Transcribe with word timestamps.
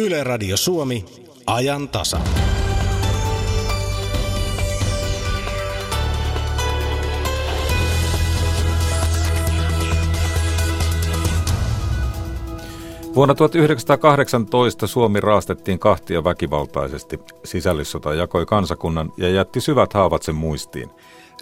Yle 0.00 0.24
Radio 0.24 0.56
Suomi, 0.56 1.04
ajan 1.46 1.88
tasa. 1.88 2.20
Vuonna 13.14 13.34
1918 13.34 14.86
Suomi 14.86 15.20
raastettiin 15.20 15.78
kahtia 15.78 16.24
väkivaltaisesti. 16.24 17.20
Sisällissota 17.44 18.14
jakoi 18.14 18.46
kansakunnan 18.46 19.12
ja 19.16 19.30
jätti 19.30 19.60
syvät 19.60 19.92
haavat 19.92 20.22
sen 20.22 20.34
muistiin. 20.34 20.90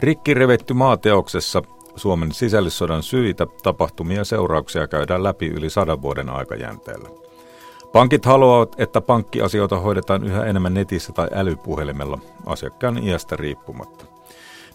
Rikki 0.01 0.35
revetty 0.35 0.75
maateoksessa 0.75 1.63
Suomen 1.97 2.33
sisällissodan 2.33 3.03
syitä, 3.03 3.47
tapahtumia 3.63 4.19
ja 4.19 4.25
seurauksia 4.25 4.89
käydään 4.89 5.25
läpi 5.25 5.47
yli 5.47 5.71
sadan 5.71 6.03
vuoden 6.03 6.29
aikajänteellä. 6.29 7.28
Pankit 7.93 8.25
haluavat, 8.25 8.75
että 8.79 9.01
pankkiasioita 9.01 9.79
hoidetaan 9.79 10.25
yhä 10.25 10.45
enemmän 10.45 10.75
netissä 10.75 11.13
tai 11.13 11.29
älypuhelimella 11.33 12.19
asiakkaan 12.47 12.99
iästä 12.99 13.37
riippumatta. 13.37 14.05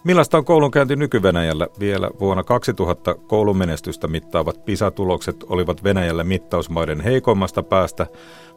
Millaista 0.03 0.37
on 0.37 0.45
koulunkäynti 0.45 0.95
nyky-Venäjällä? 0.95 1.67
Vielä 1.79 2.09
vuonna 2.19 2.43
2000 2.43 3.15
koulumenestystä 3.15 4.07
mittaavat 4.07 4.65
PISA-tulokset 4.65 5.43
olivat 5.49 5.83
Venäjällä 5.83 6.23
mittausmaiden 6.23 7.01
heikoimmasta 7.01 7.63
päästä, 7.63 8.07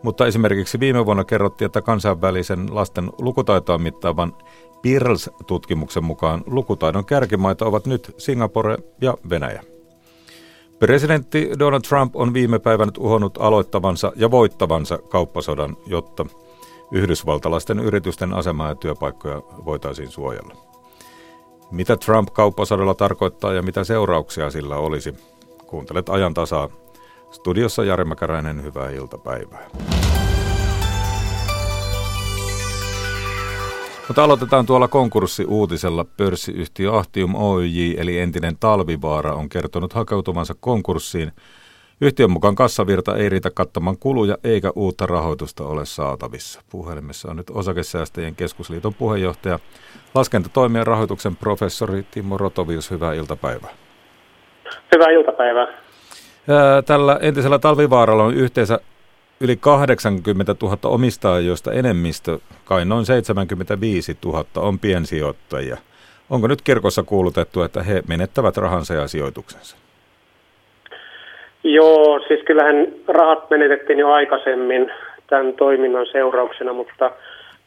mutta 0.03 0.27
esimerkiksi 0.27 0.81
viime 0.81 1.07
vuonna 1.07 1.25
kerrottiin, 1.25 1.67
että 1.67 1.83
kansainvälisen 1.83 2.75
lasten 2.75 3.11
lukutaitoa 3.19 3.79
mittaavan 3.79 4.33
PIRLS-tutkimuksen 4.83 6.05
mukaan 6.05 6.43
lukutaidon 6.47 7.05
kärkimaita 7.05 7.67
ovat 7.67 7.87
nyt 7.87 8.15
Singapore 8.19 8.77
ja 9.01 9.15
Venäjä. 9.31 9.76
Presidentti 10.79 11.51
Donald 11.59 11.83
Trump 11.89 12.17
on 12.17 12.35
viime 12.35 12.59
päivänä 12.59 12.93
uhonnut 12.99 13.39
aloittavansa 13.41 14.13
ja 14.17 14.31
voittavansa 14.31 14.99
kauppasodan, 14.99 15.77
jotta 15.87 16.27
yhdysvaltalaisten 16.93 17.79
yritysten 17.79 18.35
asemaa 18.35 18.69
ja 18.69 18.75
työpaikkoja 18.75 19.43
voitaisiin 19.65 20.11
suojella. 20.11 20.55
Mitä 21.71 21.97
Trump 21.97 22.29
kauppasodalla 22.33 22.95
tarkoittaa 22.95 23.53
ja 23.53 23.63
mitä 23.63 23.85
seurauksia 23.85 24.51
sillä 24.51 24.77
olisi? 24.77 25.15
Kuuntelet 25.67 26.09
ajan 26.09 26.35
tasaa. 26.35 26.69
Studiossa 27.31 27.85
Jari 27.85 28.05
Mäkäräinen, 28.05 28.63
hyvää 28.63 28.91
iltapäivää. 28.91 29.71
Mutta 34.09 34.25
aloitetaan 34.25 34.67
tuolla 34.67 34.89
konkurssiuutisella. 34.89 36.05
Pörssiyhtiö 36.05 36.93
Ahtium 36.93 37.35
Oyj 37.35 37.95
eli 37.99 38.19
entinen 38.19 38.57
Talvivaara 38.61 39.35
on 39.35 39.49
kertonut 39.49 39.93
hakeutuvansa 39.93 40.55
konkurssiin. 40.61 41.33
Yhtiön 42.01 42.31
mukaan 42.31 42.55
kassavirta 42.55 43.17
ei 43.17 43.29
riitä 43.29 43.51
kattamaan 43.51 43.99
kuluja 43.99 44.39
eikä 44.45 44.73
uutta 44.75 45.07
rahoitusta 45.07 45.65
ole 45.65 45.87
saatavissa. 45.87 46.63
Puhelimessa 46.71 47.31
on 47.31 47.37
nyt 47.37 47.51
Osakesäästäjien 47.51 48.37
keskusliiton 48.37 48.95
puheenjohtaja, 48.95 49.59
laskentatoimien 50.15 50.87
rahoituksen 50.87 51.37
professori 51.37 52.07
Timo 52.11 52.39
Rotovius. 52.39 52.91
Hyvää 52.91 53.15
iltapäivää. 53.15 53.71
Hyvää 54.95 55.11
iltapäivää. 55.11 55.67
Tällä 56.87 57.19
entisellä 57.23 57.59
Talvivaaralla 57.59 58.25
on 58.25 58.35
yhteensä 58.35 58.81
yli 59.41 59.57
80 59.57 60.55
000 60.63 60.77
omistajaa, 60.85 61.41
joista 61.41 61.73
enemmistö, 61.73 62.39
kai 62.65 62.85
noin 62.85 63.07
75 63.07 64.17
000, 64.25 64.45
on 64.57 64.79
piensijoittajia. 64.79 65.77
Onko 66.31 66.47
nyt 66.47 66.63
kirkossa 66.63 67.03
kuulutettu, 67.03 67.63
että 67.63 67.83
he 67.83 68.03
menettävät 68.09 68.57
rahansa 68.57 68.95
ja 68.95 69.09
sijoituksensa? 69.09 69.77
Joo, 71.65 72.21
siis 72.29 72.41
kyllähän 72.45 72.87
rahat 73.09 73.51
menetettiin 73.51 73.99
jo 73.99 74.11
aikaisemmin 74.11 74.93
tämän 75.27 75.53
toiminnan 75.55 76.07
seurauksena, 76.13 76.73
mutta 76.73 77.11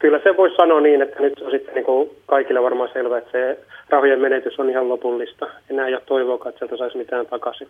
kyllä 0.00 0.20
se 0.24 0.36
voisi 0.36 0.56
sanoa 0.56 0.80
niin, 0.80 1.02
että 1.02 1.20
nyt 1.20 1.40
on 1.40 1.50
sitten 1.50 1.74
niin 1.74 1.84
kuin 1.84 2.10
kaikille 2.26 2.62
varmaan 2.62 2.90
selvä, 2.92 3.18
että 3.18 3.30
se 3.30 3.58
rahojen 3.88 4.20
menetys 4.20 4.58
on 4.58 4.70
ihan 4.70 4.88
lopullista. 4.88 5.46
Enää 5.70 5.86
ei 5.86 5.94
ole 5.94 6.02
toivoa, 6.06 6.34
että 6.34 6.58
sieltä 6.58 6.76
saisi 6.76 6.98
mitään 6.98 7.26
takaisin. 7.26 7.68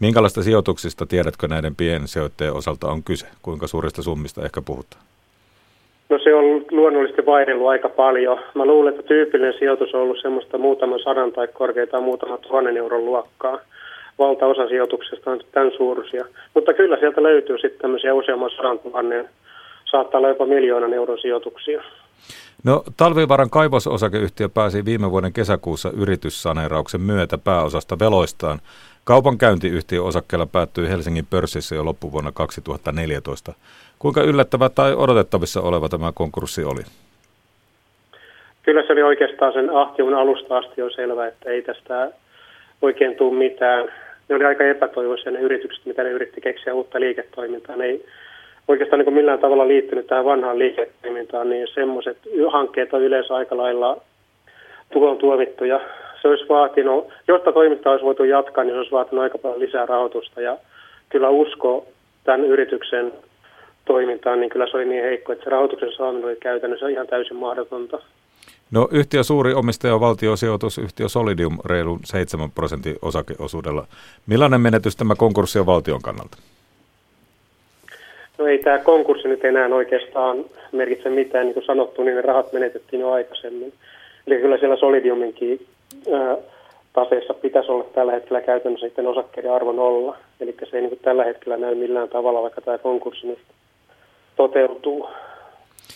Minkälaista 0.00 0.42
sijoituksista 0.42 1.06
tiedätkö 1.06 1.48
näiden 1.48 1.76
piensijoittajien 1.76 2.54
osalta 2.54 2.86
on 2.86 3.02
kyse? 3.02 3.26
Kuinka 3.42 3.66
suurista 3.66 4.02
summista 4.02 4.44
ehkä 4.44 4.60
puhutaan? 4.66 5.02
No 6.08 6.18
se 6.18 6.34
on 6.34 6.64
luonnollisesti 6.70 7.26
vaihdellut 7.26 7.68
aika 7.68 7.88
paljon. 7.88 8.38
Mä 8.54 8.66
luulen, 8.66 8.94
että 8.94 9.08
tyypillinen 9.08 9.54
sijoitus 9.58 9.94
on 9.94 10.00
ollut 10.00 10.22
semmoista 10.22 10.58
muutaman 10.58 11.00
sadan 11.04 11.32
tai 11.32 11.48
korkeintaan 11.48 12.02
muutaman 12.02 12.38
tuhannen 12.38 12.76
euron 12.76 13.04
luokkaa. 13.04 13.58
Valtaosa 14.18 14.68
sijoituksesta 14.68 15.30
on 15.30 15.40
tämän 15.52 15.72
suuruisia. 15.76 16.24
Mutta 16.54 16.74
kyllä 16.74 16.96
sieltä 16.96 17.22
löytyy 17.22 17.58
sitten 17.58 17.80
tämmöisiä 17.80 18.14
useamman 18.14 18.50
sadan 18.50 18.78
tuhannen, 18.78 19.28
saattaa 19.90 20.18
olla 20.18 20.28
jopa 20.28 20.46
miljoonan 20.46 20.92
euron 20.92 21.18
sijoituksia. 21.18 21.82
No 22.64 22.82
Talvivaaran 22.96 23.50
kaivososakeyhtiö 23.50 24.48
pääsi 24.48 24.84
viime 24.84 25.10
vuoden 25.10 25.32
kesäkuussa 25.32 25.90
yrityssaneerauksen 25.96 27.00
myötä 27.00 27.38
pääosasta 27.38 27.98
veloistaan 27.98 28.58
Kaupankäyntiyhtiön 29.04 30.04
osakkeella 30.04 30.46
päättyi 30.46 30.88
Helsingin 30.88 31.26
pörssissä 31.30 31.74
jo 31.74 31.84
loppuvuonna 31.84 32.32
2014. 32.32 33.52
Kuinka 33.98 34.22
yllättävä 34.22 34.68
tai 34.68 34.94
odotettavissa 34.94 35.60
oleva 35.60 35.88
tämä 35.88 36.12
konkurssi 36.14 36.64
oli? 36.64 36.82
Kyllä 38.62 38.82
se 38.82 38.92
oli 38.92 39.02
oikeastaan 39.02 39.52
sen 39.52 39.70
ahtiun 39.76 40.14
alusta 40.14 40.56
asti 40.58 40.80
jo 40.80 40.90
selvä, 40.90 41.26
että 41.26 41.50
ei 41.50 41.62
tästä 41.62 42.10
oikein 42.82 43.16
tule 43.16 43.38
mitään. 43.38 43.88
Ne 44.28 44.36
oli 44.36 44.44
aika 44.44 44.64
epätoivoisia 44.64 45.32
ne 45.32 45.40
yritykset, 45.40 45.86
mitä 45.86 46.02
ne 46.02 46.10
yritti 46.10 46.40
keksiä 46.40 46.74
uutta 46.74 47.00
liiketoimintaa. 47.00 47.76
Ne 47.76 47.84
ei 47.84 48.06
oikeastaan 48.68 49.00
niin 49.00 49.14
millään 49.14 49.38
tavalla 49.38 49.68
liittynyt 49.68 50.06
tähän 50.06 50.24
vanhaan 50.24 50.58
liiketoimintaan, 50.58 51.50
niin 51.50 51.66
semmoiset 51.74 52.18
hankkeet 52.52 52.94
on 52.94 53.02
yleensä 53.02 53.34
aika 53.34 53.56
lailla 53.56 54.00
tuon 54.92 55.18
tuomittuja 55.18 55.80
se 56.26 56.30
olisi 56.30 56.48
vaatinut, 56.48 57.08
jotta 57.28 57.52
toimintaa 57.52 57.92
olisi 57.92 58.04
voitu 58.04 58.24
jatkaa, 58.24 58.64
niin 58.64 58.74
se 58.74 58.78
olisi 58.78 58.92
vaatinut 58.92 59.22
aika 59.22 59.38
paljon 59.38 59.60
lisää 59.60 59.86
rahoitusta. 59.86 60.40
Ja 60.40 60.58
kyllä 61.08 61.28
usko 61.28 61.86
tämän 62.24 62.44
yrityksen 62.44 63.12
toimintaan, 63.84 64.40
niin 64.40 64.50
kyllä 64.50 64.66
se 64.70 64.76
oli 64.76 64.84
niin 64.84 65.02
heikko, 65.02 65.32
että 65.32 65.44
se 65.44 65.50
rahoituksen 65.50 65.92
saaminen 65.92 66.24
oli 66.24 66.36
käytännössä 66.36 66.88
ihan 66.88 67.06
täysin 67.06 67.36
mahdotonta. 67.36 67.98
No 68.70 68.88
yhtiö 68.90 69.22
suuri 69.22 69.54
omistaja 69.54 69.94
on 69.94 70.00
valtiosijoitusyhtiö 70.00 71.08
Solidium 71.08 71.58
reilun 71.64 72.00
7 72.04 72.50
prosentin 72.50 72.96
osakeosuudella. 73.02 73.86
Millainen 74.26 74.60
menetys 74.60 74.96
tämä 74.96 75.14
konkurssi 75.14 75.58
on 75.58 75.66
valtion 75.66 76.02
kannalta? 76.02 76.38
No 78.38 78.46
ei 78.46 78.58
tämä 78.58 78.78
konkurssi 78.78 79.28
nyt 79.28 79.44
enää 79.44 79.66
oikeastaan 79.66 80.44
merkitse 80.72 81.10
mitään. 81.10 81.46
Niin 81.46 81.54
kuin 81.54 81.66
sanottu, 81.66 82.02
niin 82.02 82.16
ne 82.16 82.22
rahat 82.22 82.52
menetettiin 82.52 83.00
jo 83.00 83.10
aikaisemmin. 83.10 83.72
Eli 84.26 84.40
kyllä 84.40 84.58
siellä 84.58 84.76
Solidiuminkin 84.76 85.66
taseessa 86.92 87.34
pitäisi 87.34 87.70
olla 87.70 87.84
tällä 87.94 88.12
hetkellä 88.12 88.40
käytännössä 88.40 88.86
sitten 88.86 89.06
osakkeiden 89.06 89.52
arvo 89.52 89.72
nolla. 89.72 90.16
Eli 90.40 90.54
se 90.70 90.76
ei 90.76 90.82
niin 90.82 90.98
tällä 91.02 91.24
hetkellä 91.24 91.56
näy 91.56 91.74
millään 91.74 92.08
tavalla, 92.08 92.42
vaikka 92.42 92.60
tämä 92.60 92.78
konkurssi 92.78 93.26
nyt 93.26 93.38
toteutuu. 94.36 95.08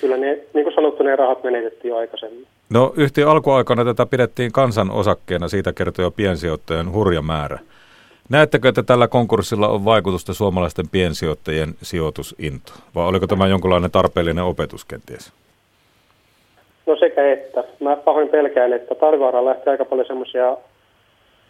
Kyllä 0.00 0.16
ne, 0.16 0.38
niin 0.54 0.64
kuin 0.64 0.74
sanottu, 0.74 1.02
ne 1.02 1.16
rahat 1.16 1.44
menetettiin 1.44 1.90
jo 1.90 1.96
aikaisemmin. 1.96 2.46
No 2.70 2.92
yhtiön 2.96 3.28
alkuaikana 3.28 3.84
tätä 3.84 4.06
pidettiin 4.06 4.52
kansan 4.52 4.90
osakkeena, 4.90 5.48
siitä 5.48 5.72
kertoo 5.72 6.02
jo 6.02 6.10
piensijoittajien 6.10 6.92
hurja 6.92 7.22
määrä. 7.22 7.58
Näettekö, 8.30 8.68
että 8.68 8.82
tällä 8.82 9.08
konkurssilla 9.08 9.68
on 9.68 9.84
vaikutusta 9.84 10.34
suomalaisten 10.34 10.88
piensijoittajien 10.92 11.68
sijoitusinto? 11.82 12.72
Vai 12.94 13.06
oliko 13.06 13.26
tämä 13.26 13.46
jonkinlainen 13.46 13.90
tarpeellinen 13.90 14.44
opetus 14.44 14.84
kenties? 14.84 15.32
No 16.86 16.96
sekä 16.96 17.32
että. 17.32 17.64
Mä 17.80 17.96
pahoin 17.96 18.28
pelkään, 18.28 18.72
että 18.72 18.94
talvivaaraan 18.94 19.44
lähtee 19.44 19.70
aika 19.70 19.84
paljon 19.84 20.06
semmoisia 20.06 20.56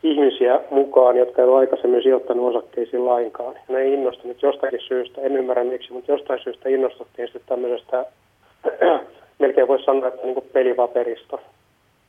ihmisiä 0.03 0.61
mukaan, 0.71 1.17
jotka 1.17 1.43
eivät 1.43 1.53
ole 1.53 1.61
aikaisemmin 1.61 2.03
sijoittanut 2.03 2.57
osakkeisiin 2.57 3.07
lainkaan. 3.07 3.55
Ja 3.55 3.75
ne 3.75 3.79
ei 3.79 3.93
innostunut 3.93 4.43
jostakin 4.43 4.81
syystä, 4.89 5.21
en 5.21 5.37
ymmärrä 5.37 5.65
miksi, 5.65 5.93
mutta 5.93 6.13
jostain 6.13 6.41
syystä 6.43 6.69
innostuttiin 6.69 7.29
sitten 7.29 7.49
tämmöisestä, 7.49 8.07
melkein 9.39 9.69
voisi 9.69 9.85
sanoa, 9.85 10.09
että 10.09 10.27
niin 10.27 10.45
pelivaperista. 10.53 11.39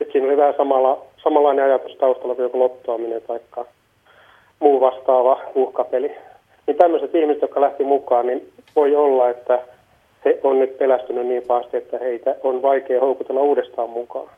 Et 0.01 0.11
siinä 0.11 0.27
oli 0.27 0.37
vähän 0.37 0.53
samalla, 0.57 1.01
samanlainen 1.23 1.65
ajatus 1.65 1.95
taustalla 1.95 2.35
kuin 2.35 2.43
joku 2.43 2.59
lottoaminen 2.59 3.21
tai 3.27 3.39
muu 4.61 4.81
vastaava 4.81 5.41
uhkapeli. 5.55 6.11
Niin 6.67 6.77
tämmöiset 6.77 7.15
ihmiset, 7.15 7.41
jotka 7.41 7.61
lähti 7.61 7.83
mukaan, 7.83 8.27
niin 8.27 8.53
voi 8.75 8.95
olla, 8.95 9.29
että 9.29 9.59
he 10.25 10.39
on 10.43 10.59
nyt 10.59 10.77
pelästynyt 10.77 11.27
niin 11.27 11.43
pahasti, 11.47 11.77
että 11.77 11.97
heitä 11.97 12.35
on 12.43 12.61
vaikea 12.61 13.01
houkutella 13.01 13.41
uudestaan 13.41 13.89
mukaan. 13.89 14.29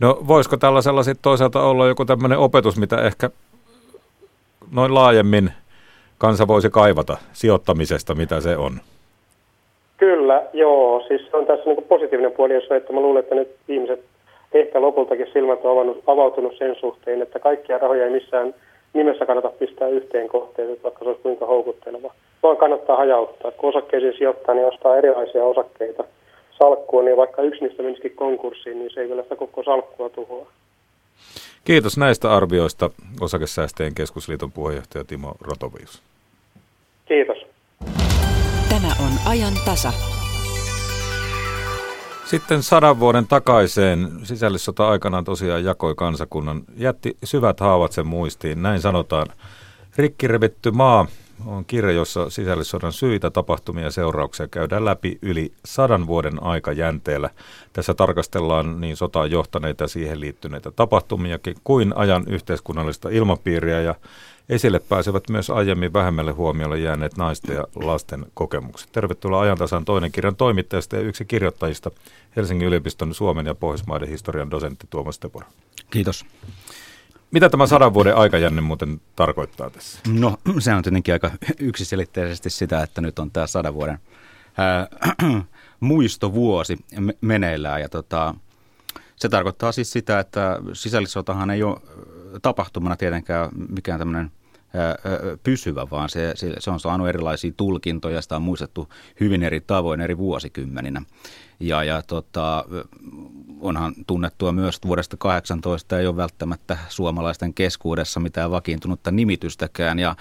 No 0.00 0.18
voisiko 0.28 0.56
tällaisella 0.56 1.02
sitten 1.02 1.22
toisaalta 1.22 1.62
olla 1.62 1.86
joku 1.86 2.04
tämmöinen 2.04 2.38
opetus, 2.38 2.78
mitä 2.78 2.96
ehkä 2.96 3.30
noin 4.72 4.94
laajemmin 4.94 5.50
kansa 6.18 6.48
voisi 6.48 6.70
kaivata 6.70 7.16
sijoittamisesta, 7.32 8.14
mitä 8.14 8.40
se 8.40 8.56
on? 8.56 8.72
Kyllä, 9.96 10.42
joo. 10.52 11.04
Siis 11.08 11.34
on 11.34 11.46
tässä 11.46 11.64
niin 11.64 11.84
positiivinen 11.88 12.32
puoli, 12.32 12.54
jos 12.54 12.70
että 12.70 12.92
mä 12.92 13.00
luulen, 13.00 13.22
että 13.22 13.34
nyt 13.34 13.56
ihmiset 13.68 14.04
ehkä 14.52 14.80
lopultakin 14.80 15.26
silmät 15.32 15.64
on 15.64 15.72
avannut, 15.72 16.02
avautunut 16.06 16.58
sen 16.58 16.76
suhteen, 16.80 17.22
että 17.22 17.38
kaikkia 17.38 17.78
rahoja 17.78 18.04
ei 18.04 18.10
missään 18.10 18.54
nimessä 18.92 19.26
kannata 19.26 19.48
pistää 19.48 19.88
yhteen 19.88 20.28
kohteeseen, 20.28 20.78
vaikka 20.82 20.98
se 21.04 21.08
olisi 21.08 21.22
kuinka 21.22 21.46
houkutteleva 21.46 22.12
vaan 22.42 22.56
kannattaa 22.56 22.96
hajauttaa. 22.96 23.50
Kun 23.50 23.68
osakkeisiin 23.68 24.14
sijoittaa, 24.18 24.54
niin 24.54 24.68
ostaa 24.68 24.96
erilaisia 24.96 25.44
osakkeita 25.44 26.04
salkkuun, 26.58 27.04
niin 27.04 27.16
vaikka 27.16 27.42
yksi 27.42 27.64
niistä 27.64 27.82
menisikin 27.82 28.16
konkurssiin, 28.16 28.78
niin 28.78 28.90
se 28.94 29.00
ei 29.00 29.08
kyllä 29.08 29.22
sitä 29.22 29.36
koko 29.36 29.62
salkkua 29.62 30.08
tuhoa. 30.08 30.46
Kiitos 31.64 31.98
näistä 31.98 32.36
arvioista 32.36 32.90
Osakesäästäjien 33.20 33.94
keskusliiton 33.94 34.52
puheenjohtaja 34.52 35.04
Timo 35.04 35.34
Rotovius. 35.40 36.02
Kiitos. 37.04 37.38
Tämä 38.68 38.88
on 39.00 39.12
ajan 39.30 39.54
tasa. 39.64 40.17
Sitten 42.30 42.62
sadan 42.62 43.00
vuoden 43.00 43.26
takaiseen 43.26 44.10
sisällissota 44.22 44.88
aikanaan 44.88 45.24
tosiaan 45.24 45.64
jakoi 45.64 45.94
kansakunnan, 45.94 46.62
jätti 46.76 47.16
syvät 47.24 47.60
haavat 47.60 47.92
sen 47.92 48.06
muistiin, 48.06 48.62
näin 48.62 48.80
sanotaan. 48.80 49.26
Rikkirevitty 49.96 50.70
maa 50.70 51.06
on 51.46 51.64
kirja, 51.64 51.92
jossa 51.92 52.30
sisällissodan 52.30 52.92
syitä, 52.92 53.30
tapahtumia 53.30 53.84
ja 53.84 53.90
seurauksia 53.90 54.48
käydään 54.48 54.84
läpi 54.84 55.18
yli 55.22 55.52
sadan 55.64 56.06
vuoden 56.06 56.42
aikajänteellä. 56.42 57.30
Tässä 57.72 57.94
tarkastellaan 57.94 58.80
niin 58.80 58.96
sotaan 58.96 59.30
johtaneita 59.30 59.84
ja 59.84 59.88
siihen 59.88 60.20
liittyneitä 60.20 60.70
tapahtumiakin 60.70 61.56
kuin 61.64 61.96
ajan 61.96 62.24
yhteiskunnallista 62.26 63.08
ilmapiiriä 63.08 63.80
ja 63.80 63.94
esille 64.48 64.78
pääsevät 64.78 65.24
myös 65.30 65.50
aiemmin 65.50 65.92
vähemmälle 65.92 66.32
huomiolle 66.32 66.78
jääneet 66.78 67.16
naisten 67.16 67.56
ja 67.56 67.64
lasten 67.74 68.26
kokemukset. 68.34 68.92
Tervetuloa 68.92 69.40
ajantasan 69.40 69.84
toinen 69.84 70.12
kirjan 70.12 70.36
toimittajasta 70.36 70.96
ja 70.96 71.02
yksi 71.02 71.24
kirjoittajista 71.24 71.90
Helsingin 72.36 72.68
yliopiston 72.68 73.14
Suomen 73.14 73.46
ja 73.46 73.54
Pohjoismaiden 73.54 74.08
historian 74.08 74.50
dosentti 74.50 74.86
Tuomas 74.90 75.18
Tepora. 75.18 75.46
Kiitos. 75.90 76.26
Mitä 77.30 77.48
tämä 77.48 77.66
sadan 77.66 77.94
vuoden 77.94 78.16
aikajänne 78.16 78.60
muuten 78.60 79.00
tarkoittaa 79.16 79.70
tässä? 79.70 80.00
No 80.08 80.36
se 80.58 80.74
on 80.74 80.82
tietenkin 80.82 81.14
aika 81.14 81.30
yksiselitteisesti 81.58 82.50
sitä, 82.50 82.82
että 82.82 83.00
nyt 83.00 83.18
on 83.18 83.30
tämä 83.30 83.46
sadan 83.46 83.74
vuoden 83.74 83.98
ää, 84.56 84.86
muistovuosi 85.80 86.78
meneillään 87.20 87.80
ja 87.80 87.88
tota, 87.88 88.34
se 89.16 89.28
tarkoittaa 89.28 89.72
siis 89.72 89.92
sitä, 89.92 90.20
että 90.20 90.60
sisällissotahan 90.72 91.50
ei 91.50 91.62
ole 91.62 91.80
tapahtumana 92.42 92.96
tietenkään 92.96 93.50
mikään 93.68 93.98
tämmöinen 93.98 94.30
pysyvä, 95.42 95.86
vaan 95.90 96.08
se, 96.08 96.34
se 96.58 96.70
on 96.70 96.80
saanut 96.80 97.08
erilaisia 97.08 97.52
tulkintoja, 97.56 98.22
sitä 98.22 98.36
on 98.36 98.42
muistettu 98.42 98.88
hyvin 99.20 99.42
eri 99.42 99.60
tavoin 99.60 100.00
eri 100.00 100.18
vuosikymmeninä. 100.18 101.02
Ja, 101.60 101.84
ja 101.84 102.02
tota, 102.02 102.64
onhan 103.60 103.94
tunnettua 104.06 104.52
myös, 104.52 104.78
vuodesta 104.86 105.16
18 105.16 105.98
ei 105.98 106.06
ole 106.06 106.16
välttämättä 106.16 106.78
suomalaisten 106.88 107.54
keskuudessa 107.54 108.20
mitään 108.20 108.50
vakiintunutta 108.50 109.10
nimitystäkään, 109.10 109.98
ja, 109.98 110.16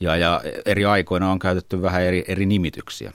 ja, 0.00 0.16
ja 0.16 0.40
eri 0.66 0.84
aikoina 0.84 1.32
on 1.32 1.38
käytetty 1.38 1.82
vähän 1.82 2.02
eri, 2.02 2.24
eri 2.28 2.46
nimityksiä. 2.46 3.12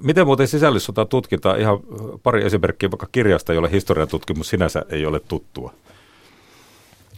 Miten 0.00 0.26
muuten 0.26 0.48
sisällissota 0.48 1.04
tutkitaan? 1.04 1.60
Ihan 1.60 1.78
pari 2.22 2.44
esimerkkiä 2.44 2.90
vaikka 2.90 3.08
kirjasta, 3.12 3.52
jolle 3.52 3.70
historiatutkimus 3.70 4.48
sinänsä 4.48 4.84
ei 4.88 5.06
ole 5.06 5.20
tuttua. 5.20 5.74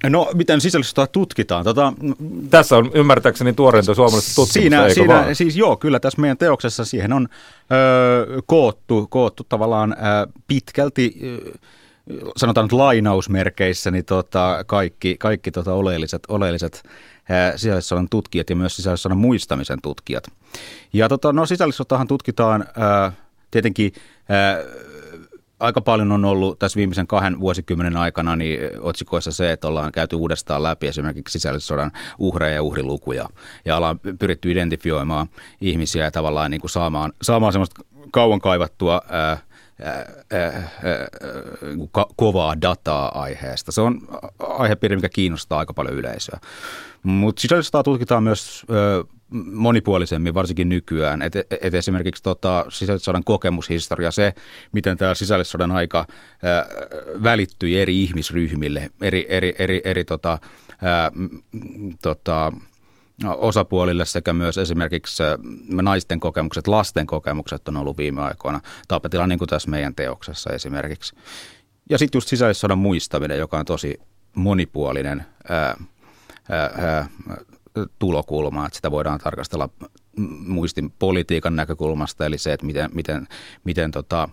No, 0.09 0.31
miten 0.35 0.61
sisällissota 0.61 1.07
tutkitaan? 1.07 1.65
Tota, 1.65 1.93
tässä 2.51 2.77
on 2.77 2.91
ymmärtääkseni 2.95 3.53
tuoreinta 3.53 3.95
suomalaisesta 3.95 4.35
tutkimusta, 4.35 4.61
siinä, 4.61 4.83
eikö 4.83 4.95
siinä, 4.95 5.15
vaan? 5.15 5.35
Siis 5.35 5.57
joo, 5.57 5.77
kyllä 5.77 6.01
tässä 6.01 6.21
meidän 6.21 6.39
teoksessa 6.39 6.85
siihen 6.85 7.13
on 7.13 7.29
ö, 7.73 8.43
koottu, 8.47 9.07
koottu 9.11 9.45
tavallaan 9.49 9.93
ö, 9.93 10.33
pitkälti, 10.47 11.19
ö, 11.23 11.53
sanotaan 12.37 12.65
nyt 12.65 12.73
lainausmerkeissä, 12.73 13.91
niin 13.91 14.05
tota, 14.05 14.65
kaikki, 14.67 15.17
kaikki 15.19 15.51
tota 15.51 15.75
oleelliset, 15.75 16.23
oleelliset 16.29 16.83
sisällissodan 17.57 18.09
tutkijat 18.09 18.51
ja 18.51 18.57
myös 18.57 18.77
sisällissodan 18.77 19.19
muistamisen 19.19 19.79
tutkijat. 19.83 20.25
Ja 20.93 21.09
tota, 21.09 21.33
no, 21.33 21.47
sisällissotahan 21.47 22.07
tutkitaan 22.07 22.63
ö, 22.63 23.13
tietenkin... 23.51 23.93
Ö, 24.31 24.87
aika 25.61 25.81
paljon 25.81 26.13
on 26.13 26.25
ollut 26.25 26.59
tässä 26.59 26.77
viimeisen 26.77 27.07
kahden 27.07 27.41
vuosikymmenen 27.41 27.97
aikana 27.97 28.37
niin 28.37 28.61
otsikoissa 28.81 29.33
se, 29.33 29.53
että 29.53 29.69
ollaan 29.69 29.93
käyty 29.93 30.17
uudestaan 30.17 30.63
läpi 30.63 30.87
esimerkiksi 30.87 31.33
sisällissodan 31.33 31.93
uhreja 32.19 32.55
ja 32.55 32.63
uhrilukuja. 32.63 33.29
Ja 33.65 33.77
ollaan 33.77 34.01
pyritty 34.19 34.53
identifioimaan 34.53 35.29
ihmisiä 35.61 36.05
ja 36.05 36.11
tavallaan 36.11 36.51
niin 36.51 36.61
kuin 36.61 36.71
saamaan, 36.71 37.13
saamaan 37.23 37.53
semmoista 37.53 37.83
kauan 38.13 38.41
kaivattua 38.41 39.03
ää, 39.09 39.39
ää, 39.83 39.97
ää, 40.33 40.69
ko- 41.99 42.13
kovaa 42.17 42.61
dataa 42.61 43.21
aiheesta. 43.21 43.73
Se 43.73 43.81
on 43.81 44.01
aihepiiri, 44.39 44.97
mikä 44.97 45.09
kiinnostaa 45.09 45.59
aika 45.59 45.75
paljon 45.75 45.95
yleisöä. 45.95 46.39
Mutta 47.03 47.41
sisällissotaa 47.41 47.83
tutkitaan 47.83 48.23
myös 48.23 48.67
ö, 48.71 49.05
monipuolisemmin, 49.53 50.35
varsinkin 50.35 50.69
nykyään. 50.69 51.23
Et, 51.23 51.37
et 51.61 51.75
esimerkiksi 51.75 52.23
tota, 52.23 52.65
sisällissodan 52.69 53.25
kokemushistoria, 53.25 54.11
se, 54.11 54.35
miten 54.73 54.97
tämä 54.97 55.15
sisällissodan 55.15 55.73
aika 55.73 56.07
ää, 56.43 56.67
välittyi 57.23 57.81
eri 57.81 58.03
ihmisryhmille, 58.03 58.91
eri, 59.03 59.27
eri, 59.29 59.55
eri, 59.59 59.81
eri 59.85 60.05
tota, 60.05 60.39
ää, 60.83 61.13
tota, 62.03 62.53
osapuolille 63.25 64.05
sekä 64.05 64.33
myös 64.33 64.59
esimerkiksi 64.59 65.23
naisten 65.69 66.21
kokemukset, 66.21 66.67
lasten 66.67 67.07
kokemukset 67.07 67.69
on 67.69 67.77
ollut 67.77 67.99
viime 67.99 68.23
aikoina 68.23 68.61
tapetilla, 68.89 69.27
niin 69.27 69.39
kuin 69.39 69.49
tässä 69.49 69.71
meidän 69.71 69.95
teoksessa 69.95 70.51
esimerkiksi. 70.51 71.17
Ja 71.91 71.99
sitten 71.99 72.17
just 72.17 72.29
sisällissodan 72.29 72.79
muistaminen, 72.79 73.39
joka 73.39 73.59
on 73.59 73.65
tosi 73.65 74.01
monipuolinen 74.35 75.27
ää, 75.49 75.77
ää, 76.51 77.09
tulokulmaa, 77.99 78.67
että 78.67 78.77
sitä 78.77 78.91
voidaan 78.91 79.19
tarkastella 79.19 79.69
muistin 80.47 80.93
politiikan 80.99 81.57
näkökulmasta, 81.57 82.27
eli 82.27 82.39
se, 82.39 82.53
että 82.53 82.67
miten, 82.67 82.91
miten, 82.95 83.29
miten 83.65 83.91
tota, 83.91 84.29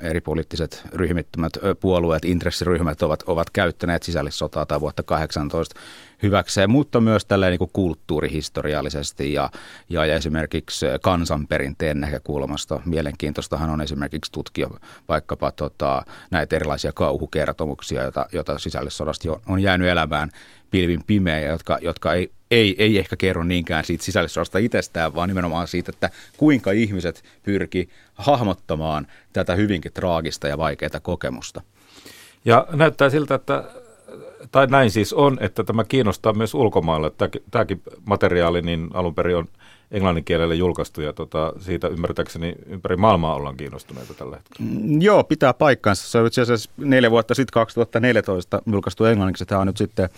eri 0.00 0.20
poliittiset 0.20 0.82
ryhmittymät, 0.92 1.52
puolueet, 1.80 2.24
intressiryhmät 2.24 3.02
ovat, 3.02 3.22
ovat 3.26 3.50
käyttäneet 3.50 4.02
sisällissotaa 4.02 4.66
tai 4.66 4.80
vuotta 4.80 5.02
18 5.02 5.80
hyväkseen, 6.22 6.70
mutta 6.70 7.00
myös 7.00 7.24
tälleen 7.24 7.58
niin 7.58 7.70
kulttuurihistoriallisesti 7.72 9.32
ja, 9.32 9.50
ja, 9.88 10.04
esimerkiksi 10.04 10.86
kansanperinteen 11.02 12.00
näkökulmasta. 12.00 12.80
Mielenkiintoistahan 12.84 13.70
on 13.70 13.80
esimerkiksi 13.80 14.32
tutkia 14.32 14.70
vaikkapa 15.08 15.50
tota, 15.50 16.02
näitä 16.30 16.56
erilaisia 16.56 16.92
kauhukertomuksia, 16.92 18.02
joita, 18.02 18.26
joita 18.32 18.58
sisällissodasta 18.58 19.28
on 19.46 19.62
jäänyt 19.62 19.88
elämään 19.88 20.30
pilvin 20.70 21.04
pimeä, 21.06 21.40
jotka, 21.40 21.78
jotka 21.82 22.14
ei, 22.14 22.32
ei, 22.50 22.74
ei 22.78 22.98
ehkä 22.98 23.16
kerro 23.16 23.44
niinkään 23.44 23.84
siitä 23.84 24.04
sisällissodasta 24.04 24.58
itsestään, 24.58 25.14
vaan 25.14 25.28
nimenomaan 25.28 25.68
siitä, 25.68 25.90
että 25.94 26.10
kuinka 26.36 26.70
ihmiset 26.70 27.24
pyrki 27.42 27.88
hahmottamaan 28.14 29.06
tätä 29.32 29.54
hyvinkin 29.54 29.92
traagista 29.92 30.48
ja 30.48 30.58
vaikeaa 30.58 31.00
kokemusta. 31.02 31.62
Ja 32.44 32.66
näyttää 32.72 33.10
siltä, 33.10 33.34
että 33.34 33.64
tai 34.52 34.66
näin 34.66 34.90
siis 34.90 35.12
on, 35.12 35.38
että 35.40 35.64
tämä 35.64 35.84
kiinnostaa 35.84 36.32
myös 36.32 36.54
ulkomailla. 36.54 37.10
Tämäkin 37.50 37.82
materiaali 38.04 38.62
niin 38.62 38.90
alun 38.94 39.14
perin 39.14 39.36
on 39.36 39.48
englannin 39.90 40.24
kielellä 40.24 40.54
julkaistu 40.54 41.00
ja 41.00 41.12
tota, 41.12 41.52
siitä 41.60 41.88
ymmärtääkseni 41.88 42.54
ympäri 42.66 42.96
maailmaa 42.96 43.34
ollaan 43.34 43.56
kiinnostuneita 43.56 44.14
tällä 44.14 44.36
hetkellä. 44.36 44.70
Mm, 44.70 45.02
joo, 45.02 45.24
pitää 45.24 45.54
paikkansa. 45.54 46.08
Se 46.08 46.18
on 46.18 46.26
itse 46.26 46.40
asiassa 46.40 46.70
neljä 46.76 47.10
vuotta 47.10 47.34
sitten 47.34 47.52
2014 47.52 48.62
julkaistu 48.66 49.04
englanniksi. 49.04 49.46
Tämä 49.46 49.60
on 49.60 49.66
nyt 49.66 49.76
sitten 49.76 50.08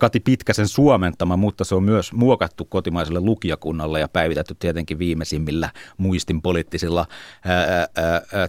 Kati 0.00 0.20
Pitkäsen 0.20 0.68
suomentama, 0.68 1.36
mutta 1.36 1.64
se 1.64 1.74
on 1.74 1.82
myös 1.82 2.12
muokattu 2.12 2.64
kotimaiselle 2.64 3.20
lukijakunnalle 3.20 4.00
ja 4.00 4.08
päivitetty 4.08 4.56
tietenkin 4.58 4.98
viimeisimmillä 4.98 5.70
muistin 5.98 6.42
poliittisilla 6.42 7.06
ää, 7.44 7.64
ää, 7.66 7.88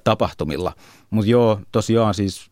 tapahtumilla. 0.03 0.73
Mutta 1.09 1.31
joo, 1.31 1.59
tosiaan 1.71 2.13
siis 2.13 2.51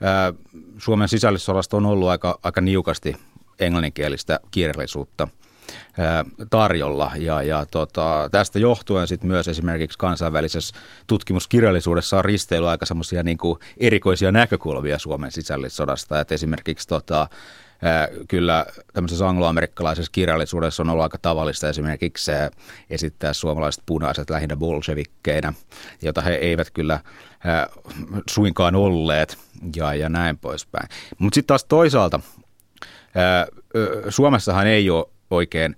ää, 0.00 0.32
Suomen 0.78 1.08
sisällissodasta 1.08 1.76
on 1.76 1.86
ollut 1.86 2.08
aika, 2.08 2.38
aika 2.42 2.60
niukasti 2.60 3.16
englanninkielistä 3.58 4.40
kirjallisuutta 4.50 5.28
tarjolla. 6.50 7.12
Ja, 7.16 7.42
ja 7.42 7.66
tota, 7.70 8.28
tästä 8.32 8.58
johtuen 8.58 9.06
sit 9.06 9.22
myös 9.22 9.48
esimerkiksi 9.48 9.98
kansainvälisessä 9.98 10.76
tutkimuskirjallisuudessa 11.06 12.18
on 12.18 12.24
risteily 12.24 12.68
aika 12.68 12.86
niin 13.22 13.38
erikoisia 13.76 14.32
näkökulmia 14.32 14.98
Suomen 14.98 15.32
sisällissodasta. 15.32 16.20
Et 16.20 16.32
esimerkiksi 16.32 16.88
tota, 16.88 17.28
kyllä 18.28 18.66
tämmöisessä 18.92 19.28
angloamerikkalaisessa 19.28 20.12
kirjallisuudessa 20.12 20.82
on 20.82 20.90
ollut 20.90 21.02
aika 21.02 21.18
tavallista 21.22 21.68
esimerkiksi 21.68 22.30
esittää 22.90 23.32
suomalaiset 23.32 23.82
punaiset 23.86 24.30
lähinnä 24.30 24.56
bolshevikkeina, 24.56 25.52
jota 26.02 26.20
he 26.20 26.34
eivät 26.34 26.70
kyllä 26.70 27.00
suinkaan 28.30 28.74
olleet 28.74 29.38
ja, 29.76 29.94
ja 29.94 30.08
näin 30.08 30.38
poispäin. 30.38 30.88
Mutta 31.18 31.34
sitten 31.34 31.48
taas 31.48 31.64
toisaalta 31.64 32.20
Suomessahan 34.08 34.66
ei 34.66 34.90
ole 34.90 35.06
oikein 35.30 35.76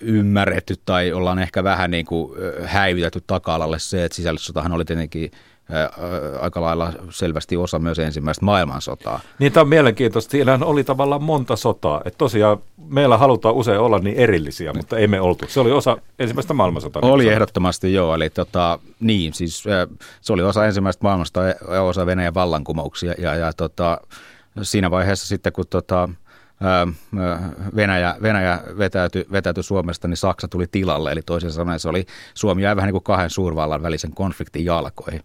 ymmärretty 0.00 0.74
tai 0.84 1.12
ollaan 1.12 1.38
ehkä 1.38 1.64
vähän 1.64 1.90
niin 1.90 2.06
kuin 2.06 2.32
häivytetty 2.64 3.22
taka-alalle 3.26 3.78
se, 3.78 4.04
että 4.04 4.16
sisällissotahan 4.16 4.72
oli 4.72 4.84
tietenkin 4.84 5.30
aika 6.40 6.60
lailla 6.60 6.92
selvästi 7.10 7.56
osa 7.56 7.78
myös 7.78 7.98
ensimmäistä 7.98 8.44
maailmansotaa. 8.44 9.20
Niin 9.38 9.52
tämä 9.52 9.62
on 9.62 9.68
mielenkiintoista. 9.68 10.30
Siinähän 10.30 10.62
oli 10.62 10.84
tavallaan 10.84 11.22
monta 11.22 11.56
sotaa. 11.56 12.02
Että 12.04 12.18
tosiaan 12.18 12.58
meillä 12.88 13.18
halutaan 13.18 13.54
usein 13.54 13.80
olla 13.80 13.98
niin 13.98 14.16
erillisiä, 14.16 14.72
mutta 14.72 14.96
ei 14.96 15.06
me 15.06 15.20
oltu. 15.20 15.44
Se 15.48 15.60
oli 15.60 15.72
osa 15.72 15.98
ensimmäistä 16.18 16.54
maailmansotaa. 16.54 17.02
Oli 17.04 17.24
niin 17.24 17.32
ehdottomasti 17.32 17.94
joo. 17.94 18.14
Eli 18.14 18.30
tota, 18.30 18.78
niin, 19.00 19.34
siis 19.34 19.64
se 20.20 20.32
oli 20.32 20.42
osa 20.42 20.66
ensimmäistä 20.66 21.04
maailmasta 21.04 21.40
ja 21.44 21.82
osa 21.82 22.06
Venäjän 22.06 22.34
vallankumouksia. 22.34 23.14
Ja, 23.18 23.34
ja 23.34 23.52
tota, 23.52 24.00
siinä 24.62 24.90
vaiheessa 24.90 25.26
sitten, 25.26 25.52
kun 25.52 25.64
tota, 25.70 26.08
Venäjä, 27.76 28.16
Venäjä 28.22 28.60
vetäytyi, 28.78 29.26
vetäytyi 29.32 29.62
Suomesta, 29.62 30.08
niin 30.08 30.16
Saksa 30.16 30.48
tuli 30.48 30.66
tilalle. 30.66 31.12
Eli 31.12 31.22
toisin 31.22 31.52
sanoen 31.52 31.80
se 31.80 31.88
oli, 31.88 32.06
Suomi 32.34 32.62
jäi 32.62 32.76
vähän 32.76 32.88
niin 32.88 32.92
kuin 32.94 33.04
kahden 33.04 33.30
suurvallan 33.30 33.82
välisen 33.82 34.14
konfliktin 34.14 34.64
jalkoihin. 34.64 35.22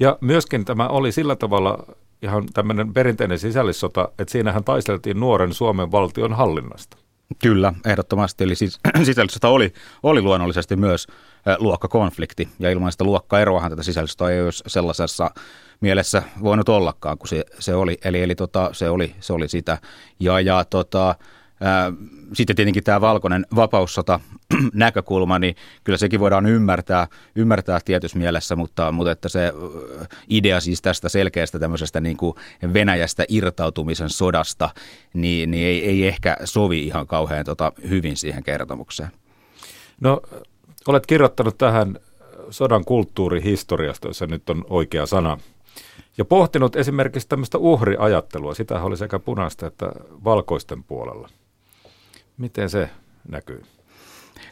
Ja 0.00 0.18
myöskin 0.20 0.64
tämä 0.64 0.88
oli 0.88 1.12
sillä 1.12 1.36
tavalla 1.36 1.84
ihan 2.22 2.44
tämmöinen 2.54 2.92
perinteinen 2.92 3.38
sisällissota, 3.38 4.08
että 4.18 4.32
siinähän 4.32 4.64
taisteltiin 4.64 5.20
nuoren 5.20 5.54
Suomen 5.54 5.92
valtion 5.92 6.32
hallinnasta. 6.32 6.96
Kyllä, 7.42 7.72
ehdottomasti. 7.86 8.44
Eli 8.44 8.54
siis, 8.54 8.80
sisällissota 9.04 9.48
oli, 9.48 9.72
oli 10.02 10.22
luonnollisesti 10.22 10.76
myös 10.76 11.06
luokkakonflikti, 11.58 12.48
ja 12.58 12.70
ilman 12.70 12.92
sitä 12.92 13.04
luokkaeroahan 13.04 13.70
tätä 13.70 13.82
sisällissotaa 13.82 14.30
ei 14.30 14.42
olisi 14.42 14.64
sellaisessa 14.66 15.30
mielessä 15.80 16.22
voinut 16.42 16.68
ollakaan, 16.68 17.18
kun 17.18 17.28
se, 17.28 17.44
se 17.58 17.74
oli. 17.74 17.98
Eli, 18.04 18.22
eli 18.22 18.34
tota, 18.34 18.70
se, 18.72 18.90
oli, 18.90 19.14
se 19.20 19.32
oli 19.32 19.48
sitä. 19.48 19.78
Ja, 20.20 20.40
ja 20.40 20.64
tota, 20.64 21.14
sitten 22.32 22.56
tietenkin 22.56 22.84
tämä 22.84 23.00
valkoinen 23.00 23.46
vapaussota 23.56 24.20
näkökulma, 24.72 25.38
niin 25.38 25.56
kyllä 25.84 25.96
sekin 25.96 26.20
voidaan 26.20 26.46
ymmärtää, 26.46 27.06
ymmärtää 27.34 27.80
tietyssä 27.84 28.18
mielessä, 28.18 28.56
mutta, 28.56 28.92
mutta 28.92 29.10
että 29.10 29.28
se 29.28 29.52
idea 30.28 30.60
siis 30.60 30.82
tästä 30.82 31.08
selkeästä 31.08 31.58
tämmöisestä 31.58 32.00
niin 32.00 32.16
kuin 32.16 32.34
Venäjästä 32.72 33.24
irtautumisen 33.28 34.10
sodasta, 34.10 34.70
niin, 35.14 35.50
niin 35.50 35.66
ei, 35.66 35.84
ei 35.84 36.06
ehkä 36.06 36.36
sovi 36.44 36.86
ihan 36.86 37.06
kauhean 37.06 37.44
tota, 37.44 37.72
hyvin 37.88 38.16
siihen 38.16 38.42
kertomukseen. 38.42 39.10
No, 40.00 40.20
olet 40.88 41.06
kirjoittanut 41.06 41.58
tähän 41.58 41.98
sodan 42.50 42.84
kulttuurihistoriasta, 42.84 44.08
jos 44.08 44.18
se 44.18 44.26
nyt 44.26 44.50
on 44.50 44.64
oikea 44.70 45.06
sana, 45.06 45.38
ja 46.18 46.24
pohtinut 46.24 46.76
esimerkiksi 46.76 47.28
tämmöistä 47.28 47.58
uhriajattelua. 47.58 48.54
Sitä 48.54 48.82
oli 48.82 48.96
sekä 48.96 49.18
punaista 49.18 49.66
että 49.66 49.92
valkoisten 50.24 50.84
puolella. 50.84 51.28
Miten 52.38 52.70
se 52.70 52.90
näkyy? 53.28 53.62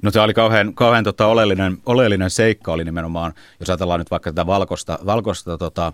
No 0.03 0.11
se 0.11 0.21
oli 0.21 0.35
kauhean, 0.35 0.75
kauhean 0.75 1.05
tota 1.05 1.27
oleellinen, 1.27 1.79
oleellinen 1.87 2.31
seikka 2.31 2.73
oli 2.73 2.85
nimenomaan, 2.85 3.33
jos 3.61 3.71
ajatellaan 3.71 4.01
nyt 4.01 4.11
vaikka 4.11 4.31
tätä 4.31 4.47
valkoista, 4.47 4.99
valkoista 5.07 5.59
tota, 5.59 5.93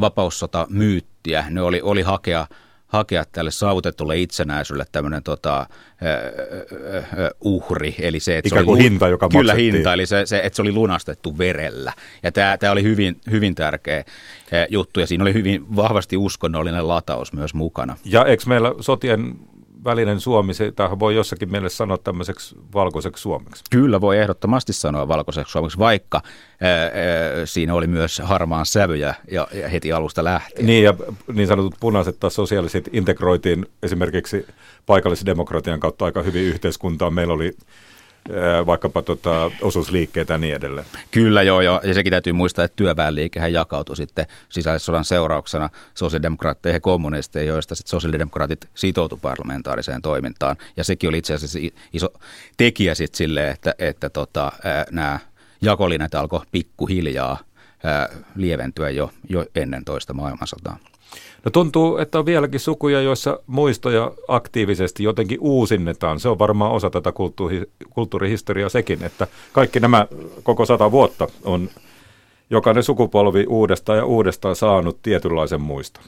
vapaussota 0.00 0.66
myyttiä, 0.70 1.44
ne 1.50 1.62
oli, 1.62 1.80
oli 1.82 2.02
hakea, 2.02 2.46
hakea 2.86 3.24
tälle 3.32 3.50
saavutetulle 3.50 4.18
itsenäisyydelle 4.18 4.86
tämmöinen 4.92 5.22
tota, 5.22 5.66
uhri. 7.40 7.94
Eli 7.98 8.20
se, 8.20 8.38
että 8.38 8.48
Ikään 8.48 8.64
kuin 8.64 8.76
se 8.76 8.82
oli, 8.82 8.90
hinta, 8.90 9.08
joka 9.08 9.28
Kyllä 9.28 9.52
maksettiin. 9.52 9.74
hinta, 9.74 9.92
eli 9.92 10.06
se, 10.06 10.26
se, 10.26 10.40
että 10.44 10.56
se 10.56 10.62
oli 10.62 10.72
lunastettu 10.72 11.38
verellä. 11.38 11.92
Ja 12.22 12.32
tämä, 12.32 12.58
tämä 12.58 12.72
oli 12.72 12.82
hyvin, 12.82 13.20
hyvin 13.30 13.54
tärkeä 13.54 14.04
juttu, 14.68 15.00
ja 15.00 15.06
siinä 15.06 15.24
oli 15.24 15.34
hyvin 15.34 15.76
vahvasti 15.76 16.16
uskonnollinen 16.16 16.88
lataus 16.88 17.32
myös 17.32 17.54
mukana. 17.54 17.96
Ja 18.04 18.24
eikö 18.24 18.42
meillä 18.46 18.74
sotien 18.80 19.38
välinen 19.84 20.20
Suomi, 20.20 20.54
se 20.54 20.72
voi 20.98 21.14
jossakin 21.14 21.50
mielessä 21.50 21.76
sanoa 21.76 21.98
tämmöiseksi 21.98 22.56
valkoiseksi 22.74 23.22
suomeksi. 23.22 23.64
Kyllä 23.70 24.00
voi 24.00 24.18
ehdottomasti 24.18 24.72
sanoa 24.72 25.08
valkoiseksi 25.08 25.52
suomeksi, 25.52 25.78
vaikka 25.78 26.22
ää, 26.60 26.82
ää, 26.82 26.90
siinä 27.44 27.74
oli 27.74 27.86
myös 27.86 28.22
harmaan 28.24 28.66
sävyjä 28.66 29.14
ja, 29.30 29.48
ja 29.52 29.68
heti 29.68 29.92
alusta 29.92 30.24
lähtien. 30.24 30.66
Niin 30.66 30.84
ja 30.84 30.94
niin 31.32 31.48
sanotut 31.48 31.74
punaiset 31.80 32.20
taas 32.20 32.34
sosiaaliset 32.34 32.88
integroitiin 32.92 33.66
esimerkiksi 33.82 34.46
paikallisdemokratian 34.86 35.80
kautta 35.80 36.04
aika 36.04 36.22
hyvin 36.22 36.42
yhteiskuntaan. 36.42 37.14
Meillä 37.14 37.34
oli 37.34 37.56
vaikkapa 38.66 39.02
tota, 39.02 39.50
osuusliikkeitä 39.62 40.34
ja 40.34 40.38
niin 40.38 40.54
edelleen. 40.54 40.86
Kyllä 41.10 41.42
joo, 41.42 41.60
joo, 41.60 41.80
ja 41.84 41.94
sekin 41.94 42.10
täytyy 42.10 42.32
muistaa, 42.32 42.64
että 42.64 42.76
työväenliikehän 42.76 43.52
jakautui 43.52 43.96
sitten 43.96 44.26
sisällissodan 44.48 45.04
seurauksena 45.04 45.70
sosiaalidemokraatteihin 45.94 46.76
ja 46.76 46.80
kommunisteihin, 46.80 47.48
joista 47.48 47.74
sitten 47.74 47.90
sosiaalidemokraatit 47.90 48.68
sitoutuivat 48.74 49.22
parlamentaariseen 49.22 50.02
toimintaan. 50.02 50.56
Ja 50.76 50.84
sekin 50.84 51.08
oli 51.08 51.18
itse 51.18 51.34
asiassa 51.34 51.58
iso 51.92 52.08
tekijä 52.56 52.94
sitten 52.94 53.16
sille, 53.16 53.50
että, 53.50 53.74
että 53.78 54.10
tota, 54.10 54.52
nämä 54.90 55.18
jakolinjat 55.62 56.14
alkoi 56.14 56.40
pikkuhiljaa 56.52 57.38
lieventyä 58.36 58.90
jo, 58.90 59.10
jo 59.28 59.46
ennen 59.54 59.84
toista 59.84 60.14
maailmansotaa. 60.14 60.78
No 61.44 61.50
tuntuu, 61.50 61.98
että 61.98 62.18
on 62.18 62.26
vieläkin 62.26 62.60
sukuja, 62.60 63.00
joissa 63.00 63.40
muistoja 63.46 64.12
aktiivisesti 64.28 65.02
jotenkin 65.02 65.38
uusinnetaan. 65.40 66.20
Se 66.20 66.28
on 66.28 66.38
varmaan 66.38 66.72
osa 66.72 66.90
tätä 66.90 67.12
kulttuuri, 67.12 67.62
kulttuurihistoriaa 67.90 68.68
sekin, 68.68 69.02
että 69.02 69.26
kaikki 69.52 69.80
nämä 69.80 70.06
koko 70.42 70.66
sata 70.66 70.90
vuotta 70.90 71.28
on 71.44 71.68
jokainen 72.50 72.82
sukupolvi 72.82 73.46
uudestaan 73.48 73.98
ja 73.98 74.04
uudestaan 74.04 74.56
saanut 74.56 75.02
tietynlaisen 75.02 75.60
muiston. 75.60 76.04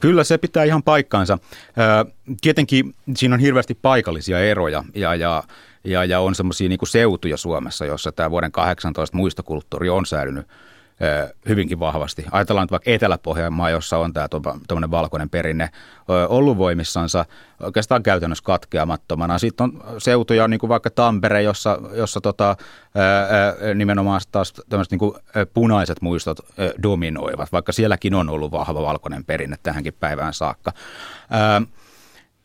Kyllä 0.00 0.24
se 0.24 0.38
pitää 0.38 0.64
ihan 0.64 0.82
paikkaansa. 0.82 1.38
Tietenkin 2.40 2.94
siinä 3.16 3.34
on 3.34 3.40
hirveästi 3.40 3.74
paikallisia 3.82 4.40
eroja 4.40 4.84
ja, 4.94 5.14
ja, 5.14 5.42
ja, 5.84 6.04
ja 6.04 6.20
on 6.20 6.34
semmoisia 6.34 6.68
niin 6.68 6.78
seutuja 6.84 7.36
Suomessa, 7.36 7.86
jossa 7.86 8.12
tämä 8.12 8.30
vuoden 8.30 8.52
18 8.52 9.16
muistokulttuuri 9.16 9.88
on 9.88 10.06
säilynyt 10.06 10.46
hyvinkin 11.48 11.80
vahvasti. 11.80 12.24
Ajatellaan 12.30 12.68
vaikka 12.70 12.90
Etelä-Pohjanmaa, 12.90 13.70
jossa 13.70 13.98
on 13.98 14.12
tämä 14.12 14.28
tuommoinen 14.68 14.90
valkoinen 14.90 15.30
perinne 15.30 15.70
ollut 16.28 16.58
voimissansa 16.58 17.24
oikeastaan 17.62 18.02
käytännössä 18.02 18.44
katkeamattomana. 18.44 19.38
Sitten 19.38 19.64
on 19.64 19.82
seutuja, 19.98 20.48
niin 20.48 20.60
kuin 20.60 20.68
vaikka 20.68 20.90
Tampere, 20.90 21.42
jossa, 21.42 21.78
jossa 21.92 22.20
tota, 22.20 22.56
nimenomaan 23.74 24.20
taas 24.32 24.52
tämmöiset 24.68 24.90
niin 25.00 25.12
punaiset 25.54 26.02
muistot 26.02 26.40
dominoivat, 26.82 27.52
vaikka 27.52 27.72
sielläkin 27.72 28.14
on 28.14 28.28
ollut 28.28 28.52
vahva 28.52 28.82
valkoinen 28.82 29.24
perinne 29.24 29.56
tähänkin 29.62 29.94
päivään 29.94 30.34
saakka. 30.34 30.72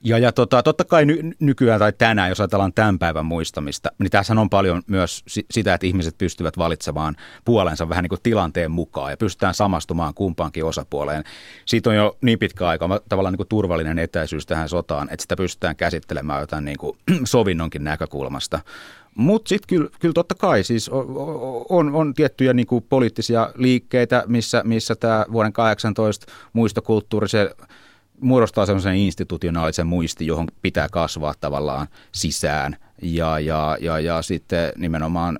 Ja, 0.03 0.17
ja 0.17 0.31
tota, 0.31 0.63
totta 0.63 0.84
kai 0.86 1.05
ny, 1.05 1.31
nykyään 1.39 1.79
tai 1.79 1.93
tänään, 1.93 2.29
jos 2.29 2.39
ajatellaan 2.39 2.74
tämän 2.74 3.00
päivän 3.00 3.25
muistamista, 3.25 3.89
niin 4.00 4.10
tässä 4.10 4.34
on 4.34 4.50
paljon 4.50 4.81
myös 4.88 5.24
sitä, 5.51 5.74
että 5.74 5.88
ihmiset 5.88 6.17
pystyvät 6.17 6.58
valitsemaan 6.58 7.15
puolensa 7.46 7.89
vähän 7.89 8.03
niin 8.03 8.10
kuin 8.10 8.22
tilanteen 8.24 8.72
mukaan 8.72 9.12
ja 9.12 9.17
pystytään 9.17 9.53
samastumaan 9.53 10.13
kumpaankin 10.13 10.65
osapuoleen. 10.65 11.24
Siitä 11.65 11.89
on 11.89 11.96
jo 11.96 12.17
niin 12.22 12.39
pitkä 12.39 12.67
aika 12.67 13.01
tavallaan 13.10 13.34
niin 13.34 13.38
kuin 13.38 13.48
turvallinen 13.48 14.00
etäisyys 14.00 14.46
tähän 14.46 14.70
sotaan, 14.70 15.08
että 15.12 15.22
sitä 15.22 15.36
pystytään 15.36 15.75
käsittelemään 15.75 16.41
jotain 16.41 16.65
niin 16.65 16.77
kuin 16.77 16.98
sovinnonkin 17.24 17.84
näkökulmasta. 17.84 18.60
Mutta 19.15 19.50
sitten 19.50 19.67
kyllä, 19.67 19.89
kyllä 20.00 20.13
totta 20.13 20.36
kai 20.36 20.63
siis 20.63 20.89
on, 21.70 21.96
on 21.96 22.13
tiettyjä 22.13 22.53
niin 22.53 22.67
kuin 22.67 22.86
poliittisia 22.89 23.51
liikkeitä, 23.55 24.24
missä, 24.27 24.62
missä 24.65 24.96
tämä 24.96 25.25
vuoden 25.31 25.53
18 25.53 26.31
muistokulttuuri, 26.53 27.29
se 27.29 27.50
muodostaa 28.22 28.66
sellaisen 28.66 28.96
institutionaalisen 28.96 29.88
muisti, 29.88 30.28
johon 30.28 30.48
pitää 30.62 30.90
kasvaa 30.92 31.34
tavallaan 31.40 31.88
sisään. 32.12 32.78
Ja, 33.01 33.40
ja, 33.40 33.78
ja, 33.82 34.00
ja 34.00 34.22
sitten 34.22 34.72
nimenomaan 34.78 35.40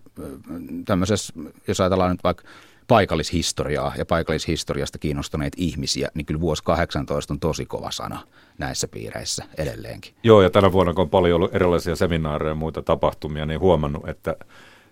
tämmöisessä, 0.86 1.34
jos 1.68 1.82
ajatellaan 1.82 2.12
nyt 2.12 2.24
vaikka 2.24 2.44
paikallishistoriaa 2.88 3.94
ja 3.98 4.06
paikallishistoriasta 4.06 4.98
kiinnostuneita 4.98 5.58
ihmisiä, 5.60 6.10
niin 6.14 6.26
kyllä 6.26 6.42
vuosi 6.42 6.64
18 6.64 7.34
on 7.34 7.40
tosi 7.40 7.66
kova 7.66 7.92
sana 7.92 8.20
näissä 8.58 8.88
piireissä 8.88 9.46
edelleenkin. 9.58 10.14
Joo, 10.24 10.42
ja 10.42 10.50
tänä 10.50 10.72
vuonna 10.72 10.94
kun 10.94 11.02
on 11.02 11.10
paljon 11.10 11.36
ollut 11.36 11.56
erilaisia 11.56 11.96
seminaareja 11.96 12.52
ja 12.52 12.56
muita 12.56 12.82
tapahtumia, 12.82 13.46
niin 13.46 13.60
huomannut, 13.60 14.10
että, 14.10 14.36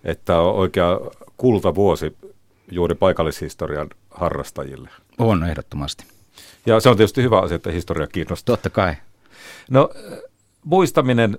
että 0.04 0.40
on 0.40 0.54
oikea 0.54 1.00
kultavuosi 1.36 2.16
juuri 2.70 2.94
paikallishistorian 2.94 3.90
harrastajille. 4.10 4.90
On 5.18 5.44
ehdottomasti. 5.44 6.04
Ja 6.70 6.80
se 6.80 6.88
on 6.88 6.96
tietysti 6.96 7.22
hyvä 7.22 7.40
asia, 7.40 7.56
että 7.56 7.70
historia 7.70 8.06
kiinnostaa. 8.06 8.56
Totta 8.56 8.70
kai. 8.70 8.94
No 9.70 9.90
muistaminen, 10.64 11.38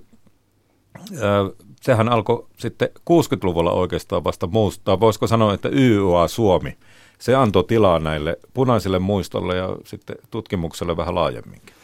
sehän 1.80 2.08
alkoi 2.08 2.46
sitten 2.56 2.88
60-luvulla 2.94 3.72
oikeastaan 3.72 4.24
vasta 4.24 4.46
muistaa. 4.46 5.00
Voisiko 5.00 5.26
sanoa, 5.26 5.54
että 5.54 5.68
YUA 5.72 6.28
Suomi, 6.28 6.76
se 7.18 7.34
antoi 7.34 7.64
tilaa 7.64 7.98
näille 7.98 8.38
punaisille 8.54 8.98
muistolle 8.98 9.56
ja 9.56 9.76
sitten 9.84 10.16
tutkimukselle 10.30 10.96
vähän 10.96 11.14
laajemminkin. 11.14 11.74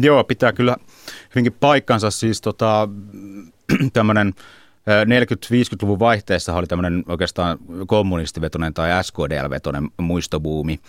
Joo, 0.00 0.24
pitää 0.24 0.52
kyllä 0.52 0.76
hyvinkin 1.34 1.56
paikkansa. 1.60 2.10
Siis 2.10 2.40
tota, 2.40 2.88
tämmöinen 3.92 4.34
40-50-luvun 4.86 5.98
vaihteessa 5.98 6.54
oli 6.54 6.66
tämmöinen 6.66 7.04
oikeastaan 7.08 7.58
kommunistivetoinen 7.86 8.74
tai 8.74 9.04
SKDL-vetoinen 9.04 9.90
muistobuumi. 9.96 10.80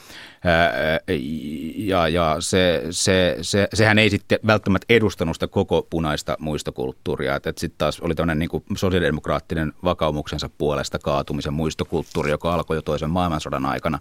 Ja, 1.76 2.08
ja 2.08 2.36
se, 2.40 2.84
se, 2.92 3.38
se, 3.42 3.68
sehän 3.74 4.00
ei 4.00 4.10
sitten 4.10 4.40
välttämättä 4.48 4.86
edustanut 4.90 5.36
sitä 5.36 5.48
koko 5.48 5.88
punaista 5.90 6.38
muistokulttuuria. 6.40 7.36
Että 7.36 7.54
sitten 7.58 7.78
taas 7.78 8.00
oli 8.00 8.16
tämmöinen 8.16 8.40
niin 8.40 8.78
sosiaalidemokraattinen 8.78 9.74
vakaumuksensa 9.84 10.50
puolesta 10.58 11.00
kaatumisen 11.00 11.54
muistokulttuuri, 11.54 12.32
joka 12.32 12.54
alkoi 12.54 12.78
jo 12.78 12.82
toisen 12.82 13.10
maailmansodan 13.10 13.66
aikana, 13.66 14.00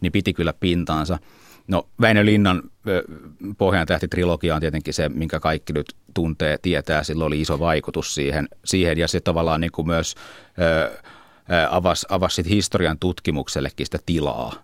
niin 0.00 0.12
piti 0.12 0.32
kyllä 0.32 0.52
pintaansa. 0.52 1.18
No 1.70 1.88
Väinö 2.00 2.24
Linnan 2.24 2.62
Pohjan 3.58 3.86
tähti-trilogia 3.86 4.54
on 4.54 4.60
tietenkin 4.60 4.94
se, 4.94 5.08
minkä 5.08 5.40
kaikki 5.40 5.72
nyt 5.72 5.94
tuntee, 6.14 6.58
tietää. 6.62 7.02
Sillä 7.02 7.24
oli 7.24 7.40
iso 7.40 7.58
vaikutus 7.58 8.14
siihen, 8.14 8.48
siihen 8.64 8.98
ja 8.98 9.08
se 9.08 9.20
tavallaan 9.20 9.60
niin 9.60 9.72
kuin 9.72 9.86
myös 9.86 10.14
ö, 10.60 10.90
avasi, 11.70 12.06
avasi 12.08 12.42
historian 12.48 12.98
tutkimuksellekin 12.98 13.86
sitä 13.86 13.98
tilaa. 14.06 14.54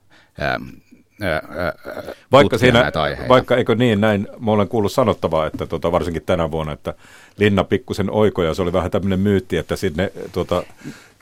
vaikka, 2.32 2.58
siinä, 2.58 2.92
vaikka 3.28 3.56
eikö 3.56 3.75
niin, 3.75 4.00
näin, 4.00 4.28
mä 4.38 4.50
olen 4.50 4.68
kuullut 4.68 4.92
sanottavaa, 4.92 5.46
että 5.46 5.66
tota, 5.66 5.92
varsinkin 5.92 6.22
tänä 6.22 6.50
vuonna, 6.50 6.72
että 6.72 6.94
Linna 7.36 7.64
pikkusen 7.64 8.10
oikoja, 8.10 8.54
se 8.54 8.62
oli 8.62 8.72
vähän 8.72 8.90
tämmöinen 8.90 9.20
myytti, 9.20 9.56
että 9.56 9.76
sinne 9.76 10.12
tota, 10.32 10.62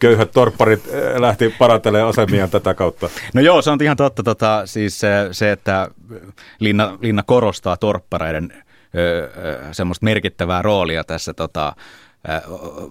köyhät 0.05 0.31
torpparit 0.33 0.89
eh, 0.89 1.21
lähti 1.21 1.55
parantelemaan 1.59 2.09
asemiaan 2.09 2.51
tätä 2.51 2.75
kautta. 2.75 3.09
No 3.35 3.41
joo, 3.41 3.63
se 3.63 3.71
on 3.71 3.79
ihan 3.83 3.97
totta. 3.97 4.23
Tota, 4.23 4.63
siis 4.65 5.01
se, 5.33 5.53
että 5.53 5.89
Linna, 6.59 6.99
Linna 7.01 7.23
korostaa 7.23 7.77
torppareiden 7.77 8.65
semmoista 9.73 10.05
merkittävää 10.05 10.63
roolia 10.63 11.05
tässä 11.05 11.35
tota, 11.35 11.77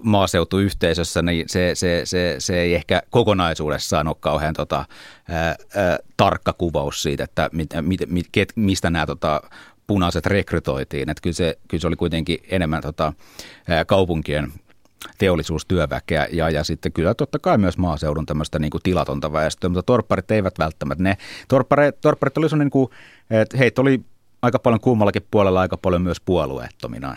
maaseutuyhteisössä, 0.02 1.22
niin 1.22 1.48
se, 1.48 1.70
se, 1.74 2.00
se, 2.04 2.36
se 2.38 2.60
ei 2.60 2.74
ehkä 2.74 3.02
kokonaisuudessaan 3.10 4.08
ole 4.08 4.16
kauhean 4.20 4.54
tota, 4.54 4.84
ää, 5.28 5.56
ää, 5.76 5.98
tarkka 6.16 6.52
kuvaus 6.52 7.02
siitä, 7.02 7.24
että 7.24 7.50
mit, 7.52 7.68
mit, 7.80 8.00
mit, 8.06 8.26
ket, 8.32 8.52
mistä 8.56 8.90
nämä 8.90 9.06
tota, 9.06 9.40
punaiset 9.86 10.26
rekrytoitiin. 10.26 11.10
Että 11.10 11.20
kyllä, 11.22 11.34
se, 11.34 11.58
kyllä 11.68 11.80
se 11.80 11.86
oli 11.86 11.96
kuitenkin 11.96 12.38
enemmän 12.50 12.82
tota, 12.82 13.12
kaupunkien 13.86 14.52
teollisuustyöväkeä 15.18 16.28
ja, 16.32 16.50
ja 16.50 16.64
sitten 16.64 16.92
kyllä 16.92 17.14
totta 17.14 17.38
kai 17.38 17.58
myös 17.58 17.78
maaseudun 17.78 18.26
tämmöistä 18.26 18.58
niin 18.58 18.70
tilatonta 18.82 19.32
väestöä, 19.32 19.68
mutta 19.68 19.82
torpparit 19.82 20.30
eivät 20.30 20.58
välttämättä. 20.58 21.02
Ne 21.02 21.16
torpparit, 21.48 22.00
torpparit 22.00 22.38
oli 22.38 22.46
niin 22.58 22.70
kuin, 22.70 22.90
että 23.30 23.56
heitä 23.56 23.80
oli 23.80 24.00
aika 24.42 24.58
paljon 24.58 24.80
kummallakin 24.80 25.26
puolella, 25.30 25.60
aika 25.60 25.76
paljon 25.76 26.02
myös 26.02 26.20
puolueettomina. 26.20 27.16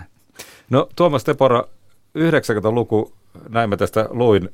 No 0.69 0.89
Tuomas 0.95 1.23
Tepora, 1.23 1.63
90-luku, 2.17 3.13
näin 3.49 3.69
mä 3.69 3.77
tästä 3.77 4.07
luin, 4.09 4.49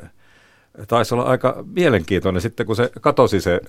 taisi 0.88 1.14
olla 1.14 1.24
aika 1.24 1.64
mielenkiintoinen 1.76 2.42
sitten, 2.42 2.66
kun 2.66 2.76
se 2.76 2.92
katosi 3.02 3.42
se 3.42 3.62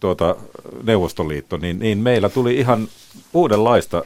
tuota, 0.00 0.36
Neuvostoliitto, 0.82 1.56
niin, 1.56 1.78
niin 1.78 1.98
meillä 1.98 2.28
tuli 2.28 2.56
ihan 2.56 2.88
uudenlaista 3.32 4.04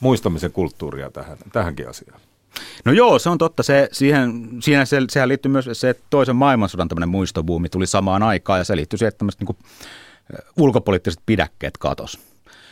muistamisen 0.00 0.52
kulttuuria 0.52 1.10
tähän, 1.10 1.38
tähänkin 1.52 1.88
asiaan. 1.88 2.20
No 2.84 2.92
joo, 2.92 3.18
se 3.18 3.30
on 3.30 3.38
totta. 3.38 3.62
Se, 3.62 3.88
siihen, 3.92 4.48
siihen 4.60 4.86
se, 4.86 4.98
sehän 5.10 5.28
liittyy 5.28 5.52
myös 5.52 5.68
se, 5.72 5.90
että 5.90 6.02
toisen 6.10 6.36
maailmansodan 6.36 6.88
tämmöinen 6.88 7.08
muistobuumi 7.08 7.68
tuli 7.68 7.86
samaan 7.86 8.22
aikaan 8.22 8.60
ja 8.60 8.64
se 8.64 8.76
liittyy 8.76 8.98
siihen, 8.98 9.08
että 9.08 9.18
tämmöiset 9.18 9.40
niin 9.40 9.46
kuin, 9.46 9.56
ulkopoliittiset 10.56 11.20
pidäkkeet 11.26 11.78
katos. 11.78 12.20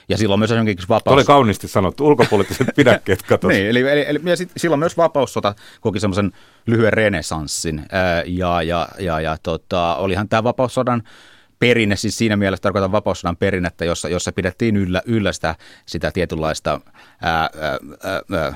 Ja 0.09 0.19
silloin 0.19 0.41
myös 0.41 0.51
esimerkiksi 0.51 0.89
vapaus... 0.89 1.15
oli 1.15 1.25
kauniisti 1.25 1.69
sanottu, 1.69 2.07
ulkopoliittiset 2.07 2.67
pidäkkeet 2.77 3.23
katos. 3.23 3.49
niin, 3.49 3.67
eli, 3.67 3.81
eli, 3.81 4.05
eli, 4.09 4.21
ja 4.25 4.37
sit, 4.37 4.51
silloin 4.57 4.79
myös 4.79 4.97
vapaussota 4.97 5.55
koki 5.81 6.01
semmoisen 6.01 6.33
lyhyen 6.67 6.93
renesanssin. 6.93 7.87
Ää, 7.93 8.23
ja, 8.27 8.63
ja, 8.63 8.89
ja, 8.99 9.21
ja 9.21 9.37
tota, 9.43 9.97
olihan 9.97 10.29
tämä 10.29 10.45
vapaussodan 10.45 11.03
perinne, 11.59 11.97
siis 11.97 12.19
siinä 12.19 12.37
mielessä 12.37 12.63
tarkoitan 12.63 12.93
vapaussodan 12.93 13.37
perinnettä, 13.37 13.85
jossa, 13.85 14.09
jossa 14.09 14.33
pidettiin 14.33 14.77
yllä, 14.77 15.03
yllä 15.07 15.33
sitä, 15.33 15.55
sitä 15.87 16.11
tietynlaista 16.11 16.81
ää, 17.23 17.41
ää, 17.41 17.51
ää, 18.33 18.55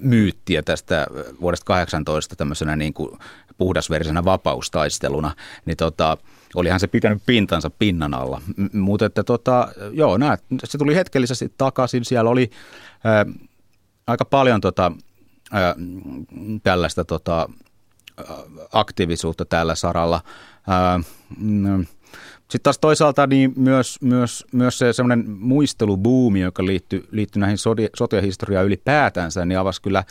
myyttiä 0.00 0.62
tästä 0.62 1.06
vuodesta 1.40 1.64
18 1.64 2.36
tämmöisenä 2.36 2.76
niin 2.76 2.94
kuin 2.94 3.18
puhdasverisenä 3.58 4.24
vapaustaisteluna, 4.24 5.34
niin 5.64 5.76
tota, 5.76 6.16
olihan 6.54 6.80
se 6.80 6.86
pitänyt 6.86 7.22
pintansa 7.26 7.70
pinnan 7.70 8.14
alla. 8.14 8.42
M- 8.56 8.78
mutta 8.78 9.06
että 9.06 9.24
tota, 9.24 9.68
joo, 9.92 10.18
nää, 10.18 10.38
se 10.64 10.78
tuli 10.78 10.94
hetkellisesti 10.96 11.52
takaisin, 11.58 12.04
siellä 12.04 12.30
oli 12.30 12.50
ää, 13.04 13.26
aika 14.06 14.24
paljon 14.24 14.60
tota, 14.60 14.92
ää, 15.52 15.74
tällaista 16.62 17.04
tota, 17.04 17.48
aktiivisuutta 18.72 19.44
tällä 19.44 19.74
saralla. 19.74 20.20
Ää, 20.68 21.00
mm, 21.38 21.86
sitten 22.50 22.62
taas 22.62 22.78
toisaalta 22.78 23.26
niin 23.26 23.52
myös, 23.56 23.98
myös, 24.02 24.46
myös 24.52 24.78
se 24.78 24.92
semmoinen 24.92 25.30
muistelubuumi, 25.30 26.40
joka 26.40 26.66
liittyy, 26.66 27.08
liittyy 27.10 27.40
näihin 27.40 27.58
sotiahistoriaan 27.94 28.66
ylipäätänsä, 28.66 29.44
niin 29.44 29.58
avasi 29.58 29.82
kyllä 29.82 30.04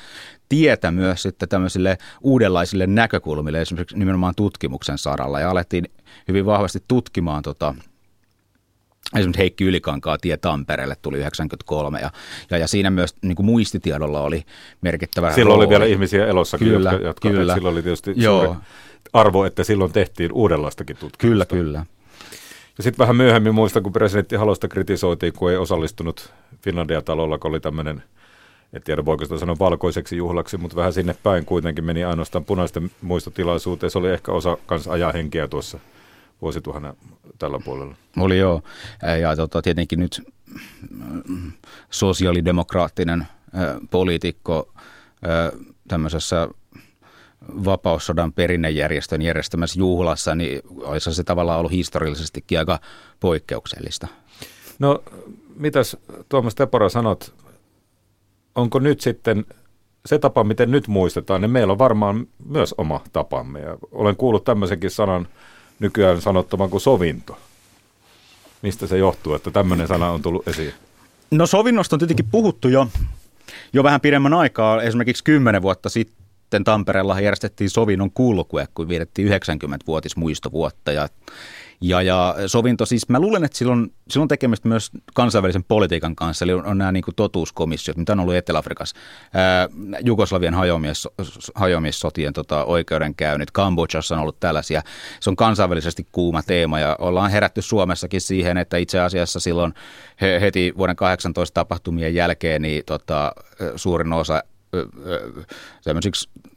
tietä 0.50 0.92
myös 0.92 1.22
sitten 1.22 1.50
tämmöisille 1.50 1.98
uudenlaisille 2.22 2.88
näkökulmille, 2.88 3.62
esimerkiksi 3.62 3.98
nimenomaan 3.98 4.34
tutkimuksen 4.36 4.98
saralla. 4.98 5.40
Ja 5.40 5.52
alettiin 5.52 5.86
hyvin 6.28 6.46
vahvasti 6.46 6.84
tutkimaan 6.88 7.44
tota, 7.44 7.76
Esimerkiksi 9.16 9.40
Heikki 9.40 9.64
Ylikankaa 9.64 10.18
tie 10.18 10.38
Tampereelle 10.38 10.96
tuli 11.02 11.18
93 11.18 12.00
ja, 12.00 12.12
ja, 12.50 12.58
ja 12.58 12.68
siinä 12.68 12.90
myös 12.90 13.16
niin 13.22 13.36
kuin 13.36 13.46
muistitiedolla 13.46 14.22
oli 14.22 14.44
merkittävä 14.82 15.32
Silloin 15.32 15.48
rooli. 15.48 15.66
oli 15.66 15.70
vielä 15.70 15.86
ihmisiä 15.86 16.26
elossakin, 16.28 16.68
kyllä, 16.68 16.92
jotka, 16.92 17.08
jotka 17.08 17.30
kyllä. 17.30 17.54
silloin 17.54 17.74
oli 17.74 17.84
tietysti 17.84 18.14
Joo. 18.16 18.46
suuri 18.46 18.60
arvo, 19.14 19.46
että 19.46 19.64
silloin 19.64 19.92
tehtiin 19.92 20.32
uudenlaistakin 20.34 20.96
tutkimusta. 20.96 21.28
Kyllä, 21.28 21.46
kyllä. 21.46 21.86
Ja 22.80 22.84
sitten 22.84 23.04
vähän 23.04 23.16
myöhemmin 23.16 23.56
muistan, 23.56 23.84
kun 23.84 23.94
presidentti 23.94 24.36
Halosta 24.36 24.68
kritisoitiin, 24.68 25.34
kun 25.34 25.52
ei 25.52 25.58
osallistunut 25.58 26.34
Finlandia-talolla, 26.62 27.38
kun 27.38 27.50
oli 27.50 27.60
tämmöinen, 27.60 28.04
en 28.74 28.82
tiedä 28.84 29.06
voiko 29.06 29.26
sitä 29.26 29.38
sanoa 29.38 29.56
valkoiseksi 29.60 30.18
juhlaksi, 30.18 30.58
mutta 30.58 30.76
vähän 30.76 30.94
sinne 30.94 31.16
päin 31.24 31.46
kuitenkin 31.46 31.84
meni 31.84 32.04
ainoastaan 32.04 32.46
punaisten 32.46 32.92
muistotilaisuuteen. 33.02 33.92
Se 33.92 33.98
oli 33.98 34.10
ehkä 34.10 34.32
osa 34.32 34.58
kans 34.66 34.88
ajaa 34.88 35.12
henkeä 35.12 35.48
tuossa 35.48 35.80
vuosituhannen 36.42 36.94
tällä 37.40 37.60
puolella. 37.66 37.96
Oli 38.20 38.38
joo. 38.38 38.62
Ja 39.22 39.36
tota, 39.36 39.62
tietenkin 39.62 40.00
nyt 40.00 40.22
mm, 41.28 41.52
sosiaalidemokraattinen 41.90 43.28
poliitikko 43.92 44.74
tämmöisessä 45.88 46.48
vapaussodan 47.66 48.34
perinnejärjestön 48.34 49.22
järjestämässä 49.22 49.80
juhlassa, 49.80 50.36
niin 50.36 50.62
olisi 50.76 51.14
se 51.14 51.24
tavallaan 51.24 51.60
ollut 51.60 51.72
historiallisestikin 51.72 52.60
aika 52.60 52.80
poikkeuksellista. 53.20 54.08
No, 54.80 55.04
mitäs 55.56 55.98
Tuomas 56.30 56.56
Tepora 56.56 56.90
sanot, 56.90 57.34
onko 58.56 58.80
nyt 58.80 59.02
sitten 59.02 59.46
se 60.06 60.20
tapa, 60.20 60.44
miten 60.44 60.72
nyt 60.72 60.88
muistetaan, 60.88 61.42
niin 61.42 61.52
meillä 61.52 61.72
on 61.72 61.80
varmaan 61.80 62.28
myös 62.46 62.76
oma 62.78 63.02
tapamme. 63.14 63.60
Ja 63.60 63.78
olen 63.92 64.16
kuullut 64.16 64.44
tämmöisenkin 64.44 64.92
sanan 64.92 65.28
nykyään 65.80 66.22
sanottavan 66.22 66.70
kuin 66.70 66.82
sovinto. 66.82 67.38
Mistä 68.62 68.88
se 68.88 68.98
johtuu, 68.98 69.34
että 69.34 69.52
tämmöinen 69.52 69.88
sana 69.88 70.12
on 70.12 70.22
tullut 70.22 70.48
esiin? 70.48 70.74
No 71.32 71.48
sovinnosta 71.48 71.96
on 71.96 72.00
tietenkin 72.00 72.28
puhuttu 72.32 72.68
jo, 72.68 72.88
jo 73.74 73.84
vähän 73.84 74.02
pidemmän 74.02 74.34
aikaa, 74.34 74.82
esimerkiksi 74.82 75.24
kymmenen 75.24 75.62
vuotta 75.62 75.90
sitten 75.90 76.20
sitten 76.50 76.64
Tampereella 76.64 77.20
järjestettiin 77.20 77.70
sovinnon 77.70 78.12
kulkue, 78.12 78.68
kun 78.74 78.90
vietettiin 78.90 79.28
90-vuotismuistovuotta 79.28 80.92
ja 80.92 81.08
ja, 81.82 82.02
ja 82.02 82.36
sovinto, 82.48 82.86
siis 82.86 83.10
mä 83.10 83.20
luulen, 83.20 83.44
että 83.44 83.58
silloin, 83.58 83.94
silloin 84.10 84.28
tekemistä 84.28 84.68
myös 84.68 84.92
kansainvälisen 85.14 85.64
politiikan 85.64 86.16
kanssa, 86.16 86.46
eli 86.46 86.54
on, 86.54 86.66
on 86.66 86.78
nämä 86.78 86.92
niin 86.92 87.04
kuin 87.04 87.16
totuuskomissiot, 87.16 87.98
mitä 87.98 88.14
on 88.14 88.20
ollut 88.20 88.36
Etelä-Afrikassa, 88.36 88.96
ää, 89.34 89.68
Jugoslavian 90.04 90.54
hajoamies, 90.54 91.08
hajoamiessotien 91.56 92.34
tota, 92.34 92.66
oikeudenkäynnit, 92.66 93.52
Kambodžassa 93.52 94.16
on 94.16 94.22
ollut 94.22 94.40
tällaisia. 94.40 94.82
Se 95.20 95.30
on 95.30 95.36
kansainvälisesti 95.36 96.08
kuuma 96.12 96.44
teema 96.44 96.80
ja 96.80 96.96
ollaan 97.00 97.32
herätty 97.32 97.62
Suomessakin 97.62 98.22
siihen, 98.22 98.58
että 98.58 98.78
itse 98.78 99.00
asiassa 99.00 99.40
silloin 99.40 99.74
he, 100.22 100.42
heti 100.42 100.74
vuoden 100.78 100.96
18 100.96 101.54
tapahtumien 101.54 102.16
jälkeen 102.16 102.62
niin 102.62 102.84
tota, 102.86 103.32
suurin 103.76 104.14
osa 104.14 104.44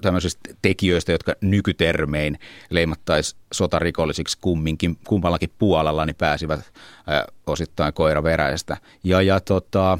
tämmöisistä 0.03 0.41
tekijöistä, 0.63 1.13
jotka 1.13 1.35
nykytermein 1.41 2.39
leimattaisi 2.71 3.37
sotarikollisiksi 3.53 4.39
kumminkin, 4.41 4.99
kummallakin 5.07 5.51
puolella, 5.59 6.07
niin 6.07 6.17
pääsivät 6.17 6.61
ää, 7.07 7.25
osittain 7.47 7.95
koiraveräistä. 7.95 8.77
Ja, 9.05 9.23
ja 9.23 9.41
tota, 9.41 9.99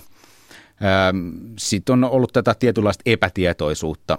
sitten 1.59 1.93
on 1.93 2.05
ollut 2.05 2.33
tätä 2.33 2.55
tietynlaista 2.55 3.03
epätietoisuutta 3.07 4.19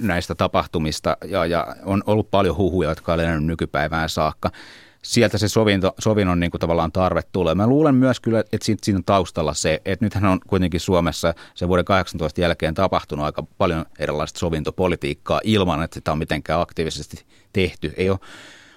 näistä 0.00 0.34
tapahtumista 0.34 1.16
ja, 1.24 1.46
ja 1.46 1.76
on 1.84 2.02
ollut 2.06 2.30
paljon 2.30 2.56
huhuja, 2.56 2.88
jotka 2.88 3.12
on 3.12 3.46
nykypäivään 3.46 4.08
saakka. 4.08 4.50
Sieltä 5.04 5.38
se 5.38 5.48
sovinto, 5.48 5.94
sovinnon 5.98 6.40
niin 6.40 6.50
kuin 6.50 6.60
tavallaan 6.60 6.92
tarve 6.92 7.22
tulee. 7.32 7.54
Mä 7.54 7.66
luulen 7.66 7.94
myös 7.94 8.20
kyllä, 8.20 8.40
että 8.40 8.58
siinä, 8.62 8.78
siinä 8.82 8.96
on 8.96 9.04
taustalla 9.04 9.54
se, 9.54 9.82
että 9.84 10.04
nythän 10.04 10.24
on 10.24 10.40
kuitenkin 10.46 10.80
Suomessa 10.80 11.34
se 11.54 11.68
vuoden 11.68 11.84
18 11.84 12.40
jälkeen 12.40 12.74
tapahtunut 12.74 13.24
aika 13.24 13.42
paljon 13.58 13.86
erilaista 13.98 14.38
sovintopolitiikkaa 14.38 15.40
ilman, 15.44 15.82
että 15.82 15.94
sitä 15.94 16.12
on 16.12 16.18
mitenkään 16.18 16.60
aktiivisesti 16.60 17.24
tehty. 17.52 17.94
Ei 17.96 18.10
ole 18.10 18.18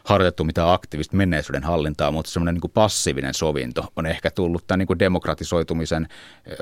harjoitettu 0.03 0.43
mitään 0.43 0.73
aktiivista 0.73 1.15
menneisyyden 1.15 1.63
hallintaa, 1.63 2.11
mutta 2.11 2.31
semmoinen 2.31 2.55
niin 2.55 2.71
passiivinen 2.71 3.33
sovinto 3.33 3.85
on 3.95 4.05
ehkä 4.05 4.31
tullut 4.31 4.67
tämän 4.67 4.79
niin 4.79 4.87
kuin 4.87 4.99
demokratisoitumisen 4.99 6.07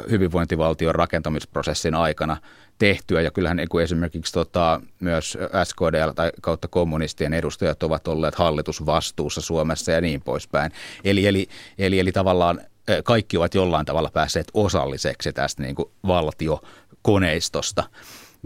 hyvinvointivaltion 0.09 0.95
rakentamisprosessin 0.95 1.95
aikana 1.95 2.37
tehtyä. 2.77 3.21
Ja 3.21 3.31
kyllähän 3.31 3.57
niin 3.57 3.69
kuin 3.69 3.83
esimerkiksi 3.83 4.33
tota, 4.33 4.81
myös 4.99 5.37
SKDL 5.63 6.11
tai 6.15 6.31
kautta 6.41 6.67
kommunistien 6.67 7.33
edustajat 7.33 7.83
ovat 7.83 8.07
olleet 8.07 8.35
hallitusvastuussa 8.35 9.41
Suomessa 9.41 9.91
ja 9.91 10.01
niin 10.01 10.21
poispäin. 10.21 10.71
Eli, 11.03 11.27
eli, 11.27 11.47
eli, 11.77 11.99
eli 11.99 12.11
tavallaan 12.11 12.61
kaikki 13.03 13.37
ovat 13.37 13.55
jollain 13.55 13.85
tavalla 13.85 14.09
päässeet 14.13 14.47
osalliseksi 14.53 15.33
tästä 15.33 15.61
niin 15.61 15.75
kuin 15.75 15.89
valtiokoneistosta. 16.07 17.83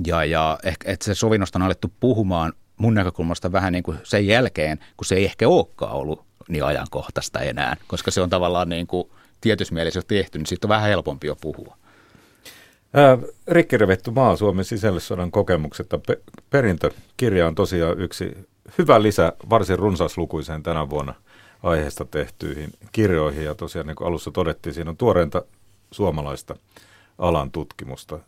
Ja, 0.08 0.26
ja 0.26 0.60
ehkä, 0.64 0.92
että 0.92 1.06
se 1.06 1.16
sovinnosta 1.16 1.60
on 1.60 1.64
alettu 1.64 1.94
puhumaan 2.00 2.54
mun 2.78 2.94
näkökulmasta 2.94 3.52
vähän 3.52 3.74
niin 3.74 3.84
kuin 3.84 3.98
sen 4.04 4.28
jälkeen, 4.28 4.80
kun 4.98 5.06
se 5.06 5.16
ei 5.16 5.26
ehkä 5.26 5.48
olekaan 5.50 5.96
ollut 5.96 6.26
niin 6.50 6.64
ajankohtaista 6.64 7.40
enää, 7.40 7.78
koska 7.88 8.12
se 8.12 8.22
on 8.22 8.30
tavallaan 8.30 8.70
niin 8.70 8.88
kuin 8.88 9.10
tietyssä 9.42 9.74
mielessä 9.74 10.02
tehty, 10.08 10.38
niin 10.38 10.46
siitä 10.46 10.68
on 10.68 10.70
vähän 10.70 10.90
helpompi 10.90 11.28
jo 11.28 11.36
puhua. 11.36 11.78
Rikkirevetty 13.48 14.12
maa 14.12 14.36
Suomen 14.36 14.66
sisällissodan 14.66 15.32
kokemukset. 15.32 15.88
Pe- 16.08 16.22
perintökirja 16.50 17.48
on 17.48 17.56
tosiaan 17.56 18.00
yksi 18.00 18.38
hyvä 18.78 19.02
lisä 19.02 19.34
varsin 19.50 19.80
runsaslukuiseen 19.80 20.64
tänä 20.64 20.90
vuonna 20.90 21.14
aiheesta 21.64 22.06
tehtyihin 22.06 22.70
kirjoihin. 22.92 23.46
Ja 23.46 23.56
tosiaan 23.56 23.88
niin 23.88 23.96
kuin 23.96 24.08
alussa 24.08 24.32
todettiin, 24.32 24.74
siinä 24.74 24.90
on 24.90 24.98
tuoreinta 24.98 25.44
suomalaista 25.92 26.56
alan 27.18 27.52
tutkimusta. 27.52 28.20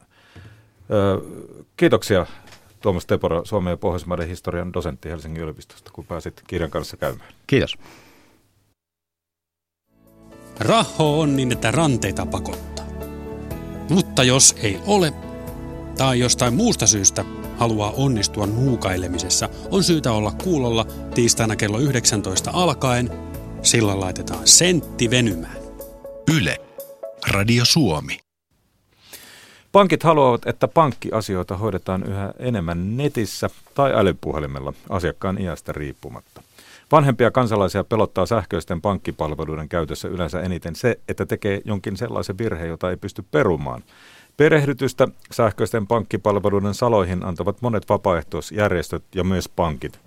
Kiitoksia 1.78 2.26
Tuomas 2.82 3.06
Tepora, 3.06 3.41
Suomen 3.45 3.71
ja 3.71 3.78
Pohjoismaiden 3.78 4.28
historian 4.28 4.74
dosentti 4.74 5.10
Helsingin 5.10 5.43
yliopistosta, 5.43 5.91
kun 5.93 6.06
pääsit 6.06 6.41
kirjan 6.47 6.71
kanssa 6.71 6.97
käymään. 6.97 7.34
Kiitos. 7.47 7.78
Raho 10.60 11.19
on 11.19 11.36
niin, 11.36 11.52
että 11.52 11.71
ranteita 11.71 12.26
pakottaa. 12.26 12.70
Mutta 13.91 14.23
jos 14.23 14.56
ei 14.63 14.80
ole, 14.86 15.13
tai 15.97 16.19
jostain 16.19 16.54
muusta 16.54 16.88
syystä 16.88 17.25
haluaa 17.58 17.91
onnistua 17.91 18.45
nuukailemisessa, 18.45 19.49
on 19.71 19.84
syytä 19.84 20.12
olla 20.12 20.32
kuulolla 20.43 20.86
tiistaina 21.15 21.56
kello 21.56 21.80
19 21.80 22.51
alkaen. 22.54 23.12
Silloin 23.62 23.99
laitetaan 23.99 24.47
sentti 24.47 25.10
venymään. 25.10 25.58
Yle. 26.38 26.58
Radio 27.27 27.65
Suomi. 27.65 28.19
Pankit 29.71 30.04
haluavat, 30.04 30.47
että 30.47 30.67
pankkiasioita 30.67 31.58
hoidetaan 31.58 32.04
yhä 32.04 32.34
enemmän 32.39 32.97
netissä 32.97 33.49
tai 33.73 33.93
älypuhelimella 33.95 34.73
asiakkaan 34.89 35.41
iästä 35.41 35.71
riippumatta. 35.71 36.43
Vanhempia 36.91 37.32
kansalaisia 37.32 37.84
pelottaa 37.84 38.25
sähköisten 38.25 38.82
pankkipalveluiden 38.82 39.69
käytössä 39.69 40.08
yleensä 40.08 40.41
eniten 40.41 40.75
se, 40.75 40.99
että 41.08 41.25
tekee 41.25 41.62
jonkin 41.65 41.97
sellaisen 41.97 42.38
virheen, 42.38 42.69
jota 42.69 42.89
ei 42.89 42.97
pysty 42.97 43.23
perumaan. 43.32 43.84
Perehdytystä 44.38 45.08
sähköisten 45.32 45.88
pankkipalveluiden 45.88 46.73
saloihin 46.73 47.25
antavat 47.25 47.62
monet 47.62 47.89
vapaaehtoisjärjestöt 47.89 49.04
ja 49.15 49.23
myös 49.23 49.49
pankit. 49.49 49.99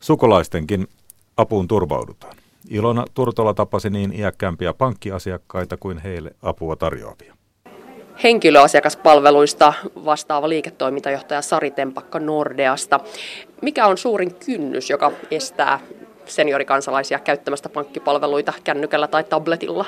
Sukulaistenkin 0.00 0.88
apuun 1.36 1.68
turvaudutaan. 1.68 2.36
Ilona 2.68 3.04
Turtola 3.14 3.54
tapasi 3.54 3.90
niin 3.90 4.12
iäkkäämpiä 4.12 4.74
pankkiasiakkaita 4.74 5.76
kuin 5.76 5.98
heille 5.98 6.36
apua 6.42 6.76
tarjoavia 6.76 7.34
henkilöasiakaspalveluista 8.22 9.72
vastaava 10.04 10.48
liiketoimintajohtaja 10.48 11.42
Sari 11.42 11.70
Tempakka 11.70 12.18
Nordeasta. 12.18 13.00
Mikä 13.62 13.86
on 13.86 13.98
suurin 13.98 14.34
kynnys, 14.34 14.90
joka 14.90 15.12
estää 15.30 15.80
seniorikansalaisia 16.30 17.18
käyttämästä 17.18 17.68
pankkipalveluita 17.68 18.52
kännykällä 18.64 19.08
tai 19.08 19.24
tabletilla? 19.24 19.84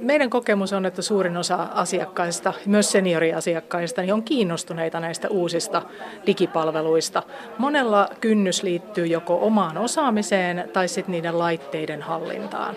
Meidän 0.00 0.30
kokemus 0.30 0.72
on, 0.72 0.86
että 0.86 1.02
suurin 1.02 1.36
osa 1.36 1.68
asiakkaista, 1.74 2.52
myös 2.66 2.92
senioriasiakkaista, 2.92 4.02
niin 4.02 4.14
on 4.14 4.22
kiinnostuneita 4.22 5.00
näistä 5.00 5.28
uusista 5.28 5.82
digipalveluista. 6.26 7.22
Monella 7.58 8.08
kynnys 8.20 8.62
liittyy 8.62 9.06
joko 9.06 9.38
omaan 9.42 9.78
osaamiseen 9.78 10.70
tai 10.72 10.88
sitten 10.88 11.12
niiden 11.12 11.38
laitteiden 11.38 12.02
hallintaan 12.02 12.76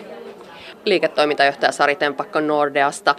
liiketoimintajohtaja 0.84 1.72
Sari 1.72 1.96
Tempakko 1.96 2.40
Nordeasta. 2.40 3.14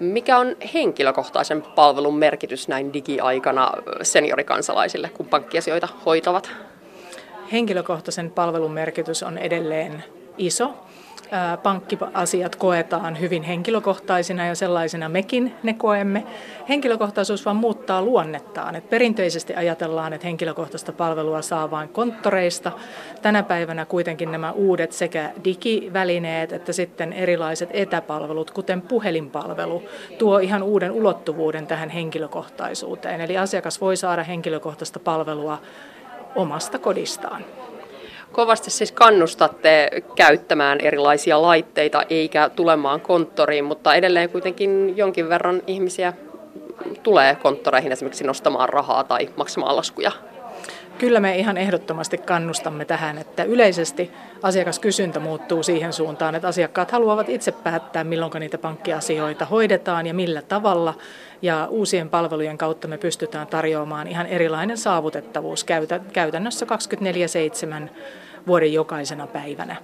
Mikä 0.00 0.38
on 0.38 0.56
henkilökohtaisen 0.74 1.62
palvelun 1.62 2.18
merkitys 2.18 2.68
näin 2.68 2.92
digiaikana 2.92 3.70
seniorikansalaisille, 4.02 5.08
kun 5.08 5.26
pankkiasioita 5.26 5.88
hoitavat? 6.06 6.50
Henkilökohtaisen 7.52 8.30
palvelun 8.30 8.72
merkitys 8.72 9.22
on 9.22 9.38
edelleen 9.38 10.04
iso 10.38 10.74
pankkiasiat 11.62 12.56
koetaan 12.56 13.20
hyvin 13.20 13.42
henkilökohtaisina 13.42 14.46
ja 14.46 14.54
sellaisina 14.54 15.08
mekin 15.08 15.54
ne 15.62 15.74
koemme. 15.74 16.24
Henkilökohtaisuus 16.68 17.44
vaan 17.44 17.56
muuttaa 17.56 18.02
luonnettaan. 18.02 18.76
Et 18.76 18.90
perinteisesti 18.90 19.54
ajatellaan, 19.54 20.12
että 20.12 20.26
henkilökohtaista 20.26 20.92
palvelua 20.92 21.42
saa 21.42 21.70
vain 21.70 21.88
konttoreista. 21.88 22.72
Tänä 23.22 23.42
päivänä 23.42 23.84
kuitenkin 23.84 24.32
nämä 24.32 24.52
uudet 24.52 24.92
sekä 24.92 25.30
digivälineet 25.44 26.52
että 26.52 26.72
sitten 26.72 27.12
erilaiset 27.12 27.68
etäpalvelut, 27.72 28.50
kuten 28.50 28.82
puhelinpalvelu, 28.82 29.82
tuo 30.18 30.38
ihan 30.38 30.62
uuden 30.62 30.92
ulottuvuuden 30.92 31.66
tähän 31.66 31.90
henkilökohtaisuuteen. 31.90 33.20
Eli 33.20 33.38
asiakas 33.38 33.80
voi 33.80 33.96
saada 33.96 34.22
henkilökohtaista 34.22 34.98
palvelua 34.98 35.58
omasta 36.34 36.78
kodistaan. 36.78 37.44
Kovasti 38.32 38.70
siis 38.70 38.92
kannustatte 38.92 39.90
käyttämään 40.14 40.78
erilaisia 40.80 41.42
laitteita 41.42 42.02
eikä 42.10 42.48
tulemaan 42.48 43.00
konttoriin, 43.00 43.64
mutta 43.64 43.94
edelleen 43.94 44.30
kuitenkin 44.30 44.96
jonkin 44.96 45.28
verran 45.28 45.62
ihmisiä 45.66 46.12
tulee 47.02 47.34
konttoreihin 47.34 47.92
esimerkiksi 47.92 48.24
nostamaan 48.24 48.68
rahaa 48.68 49.04
tai 49.04 49.28
maksamaan 49.36 49.76
laskuja. 49.76 50.12
Kyllä 50.98 51.20
me 51.20 51.36
ihan 51.36 51.56
ehdottomasti 51.56 52.18
kannustamme 52.18 52.84
tähän, 52.84 53.18
että 53.18 53.44
yleisesti 53.44 54.10
asiakaskysyntä 54.42 55.20
muuttuu 55.20 55.62
siihen 55.62 55.92
suuntaan, 55.92 56.34
että 56.34 56.48
asiakkaat 56.48 56.90
haluavat 56.90 57.28
itse 57.28 57.52
päättää, 57.52 58.04
milloin 58.04 58.32
niitä 58.40 58.58
pankkiasioita 58.58 59.44
hoidetaan 59.44 60.06
ja 60.06 60.14
millä 60.14 60.42
tavalla. 60.42 60.94
Ja 61.42 61.66
uusien 61.70 62.10
palvelujen 62.10 62.58
kautta 62.58 62.88
me 62.88 62.98
pystytään 62.98 63.46
tarjoamaan 63.46 64.08
ihan 64.08 64.26
erilainen 64.26 64.78
saavutettavuus 64.78 65.66
käytännössä 66.12 66.66
24-7 67.86 67.88
vuoden 68.46 68.72
jokaisena 68.72 69.26
päivänä. 69.26 69.76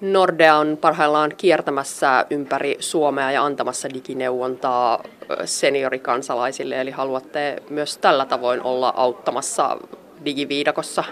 Nordea 0.00 0.56
on 0.56 0.78
parhaillaan 0.80 1.32
kiertämässä 1.36 2.26
ympäri 2.30 2.76
Suomea 2.80 3.30
ja 3.30 3.44
antamassa 3.44 3.88
digineuvontaa 3.94 5.02
seniorikansalaisille, 5.44 6.80
eli 6.80 6.90
haluatte 6.90 7.62
myös 7.70 7.98
tällä 7.98 8.26
tavoin 8.26 8.62
olla 8.62 8.92
auttamassa 8.96 9.76
digiviidakossa 10.24 11.04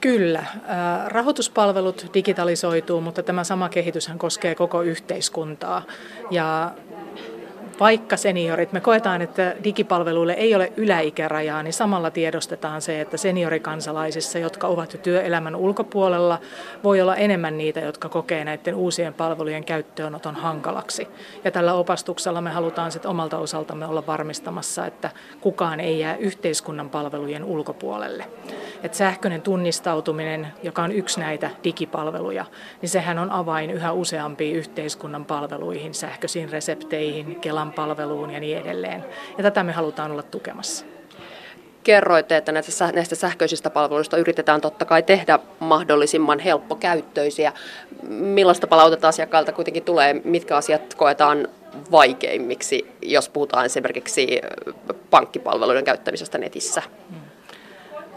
Kyllä. 0.00 0.44
Rahoituspalvelut 1.06 2.06
digitalisoituu, 2.14 3.00
mutta 3.00 3.22
tämä 3.22 3.44
sama 3.44 3.68
kehityshän 3.68 4.18
koskee 4.18 4.54
koko 4.54 4.82
yhteiskuntaa. 4.82 5.82
Ja 6.30 6.70
vaikka 7.80 8.16
seniorit, 8.16 8.72
me 8.72 8.80
koetaan, 8.80 9.22
että 9.22 9.54
digipalveluille 9.64 10.32
ei 10.32 10.54
ole 10.54 10.72
yläikärajaa, 10.76 11.62
niin 11.62 11.72
samalla 11.72 12.10
tiedostetaan 12.10 12.82
se, 12.82 13.00
että 13.00 13.16
seniorikansalaisissa, 13.16 14.38
jotka 14.38 14.66
ovat 14.66 14.92
jo 14.92 14.98
työelämän 14.98 15.56
ulkopuolella, 15.56 16.38
voi 16.84 17.00
olla 17.00 17.16
enemmän 17.16 17.58
niitä, 17.58 17.80
jotka 17.80 18.08
kokee 18.08 18.44
näiden 18.44 18.74
uusien 18.74 19.14
palvelujen 19.14 19.64
käyttöönoton 19.64 20.34
hankalaksi. 20.34 21.08
Ja 21.44 21.50
tällä 21.50 21.74
opastuksella 21.74 22.40
me 22.40 22.50
halutaan 22.50 22.92
sitten 22.92 23.10
omalta 23.10 23.38
osaltamme 23.38 23.86
olla 23.86 24.06
varmistamassa, 24.06 24.86
että 24.86 25.10
kukaan 25.40 25.80
ei 25.80 25.98
jää 25.98 26.16
yhteiskunnan 26.16 26.90
palvelujen 26.90 27.44
ulkopuolelle. 27.44 28.24
Et 28.82 28.94
sähköinen 28.94 29.42
tunnistautuminen, 29.42 30.46
joka 30.62 30.82
on 30.82 30.92
yksi 30.92 31.20
näitä 31.20 31.50
digipalveluja, 31.64 32.44
niin 32.82 32.88
sehän 32.88 33.18
on 33.18 33.30
avain 33.30 33.70
yhä 33.70 33.92
useampiin 33.92 34.56
yhteiskunnan 34.56 35.24
palveluihin, 35.24 35.94
sähköisiin 35.94 36.50
resepteihin, 36.50 37.40
Kelan 37.40 37.72
palveluun 37.72 38.30
ja 38.30 38.40
niin 38.40 38.58
edelleen. 38.58 39.04
Ja 39.38 39.42
tätä 39.42 39.62
me 39.62 39.72
halutaan 39.72 40.10
olla 40.10 40.22
tukemassa. 40.22 40.84
Kerroitte, 41.84 42.36
että 42.36 42.52
näistä, 42.52 42.92
näistä 42.92 43.14
sähköisistä 43.14 43.70
palveluista 43.70 44.16
yritetään 44.16 44.60
totta 44.60 44.84
kai 44.84 45.02
tehdä 45.02 45.38
mahdollisimman 45.60 46.38
helppokäyttöisiä. 46.38 47.52
Millaista 48.08 48.66
palautetta 48.66 49.08
asiakkailta 49.08 49.52
kuitenkin 49.52 49.82
tulee? 49.82 50.20
Mitkä 50.24 50.56
asiat 50.56 50.94
koetaan 50.94 51.48
vaikeimmiksi, 51.90 52.92
jos 53.02 53.28
puhutaan 53.28 53.64
esimerkiksi 53.64 54.40
pankkipalveluiden 55.10 55.84
käyttämisestä 55.84 56.38
netissä? 56.38 56.82
Hmm. 57.10 57.19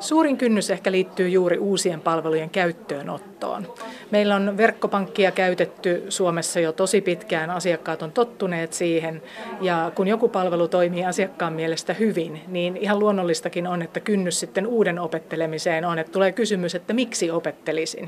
Suurin 0.03 0.37
kynnys 0.37 0.69
ehkä 0.69 0.91
liittyy 0.91 1.29
juuri 1.29 1.57
uusien 1.57 2.01
palvelujen 2.01 2.49
käyttöönottoon. 2.49 3.73
Meillä 4.11 4.35
on 4.35 4.57
verkkopankkia 4.57 5.31
käytetty 5.31 6.05
Suomessa 6.09 6.59
jo 6.59 6.71
tosi 6.71 7.01
pitkään, 7.01 7.49
asiakkaat 7.49 8.01
on 8.01 8.11
tottuneet 8.11 8.73
siihen 8.73 9.21
ja 9.61 9.91
kun 9.95 10.07
joku 10.07 10.29
palvelu 10.29 10.67
toimii 10.67 11.05
asiakkaan 11.05 11.53
mielestä 11.53 11.93
hyvin, 11.93 12.41
niin 12.47 12.77
ihan 12.77 12.99
luonnollistakin 12.99 13.67
on, 13.67 13.81
että 13.81 13.99
kynnys 13.99 14.39
sitten 14.39 14.67
uuden 14.67 14.99
opettelemiseen 14.99 15.85
on, 15.85 15.99
että 15.99 16.11
tulee 16.11 16.31
kysymys, 16.31 16.75
että 16.75 16.93
miksi 16.93 17.31
opettelisin. 17.31 18.07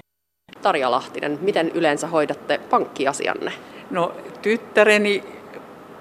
Tarja 0.61 0.91
Lahtinen, 0.91 1.39
miten 1.41 1.71
yleensä 1.73 2.07
hoidatte 2.07 2.59
pankkiasianne? 2.69 3.51
No 3.89 4.11
tyttäreni 4.41 5.23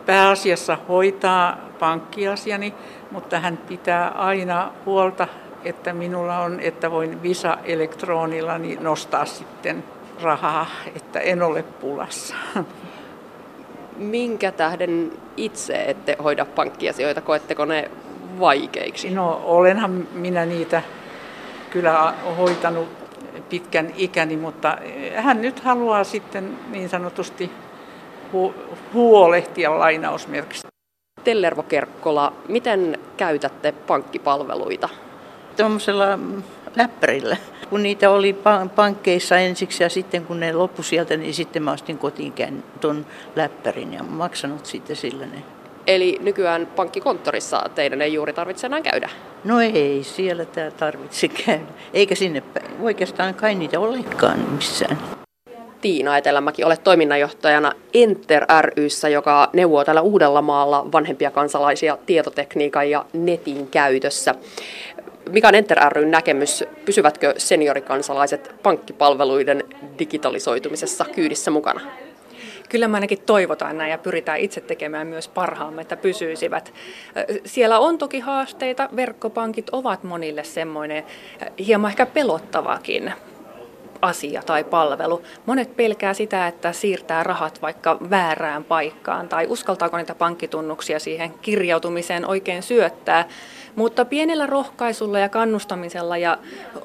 pääasiassa 0.06 0.78
hoitaa 0.88 1.68
pankkiasiani, 1.78 2.74
mutta 3.10 3.40
hän 3.40 3.56
pitää 3.56 4.08
aina 4.08 4.72
huolta, 4.86 5.28
että 5.64 5.92
minulla 5.92 6.38
on, 6.38 6.60
että 6.60 6.90
voin 6.90 7.22
Visa-elektronilla 7.22 8.52
nostaa 8.80 9.24
sitten 9.24 9.84
rahaa, 10.22 10.66
että 10.96 11.20
en 11.20 11.42
ole 11.42 11.62
pulassa. 11.62 12.34
Minkä 13.96 14.52
tähden 14.52 15.12
itse 15.36 15.84
ette 15.86 16.16
hoida 16.24 16.44
pankkiasioita? 16.44 17.20
Koetteko 17.20 17.64
ne 17.64 17.90
vaikeiksi? 18.40 19.10
No 19.10 19.42
olenhan 19.44 20.08
minä 20.12 20.46
niitä 20.46 20.82
kyllä 21.70 22.14
hoitanut 22.38 22.88
pitkän 23.48 23.92
ikäni, 23.96 24.36
mutta 24.36 24.78
hän 25.16 25.42
nyt 25.42 25.60
haluaa 25.60 26.04
sitten 26.04 26.58
niin 26.70 26.88
sanotusti 26.88 27.50
hu- 28.32 28.54
huolehtia 28.92 29.78
lainausmerkistä. 29.78 30.68
Tellervo 31.24 31.62
Kerkkola, 31.62 32.32
miten 32.48 32.98
käytätte 33.16 33.72
pankkipalveluita? 33.72 34.88
Tuollaisella 35.56 36.18
läppärillä. 36.76 37.36
Kun 37.70 37.82
niitä 37.82 38.10
oli 38.10 38.36
pankkeissa 38.74 39.38
ensiksi 39.38 39.82
ja 39.82 39.88
sitten 39.88 40.24
kun 40.24 40.40
ne 40.40 40.52
loppu 40.52 40.82
sieltä, 40.82 41.16
niin 41.16 41.34
sitten 41.34 41.62
mä 41.62 41.72
ostin 41.72 41.98
kotiin 41.98 42.64
tuon 42.80 43.06
läppärin 43.36 43.92
ja 43.92 44.02
maksanut 44.02 44.66
sitten 44.66 44.96
sillä 44.96 45.26
ne. 45.26 45.42
Eli 45.86 46.18
nykyään 46.22 46.66
pankkikonttorissa 46.66 47.62
teidän 47.74 48.02
ei 48.02 48.12
juuri 48.14 48.32
tarvitse 48.32 48.66
enää 48.66 48.80
käydä? 48.80 49.08
No 49.44 49.60
ei, 49.60 50.00
siellä 50.02 50.44
tämä 50.44 50.70
tarvitse 50.70 51.28
käydä. 51.28 51.72
Eikä 51.94 52.14
sinne 52.14 52.42
oikeastaan 52.80 53.34
kai 53.34 53.54
niitä 53.54 53.80
olekaan 53.80 54.38
missään. 54.38 54.98
Tiina 55.80 56.18
Etelämäki, 56.18 56.64
olet 56.64 56.84
toiminnanjohtajana 56.84 57.72
Enter 57.94 58.46
ryssä, 58.76 59.08
joka 59.08 59.50
neuvoo 59.52 59.84
täällä 59.84 60.00
Uudellamaalla 60.00 60.86
vanhempia 60.92 61.30
kansalaisia 61.30 61.98
tietotekniikan 62.06 62.90
ja 62.90 63.04
netin 63.12 63.66
käytössä. 63.66 64.34
Mikä 65.30 65.48
on 65.48 65.54
Enter 65.54 65.78
ryn 65.92 66.10
näkemys? 66.10 66.64
Pysyvätkö 66.84 67.34
seniorikansalaiset 67.36 68.54
pankkipalveluiden 68.62 69.64
digitalisoitumisessa 69.98 71.04
kyydissä 71.14 71.50
mukana? 71.50 71.80
Kyllä 72.68 72.88
me 72.88 72.96
ainakin 72.96 73.22
toivotaan 73.26 73.78
näin 73.78 73.90
ja 73.90 73.98
pyritään 73.98 74.38
itse 74.38 74.60
tekemään 74.60 75.06
myös 75.06 75.28
parhaamme, 75.28 75.82
että 75.82 75.96
pysyisivät. 75.96 76.72
Siellä 77.44 77.78
on 77.78 77.98
toki 77.98 78.20
haasteita. 78.20 78.88
Verkkopankit 78.96 79.70
ovat 79.72 80.04
monille 80.04 80.44
semmoinen 80.44 81.04
hieman 81.66 81.90
ehkä 81.90 82.06
pelottavakin 82.06 83.12
asia 84.02 84.42
tai 84.46 84.64
palvelu. 84.64 85.22
Monet 85.46 85.76
pelkää 85.76 86.14
sitä, 86.14 86.46
että 86.46 86.72
siirtää 86.72 87.22
rahat 87.22 87.62
vaikka 87.62 87.98
väärään 88.10 88.64
paikkaan 88.64 89.28
tai 89.28 89.46
uskaltaako 89.48 89.96
niitä 89.96 90.14
pankkitunnuksia 90.14 90.98
siihen 90.98 91.34
kirjautumiseen 91.42 92.26
oikein 92.26 92.62
syöttää. 92.62 93.28
Mutta 93.76 94.04
pienellä 94.04 94.46
rohkaisulla 94.46 95.18
ja 95.18 95.28
kannustamisella 95.28 96.16
ja 96.16 96.38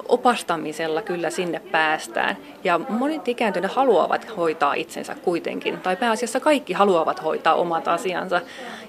opastamisella 0.08 1.02
kyllä 1.02 1.30
sinne 1.30 1.62
päästään. 1.72 2.36
Ja 2.64 2.80
monet 2.88 3.28
ikääntyneet 3.28 3.72
haluavat 3.72 4.36
hoitaa 4.36 4.74
itsensä 4.74 5.14
kuitenkin, 5.14 5.80
tai 5.80 5.96
pääasiassa 5.96 6.40
kaikki 6.40 6.72
haluavat 6.72 7.24
hoitaa 7.24 7.54
omat 7.54 7.88
asiansa. 7.88 8.40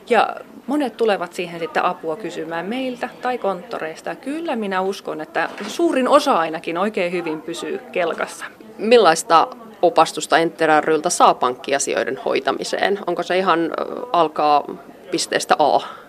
Ja 0.09 0.35
monet 0.67 0.97
tulevat 0.97 1.33
siihen 1.33 1.59
sitten 1.59 1.85
apua 1.85 2.15
kysymään 2.15 2.65
meiltä 2.65 3.09
tai 3.21 3.37
konttoreista. 3.37 4.15
Kyllä 4.15 4.55
minä 4.55 4.81
uskon, 4.81 5.21
että 5.21 5.49
suurin 5.67 6.07
osa 6.07 6.33
ainakin 6.33 6.77
oikein 6.77 7.11
hyvin 7.11 7.41
pysyy 7.41 7.79
kelkassa. 7.91 8.45
Millaista 8.77 9.47
opastusta 9.81 10.37
Enterarylta 10.37 11.09
saa 11.09 11.33
pankkiasioiden 11.33 12.19
hoitamiseen? 12.25 12.99
Onko 13.07 13.23
se 13.23 13.37
ihan 13.37 13.71
alkaa 14.13 14.63
pisteestä 15.11 15.55
A? 15.59 16.00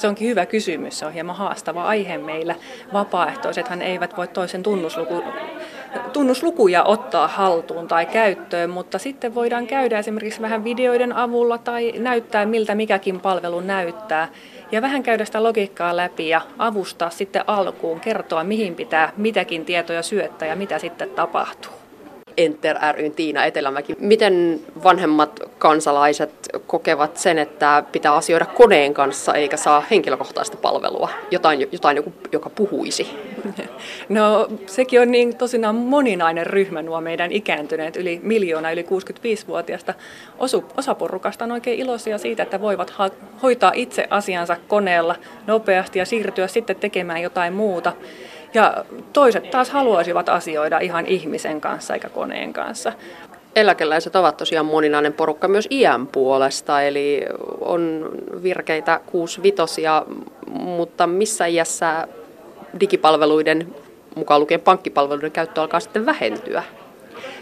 Se 0.00 0.08
onkin 0.08 0.28
hyvä 0.28 0.46
kysymys. 0.46 0.98
Se 0.98 1.06
on 1.06 1.12
hieman 1.12 1.36
haastava 1.36 1.84
aihe 1.84 2.18
meillä. 2.18 2.54
Vapaaehtoisethan 2.92 3.82
eivät 3.82 4.16
voi 4.16 4.28
toisen 4.28 4.62
tunnusluku, 4.62 5.24
tunnuslukuja 6.12 6.84
ottaa 6.84 7.28
haltuun 7.28 7.88
tai 7.88 8.06
käyttöön, 8.06 8.70
mutta 8.70 8.98
sitten 8.98 9.34
voidaan 9.34 9.66
käydä 9.66 9.98
esimerkiksi 9.98 10.40
vähän 10.42 10.64
videoiden 10.64 11.12
avulla 11.12 11.58
tai 11.58 11.92
näyttää, 11.98 12.46
miltä 12.46 12.74
mikäkin 12.74 13.20
palvelu 13.20 13.60
näyttää. 13.60 14.28
Ja 14.72 14.82
vähän 14.82 15.02
käydä 15.02 15.24
sitä 15.24 15.42
logiikkaa 15.42 15.96
läpi 15.96 16.28
ja 16.28 16.40
avustaa 16.58 17.10
sitten 17.10 17.44
alkuun, 17.46 18.00
kertoa 18.00 18.44
mihin 18.44 18.74
pitää 18.74 19.12
mitäkin 19.16 19.64
tietoja 19.64 20.02
syöttää 20.02 20.48
ja 20.48 20.56
mitä 20.56 20.78
sitten 20.78 21.10
tapahtuu. 21.10 21.79
Enter 22.36 22.76
ryn 22.96 23.12
Tiina 23.12 23.44
Etelämäki. 23.44 23.96
Miten 24.00 24.60
vanhemmat 24.84 25.40
kansalaiset 25.58 26.30
kokevat 26.66 27.16
sen, 27.16 27.38
että 27.38 27.84
pitää 27.92 28.14
asioida 28.14 28.46
koneen 28.46 28.94
kanssa 28.94 29.34
eikä 29.34 29.56
saa 29.56 29.82
henkilökohtaista 29.90 30.56
palvelua, 30.56 31.08
jotain, 31.30 31.68
jotain 31.72 31.96
joku, 31.96 32.12
joka 32.32 32.50
puhuisi? 32.50 33.06
No 34.08 34.48
sekin 34.66 35.00
on 35.00 35.10
niin 35.10 35.36
tosinaan 35.36 35.74
moninainen 35.74 36.46
ryhmä 36.46 36.82
nuo 36.82 37.00
meidän 37.00 37.32
ikääntyneet, 37.32 37.96
yli 37.96 38.20
miljoona 38.22 38.70
yli 38.70 38.82
65-vuotiaista. 38.82 39.94
Osu, 40.38 40.64
osa 40.76 40.94
porukasta 40.94 41.44
on 41.44 41.52
oikein 41.52 41.78
iloisia 41.78 42.18
siitä, 42.18 42.42
että 42.42 42.60
voivat 42.60 42.90
ha- 42.90 43.10
hoitaa 43.42 43.72
itse 43.74 44.06
asiansa 44.10 44.56
koneella 44.68 45.16
nopeasti 45.46 45.98
ja 45.98 46.04
siirtyä 46.04 46.46
sitten 46.46 46.76
tekemään 46.76 47.22
jotain 47.22 47.52
muuta. 47.52 47.92
Ja 48.54 48.84
toiset 49.12 49.50
taas 49.50 49.70
haluaisivat 49.70 50.28
asioida 50.28 50.78
ihan 50.78 51.06
ihmisen 51.06 51.60
kanssa 51.60 51.94
eikä 51.94 52.08
koneen 52.08 52.52
kanssa. 52.52 52.92
Eläkeläiset 53.56 54.16
ovat 54.16 54.36
tosiaan 54.36 54.66
moninainen 54.66 55.12
porukka 55.12 55.48
myös 55.48 55.68
iän 55.70 56.06
puolesta, 56.06 56.82
eli 56.82 57.26
on 57.60 58.10
virkeitä 58.42 59.00
65 59.06 59.82
mutta 60.50 61.06
missä 61.06 61.46
iässä 61.46 62.08
digipalveluiden, 62.80 63.74
mukaan 64.14 64.40
lukien 64.40 64.60
pankkipalveluiden 64.60 65.32
käyttö 65.32 65.60
alkaa 65.60 65.80
sitten 65.80 66.06
vähentyä? 66.06 66.62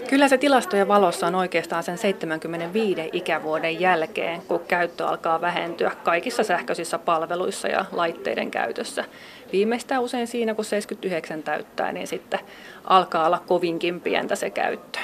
Kyllä 0.08 0.28
se 0.28 0.38
tilastojen 0.38 0.88
valossa 0.88 1.26
on 1.26 1.34
oikeastaan 1.34 1.82
sen 1.82 1.98
75 1.98 3.10
ikävuoden 3.12 3.80
jälkeen, 3.80 4.42
kun 4.48 4.60
käyttö 4.68 5.06
alkaa 5.06 5.40
vähentyä 5.40 5.92
kaikissa 6.04 6.42
sähköisissä 6.42 6.98
palveluissa 6.98 7.68
ja 7.68 7.84
laitteiden 7.92 8.50
käytössä. 8.50 9.04
Viimeistään 9.52 10.02
usein 10.02 10.26
siinä, 10.26 10.54
kun 10.54 10.64
79 10.64 11.42
täyttää, 11.42 11.92
niin 11.92 12.06
sitten 12.06 12.40
alkaa 12.84 13.26
olla 13.26 13.42
kovinkin 13.46 14.00
pientä 14.00 14.36
se 14.36 14.50
käyttö. 14.50 14.98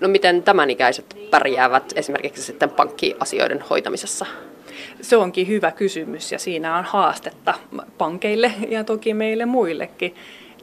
No 0.00 0.08
miten 0.08 0.42
tämän 0.42 0.70
ikäiset 0.70 1.16
pärjäävät 1.30 1.92
esimerkiksi 1.96 2.42
sitten 2.42 2.70
pankkiasioiden 2.70 3.64
hoitamisessa? 3.70 4.26
Se 5.00 5.16
onkin 5.16 5.48
hyvä 5.48 5.70
kysymys 5.70 6.32
ja 6.32 6.38
siinä 6.38 6.76
on 6.76 6.84
haastetta 6.84 7.54
pankeille 7.98 8.52
ja 8.68 8.84
toki 8.84 9.14
meille 9.14 9.46
muillekin. 9.46 10.14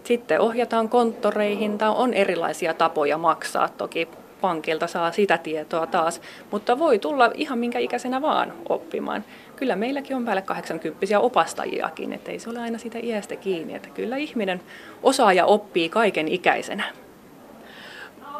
Sitten 0.03 0.41
ohjataan 0.41 0.89
konttoreihin 0.89 1.77
tai 1.77 1.89
on 1.89 2.13
erilaisia 2.13 2.73
tapoja 2.73 3.17
maksaa. 3.17 3.69
Toki 3.69 4.07
pankilta 4.41 4.87
saa 4.87 5.11
sitä 5.11 5.37
tietoa 5.37 5.87
taas, 5.87 6.21
mutta 6.51 6.79
voi 6.79 6.99
tulla 6.99 7.31
ihan 7.33 7.59
minkä 7.59 7.79
ikäisenä 7.79 8.21
vaan 8.21 8.53
oppimaan. 8.69 9.23
Kyllä 9.59 9.75
meilläkin 9.75 10.15
on 10.15 10.25
päälle 10.25 10.41
80 10.41 11.19
opastajiakin, 11.19 12.13
että 12.13 12.31
ei 12.31 12.39
se 12.39 12.49
ole 12.49 12.59
aina 12.59 12.77
sitä 12.77 12.99
iästä 13.03 13.35
kiinni, 13.35 13.75
että 13.75 13.89
kyllä 13.89 14.17
ihminen 14.17 14.61
osaa 15.03 15.33
ja 15.33 15.45
oppii 15.45 15.89
kaiken 15.89 16.27
ikäisenä. 16.27 16.83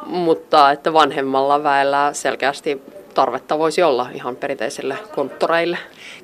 Mutta 0.06 0.72
että 0.72 0.94
vanhemmalla 0.94 1.64
väellä 1.64 2.14
selkeästi 2.14 2.82
tarvetta 3.14 3.60
voisi 3.60 3.84
olla 3.84 4.10
ihan 4.14 4.36
perinteisille 4.36 4.98
konttoreille. 5.16 5.78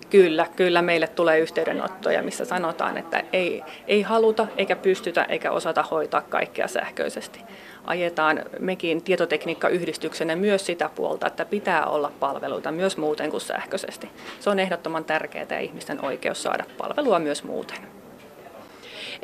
Kyllä, 0.09 0.45
kyllä 0.55 0.81
meille 0.81 1.07
tulee 1.07 1.39
yhteydenottoja, 1.39 2.23
missä 2.23 2.45
sanotaan, 2.45 2.97
että 2.97 3.23
ei, 3.33 3.63
ei 3.87 4.01
haluta 4.01 4.47
eikä 4.57 4.75
pystytä 4.75 5.23
eikä 5.23 5.51
osata 5.51 5.83
hoitaa 5.83 6.21
kaikkea 6.21 6.67
sähköisesti. 6.67 7.39
Ajetaan 7.87 8.41
mekin 8.59 9.01
tietotekniikkayhdistyksenä 9.01 10.35
myös 10.35 10.65
sitä 10.65 10.89
puolta, 10.95 11.27
että 11.27 11.45
pitää 11.45 11.85
olla 11.85 12.11
palveluita 12.19 12.71
myös 12.71 12.97
muuten 12.97 13.31
kuin 13.31 13.41
sähköisesti. 13.41 14.09
Se 14.39 14.49
on 14.49 14.59
ehdottoman 14.59 15.05
tärkeää 15.05 15.45
ja 15.49 15.59
ihmisten 15.59 16.05
oikeus 16.05 16.43
saada 16.43 16.63
palvelua 16.77 17.19
myös 17.19 17.43
muuten. 17.43 17.77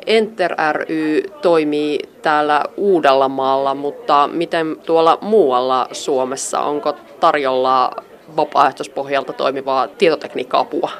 Enter 0.06 0.54
ry 0.72 1.22
toimii 1.42 1.98
täällä 2.22 2.64
Uudellamaalla, 2.76 3.74
mutta 3.74 4.28
miten 4.32 4.76
tuolla 4.86 5.18
muualla 5.20 5.88
Suomessa, 5.92 6.60
onko 6.60 6.96
tarjolla 7.20 7.90
vapaaehtoispohjalta 8.36 9.32
toimivaa 9.32 9.88
tietotekniikka-apua? 9.88 10.90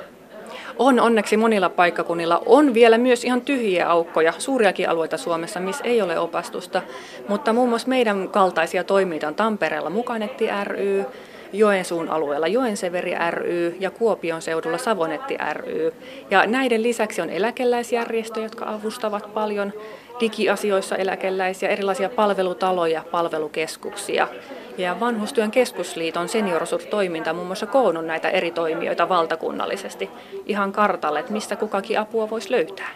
On 0.79 1.01
onneksi 1.01 1.37
monilla 1.37 1.69
paikkakunnilla. 1.69 2.43
On 2.47 2.75
vielä 2.75 2.99
myös 2.99 3.25
ihan 3.25 3.41
tyhjiä 3.41 3.89
aukkoja, 3.89 4.33
suuriakin 4.39 4.89
alueita 4.89 5.17
Suomessa, 5.17 5.61
missä 5.61 5.85
ei 5.85 6.03
ole 6.03 6.19
opastusta. 6.19 6.83
Mutta 7.29 7.53
muun 7.53 7.69
muassa 7.69 7.89
meidän 7.89 8.29
kaltaisia 8.29 8.85
toimijoita 8.85 9.29
on 9.29 9.35
Tampereella 9.35 9.91
Mukanetti 9.91 10.49
ry, 10.65 11.05
Joensuun 11.53 12.09
alueella 12.09 12.47
Joenseveri 12.47 13.15
ry 13.31 13.77
ja 13.81 13.91
Kuopion 13.91 14.43
seudulla 14.43 14.79
Savonetti 14.79 15.37
ry. 15.53 15.93
Ja 16.31 16.47
näiden 16.47 16.83
lisäksi 16.83 17.21
on 17.21 17.31
eläkeläisjärjestöjä, 17.31 18.47
jotka 18.47 18.65
avustavat 18.69 19.35
paljon 19.35 19.73
digiasioissa 20.21 20.97
eläkeläisiä, 20.97 21.69
erilaisia 21.69 22.09
palvelutaloja, 22.09 23.05
palvelukeskuksia. 23.11 24.29
Ja 24.79 25.01
Vanhustyön 25.01 25.51
keskusliiton 25.51 26.29
seniorisuustoiminta 26.29 27.33
muun 27.33 27.47
muassa 27.47 27.67
koonnut 27.67 28.07
näitä 28.07 28.31
eri 28.31 28.51
toimijoita 28.51 29.09
valtakunnallisesti 29.09 30.11
ihan 30.47 30.73
kartalle, 30.73 31.21
että 31.21 31.33
mistä 31.33 31.57
kukakin 31.57 31.99
apua 31.99 32.31
voisi 32.31 32.51
löytää. 32.51 32.91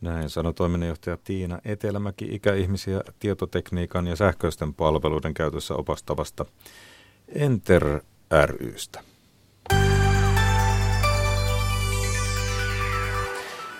Näin 0.00 0.30
sanoi 0.30 0.54
toiminnanjohtaja 0.54 1.18
Tiina 1.24 1.58
Etelämäki 1.64 2.28
ikäihmisiä 2.30 3.00
tietotekniikan 3.18 4.06
ja 4.06 4.16
sähköisten 4.16 4.74
palveluiden 4.74 5.34
käytössä 5.34 5.74
opastavasta 5.74 6.44
Enter 7.34 8.00
rystä. 8.46 9.00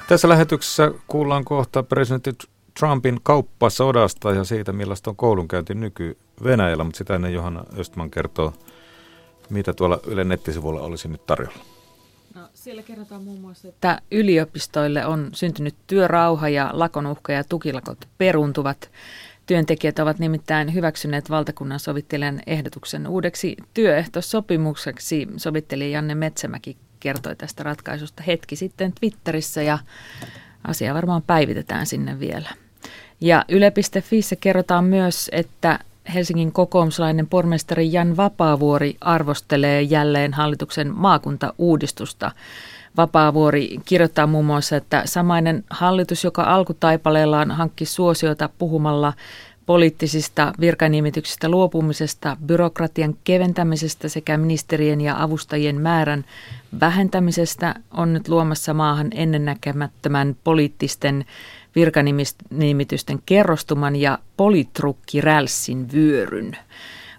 Tässä 0.09 0.29
lähetyksessä 0.29 0.93
kuullaan 1.07 1.45
kohta 1.45 1.83
presidentti 1.83 2.31
Trumpin 2.79 3.21
kauppasodasta 3.23 4.33
ja 4.33 4.45
siitä, 4.45 4.73
millaista 4.73 5.11
on 5.11 5.17
koulunkäynti 5.17 5.75
nyky-Venäjällä, 6.39 6.85
mutta 6.85 6.99
sitä 6.99 7.15
ennen 7.15 7.35
Johanna 7.35 7.65
Östman 7.79 8.11
kertoo, 8.11 8.53
mitä 9.51 9.73
tuolla 9.73 10.01
Yle 10.07 10.25
nettisivulla 10.25 10.81
olisi 10.81 11.09
nyt 11.09 11.27
tarjolla. 11.27 11.59
No, 12.35 12.49
siellä 12.55 12.83
kerrotaan 12.83 13.23
muun 13.23 13.41
muassa, 13.41 13.69
että 13.69 14.01
yliopistoille 14.13 15.07
on 15.07 15.31
syntynyt 15.33 15.75
työrauha 15.87 16.49
ja 16.49 16.71
lakonuhka 16.73 17.33
ja 17.33 17.45
tukilakot 17.45 18.09
peruntuvat. 18.19 18.91
Työntekijät 19.47 19.99
ovat 19.99 20.19
nimittäin 20.19 20.75
hyväksyneet 20.75 21.31
valtakunnan 21.31 21.81
sovittelijan 21.81 22.41
ehdotuksen 22.47 23.07
uudeksi 23.07 23.57
työehtosopimukseksi. 23.75 25.29
Sovittelija 25.37 25.91
Janne 25.91 26.15
Metsämäki 26.15 26.77
kertoi 27.01 27.37
tästä 27.37 27.63
ratkaisusta 27.63 28.23
hetki 28.23 28.57
sitten 28.57 28.93
Twitterissä 29.01 29.63
ja 29.63 29.79
asia 30.65 30.95
varmaan 30.95 31.23
päivitetään 31.23 31.87
sinne 31.87 32.21
vielä. 32.21 32.49
Ja 33.21 33.45
Yle.fissä 33.49 34.37
kerrotaan 34.37 34.85
myös, 34.85 35.29
että 35.33 35.79
Helsingin 36.15 36.53
kokoomuslainen 36.53 37.27
pormestari 37.27 37.93
Jan 37.93 38.17
Vapaavuori 38.17 38.97
arvostelee 39.01 39.83
jälleen 39.83 40.35
hallituksen 40.35 40.95
maakuntauudistusta. 40.95 42.33
Vapaavuori 42.97 43.79
kirjoittaa 43.85 44.27
muun 44.27 44.45
muassa, 44.45 44.77
että 44.77 45.03
samainen 45.05 45.65
hallitus, 45.71 46.25
joka 46.25 46.43
alkutaipaleellaan 46.43 47.51
hankki 47.51 47.85
suosiota 47.85 48.49
puhumalla 48.59 49.13
poliittisista 49.67 50.53
virkanimityksistä 50.61 51.49
luopumisesta, 51.49 52.37
byrokratian 52.47 53.15
keventämisestä 53.25 54.09
sekä 54.09 54.37
ministerien 54.37 55.01
ja 55.01 55.23
avustajien 55.23 55.81
määrän 55.81 56.25
vähentämisestä, 56.81 57.75
on 57.91 58.13
nyt 58.13 58.29
luomassa 58.29 58.75
maahan 58.75 59.09
ennennäkemättömän 59.15 60.37
poliittisten 60.45 61.25
virkanimitysten 61.79 63.19
kerrostuman 63.27 63.97
ja 63.97 64.19
politrukki-rälssin 64.37 65.93
vyöryn. 65.93 66.57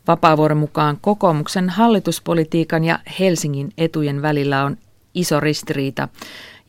Vapaavuoren 0.08 0.58
mukaan 0.58 0.98
kokoomuksen 1.02 1.70
hallituspolitiikan 1.70 2.84
ja 2.84 3.00
Helsingin 3.20 3.74
etujen 3.78 4.22
välillä 4.22 4.64
on 4.64 4.78
iso 5.14 5.40
ristiriita, 5.40 6.08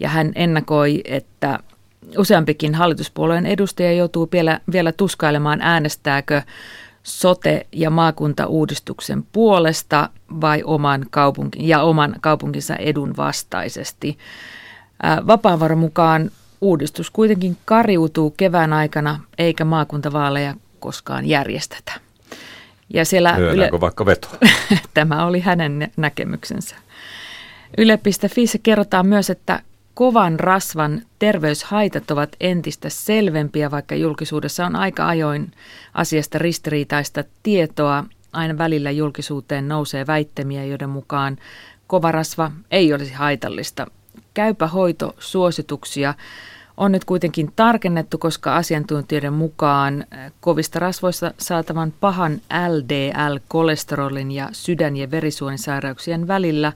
ja 0.01 0.09
hän 0.09 0.33
ennakoi, 0.35 1.01
että 1.05 1.59
useampikin 2.19 2.75
hallituspuolueen 2.75 3.47
edustaja 3.47 3.93
joutuu 3.93 4.29
vielä, 4.33 4.61
vielä 4.73 4.93
tuskailemaan 4.93 5.61
äänestääkö 5.63 6.43
sote- 7.03 7.67
ja 7.73 7.91
maakuntauudistuksen 7.91 9.23
puolesta 9.33 10.09
vai 10.41 10.63
oman 10.65 11.07
kaupunki- 11.11 11.69
ja 11.69 11.83
oman 11.83 12.15
kaupunkinsa 12.21 12.77
edun 12.77 13.17
vastaisesti. 13.17 14.19
Vapaavuoren 15.27 15.79
mukaan 15.79 16.31
Uudistus 16.61 17.11
kuitenkin 17.11 17.57
kariutuu 17.65 18.31
kevään 18.31 18.73
aikana, 18.73 19.21
eikä 19.39 19.65
maakuntavaaleja 19.65 20.55
koskaan 20.81 21.27
järjestetä. 21.27 21.93
Ja 22.95 23.05
siellä 23.05 23.37
Yle... 23.37 23.71
vaikka 23.81 24.07
veto? 24.07 24.29
Tämä 24.95 25.27
oli 25.27 25.41
hänen 25.41 25.93
näkemyksensä. 25.97 26.77
Yle.fi 27.79 28.45
kerrotaan 28.63 29.07
myös, 29.07 29.31
että 29.31 29.63
kovan 29.95 30.41
rasvan 30.41 31.03
terveyshaitat 31.19 32.11
ovat 32.11 32.37
entistä 32.41 32.89
selvempiä, 32.89 33.71
vaikka 33.71 33.95
julkisuudessa 33.95 34.67
on 34.67 34.77
aika 34.77 35.09
ajoin 35.09 35.53
asiasta 35.95 36.39
ristiriitaista 36.39 37.25
tietoa. 37.43 38.05
Aina 38.33 38.59
välillä 38.59 38.91
julkisuuteen 38.91 39.69
nousee 39.69 40.07
väittämiä, 40.07 40.65
joiden 40.65 40.91
mukaan 40.91 41.39
kovarasva 41.87 42.51
ei 42.71 42.95
olisi 42.95 43.13
haitallista. 43.13 43.87
Käypä 44.35 44.67
hoito 44.67 45.15
suosituksia 45.19 46.15
on 46.81 46.93
nyt 46.93 47.05
kuitenkin 47.05 47.53
tarkennettu, 47.57 48.19
koska 48.19 48.57
asiantuntijoiden 48.57 49.33
mukaan 49.33 50.05
äh, 50.13 50.33
kovista 50.41 50.79
rasvoista 50.79 51.35
saatavan 51.39 51.93
pahan 52.01 52.41
LDL-kolesterolin 52.69 54.31
ja 54.31 54.49
sydän- 54.53 54.97
ja 54.97 55.11
verisuonisairauksien 55.11 56.29
välillä 56.29 56.73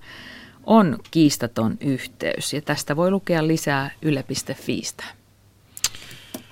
on 0.64 0.98
kiistaton 1.10 1.76
yhteys. 1.80 2.52
Ja 2.52 2.62
tästä 2.62 2.96
voi 2.96 3.10
lukea 3.10 3.46
lisää 3.46 3.90
yle.fiistä. 4.02 5.04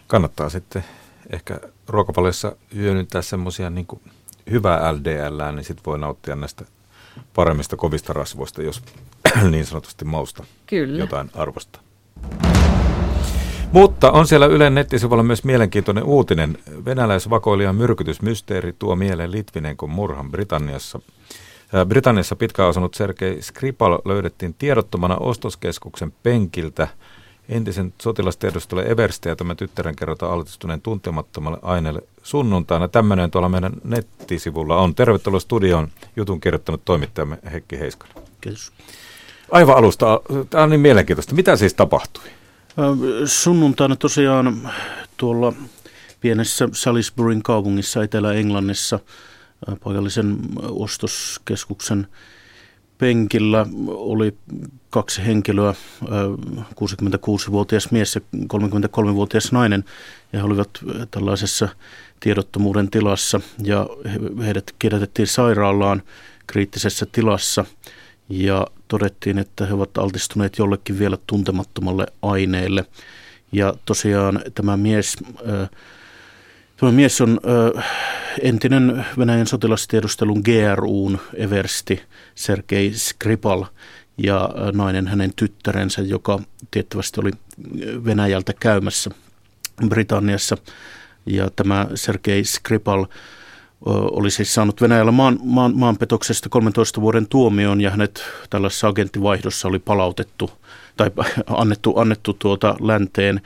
Kannattaa 0.06 0.48
sitten 0.48 0.84
ehkä 1.30 1.60
ruokavaliossa 1.88 2.56
hyödyntää 2.74 3.22
semmoisia 3.22 3.70
niin 3.70 3.86
hyvää 4.50 4.92
LDL, 4.92 5.54
niin 5.54 5.64
sitten 5.64 5.84
voi 5.86 5.98
nauttia 5.98 6.36
näistä 6.36 6.64
paremmista 7.34 7.76
kovista 7.76 8.12
rasvoista, 8.12 8.62
jos 8.62 8.82
niin 9.50 9.66
sanotusti 9.66 10.04
mausta 10.04 10.44
Kyllä. 10.66 10.98
jotain 10.98 11.30
arvosta. 11.34 11.80
Mutta 13.72 14.10
on 14.10 14.26
siellä 14.26 14.46
Ylen 14.46 14.74
nettisivulla 14.74 15.22
myös 15.22 15.44
mielenkiintoinen 15.44 16.04
uutinen. 16.04 16.58
Venäläisvakoilijan 16.84 17.76
myrkytysmysteeri 17.76 18.72
tuo 18.78 18.96
mieleen 18.96 19.32
Litvinenkon 19.32 19.90
murhan 19.90 20.30
Britanniassa. 20.30 21.00
Britanniassa 21.88 22.36
pitkään 22.36 22.68
asunut 22.68 22.94
Sergei 22.94 23.42
Skripal 23.42 23.98
löydettiin 24.04 24.54
tiedottomana 24.54 25.16
ostoskeskuksen 25.16 26.12
penkiltä. 26.22 26.88
Entisen 27.48 27.94
sotilastiedustelu 28.02 28.80
Eversti 28.80 29.28
ja 29.28 29.36
tämän 29.36 29.56
tyttären 29.56 29.96
kerrotaan 29.96 30.32
altistuneen 30.32 30.80
tuntemattomalle 30.80 31.58
aineelle 31.62 32.00
sunnuntaina. 32.22 32.88
Tämmöinen 32.88 33.30
tuolla 33.30 33.48
meidän 33.48 33.72
nettisivulla 33.84 34.76
on. 34.76 34.94
Tervetuloa 34.94 35.40
studioon 35.40 35.88
jutun 36.16 36.40
kirjoittanut 36.40 36.84
toimittajamme 36.84 37.38
Heikki 37.52 37.78
Heiskanen. 37.78 38.16
Kiitos. 38.40 38.72
Aivan 39.50 39.76
alusta. 39.76 40.20
Tämä 40.50 40.64
on 40.64 40.70
niin 40.70 40.80
mielenkiintoista. 40.80 41.34
Mitä 41.34 41.56
siis 41.56 41.74
tapahtui? 41.74 42.24
Sunnuntaina 43.24 43.96
tosiaan 43.96 44.70
tuolla 45.16 45.52
pienessä 46.20 46.68
Salisburyn 46.72 47.42
kaupungissa 47.42 48.02
Etelä-Englannissa 48.02 48.98
paikallisen 49.84 50.38
ostoskeskuksen 50.62 52.06
penkillä 52.98 53.66
oli 53.88 54.36
kaksi 54.90 55.26
henkilöä, 55.26 55.74
66-vuotias 56.74 57.90
mies 57.90 58.14
ja 58.14 58.20
33-vuotias 58.36 59.52
nainen, 59.52 59.84
ja 60.32 60.38
he 60.38 60.44
olivat 60.44 60.70
tällaisessa 61.10 61.68
tiedottomuuden 62.20 62.90
tilassa, 62.90 63.40
ja 63.62 63.86
heidät 64.44 64.74
kirjoitettiin 64.78 65.26
sairaalaan 65.26 66.02
kriittisessä 66.46 67.06
tilassa– 67.06 67.64
ja 68.28 68.66
todettiin, 68.92 69.38
että 69.38 69.66
he 69.66 69.74
ovat 69.74 69.98
altistuneet 69.98 70.58
jollekin 70.58 70.98
vielä 70.98 71.18
tuntemattomalle 71.26 72.06
aineelle. 72.22 72.84
Ja 73.52 73.74
tosiaan 73.84 74.42
tämä 74.54 74.76
mies, 74.76 75.16
tämä 76.76 76.92
mies 76.92 77.20
on 77.20 77.40
entinen 78.42 79.06
Venäjän 79.18 79.46
sotilastiedustelun 79.46 80.42
GRUn 80.44 81.18
eversti 81.34 82.02
Sergei 82.34 82.92
Skripal 82.94 83.64
ja 84.18 84.50
nainen 84.72 85.06
hänen 85.06 85.32
tyttärensä, 85.36 86.02
joka 86.02 86.40
tiettävästi 86.70 87.20
oli 87.20 87.30
Venäjältä 88.04 88.52
käymässä 88.60 89.10
Britanniassa. 89.88 90.56
Ja 91.26 91.50
tämä 91.56 91.86
Sergei 91.94 92.44
Skripal 92.44 93.06
oli 93.86 94.30
siis 94.30 94.54
saanut 94.54 94.80
Venäjällä 94.80 95.12
maan, 95.12 95.38
maan, 95.44 95.72
maanpetoksesta 95.76 96.48
13 96.48 97.00
vuoden 97.00 97.28
tuomion 97.28 97.80
ja 97.80 97.90
hänet 97.90 98.24
tällaisessa 98.50 98.88
agenttivaihdossa 98.88 99.68
oli 99.68 99.78
palautettu 99.78 100.50
tai 100.96 101.10
annettu, 101.46 101.98
annettu 101.98 102.32
tuota 102.32 102.76
länteen 102.80 103.40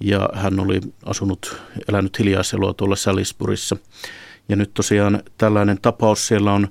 ja 0.00 0.28
hän 0.34 0.60
oli 0.60 0.80
asunut, 1.04 1.56
elänyt 1.88 2.18
hiljaiselua 2.18 2.74
tuolla 2.74 2.96
Salisburyssa. 2.96 3.76
Ja 4.48 4.56
nyt 4.56 4.74
tosiaan 4.74 5.22
tällainen 5.38 5.78
tapaus 5.82 6.26
siellä 6.26 6.52
on 6.52 6.68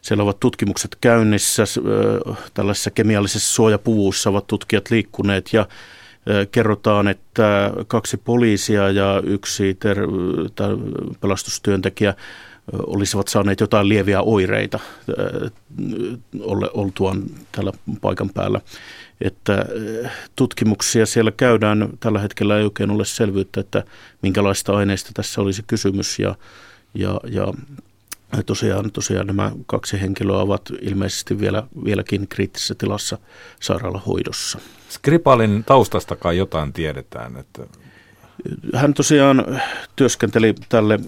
siellä 0.00 0.22
ovat 0.22 0.40
tutkimukset 0.40 0.96
käynnissä, 1.00 1.64
tällaisissa 2.54 2.90
kemiallisissa 2.90 3.54
suojapuvuissa 3.54 4.30
ovat 4.30 4.46
tutkijat 4.46 4.90
liikkuneet 4.90 5.52
ja 5.52 5.66
kerrotaan, 6.52 7.08
että 7.08 7.72
kaksi 7.86 8.16
poliisia 8.16 8.90
ja 8.90 9.22
yksi 9.24 9.74
ter- 9.74 10.08
pelastustyöntekijä 11.20 12.14
olisivat 12.72 13.28
saaneet 13.28 13.60
jotain 13.60 13.88
lieviä 13.88 14.22
oireita 14.22 14.78
oltuaan 16.72 17.22
tällä 17.52 17.72
paikan 18.00 18.30
päällä. 18.30 18.60
Että 19.20 19.66
tutkimuksia 20.36 21.06
siellä 21.06 21.30
käydään, 21.30 21.88
tällä 22.00 22.18
hetkellä 22.18 22.58
ei 22.58 22.64
oikein 22.64 22.90
ole 22.90 23.04
selvyyttä, 23.04 23.60
että 23.60 23.84
minkälaista 24.22 24.76
aineista 24.76 25.10
tässä 25.14 25.40
olisi 25.40 25.62
kysymys 25.66 26.18
ja, 26.18 26.34
ja, 26.94 27.20
ja 27.30 27.52
Tosiaan, 28.46 28.92
tosiaan 28.92 29.26
nämä 29.26 29.52
kaksi 29.66 30.00
henkilöä 30.00 30.36
ovat 30.36 30.62
ilmeisesti 30.80 31.40
vielä, 31.40 31.62
vieläkin 31.84 32.28
kriittisessä 32.28 32.74
tilassa 32.74 33.18
sairaalahoidossa. 33.60 34.58
Skripalin 34.88 35.64
taustastakaan 35.64 36.36
jotain 36.36 36.72
tiedetään. 36.72 37.36
Että... 37.36 37.62
Hän 38.74 38.94
tosiaan 38.94 39.60
työskenteli 39.96 40.54
tälle 40.68 40.98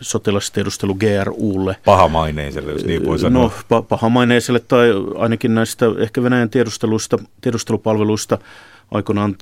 sotilastiedustelu 0.00 0.94
GRUlle. 0.94 1.76
Pahamaineiselle, 1.84 2.72
jos 2.72 2.84
niin 2.84 3.04
voi 3.04 3.18
sanoa. 3.18 3.42
No, 3.42 3.52
pa- 3.58 3.86
pahamaineiselle 3.88 4.60
tai 4.60 4.90
ainakin 5.18 5.54
näistä 5.54 5.86
ehkä 5.98 6.22
Venäjän 6.22 6.50
tiedusteluista, 6.50 7.18
tiedustelupalveluista 7.40 8.38
aikoinaan 8.90 9.36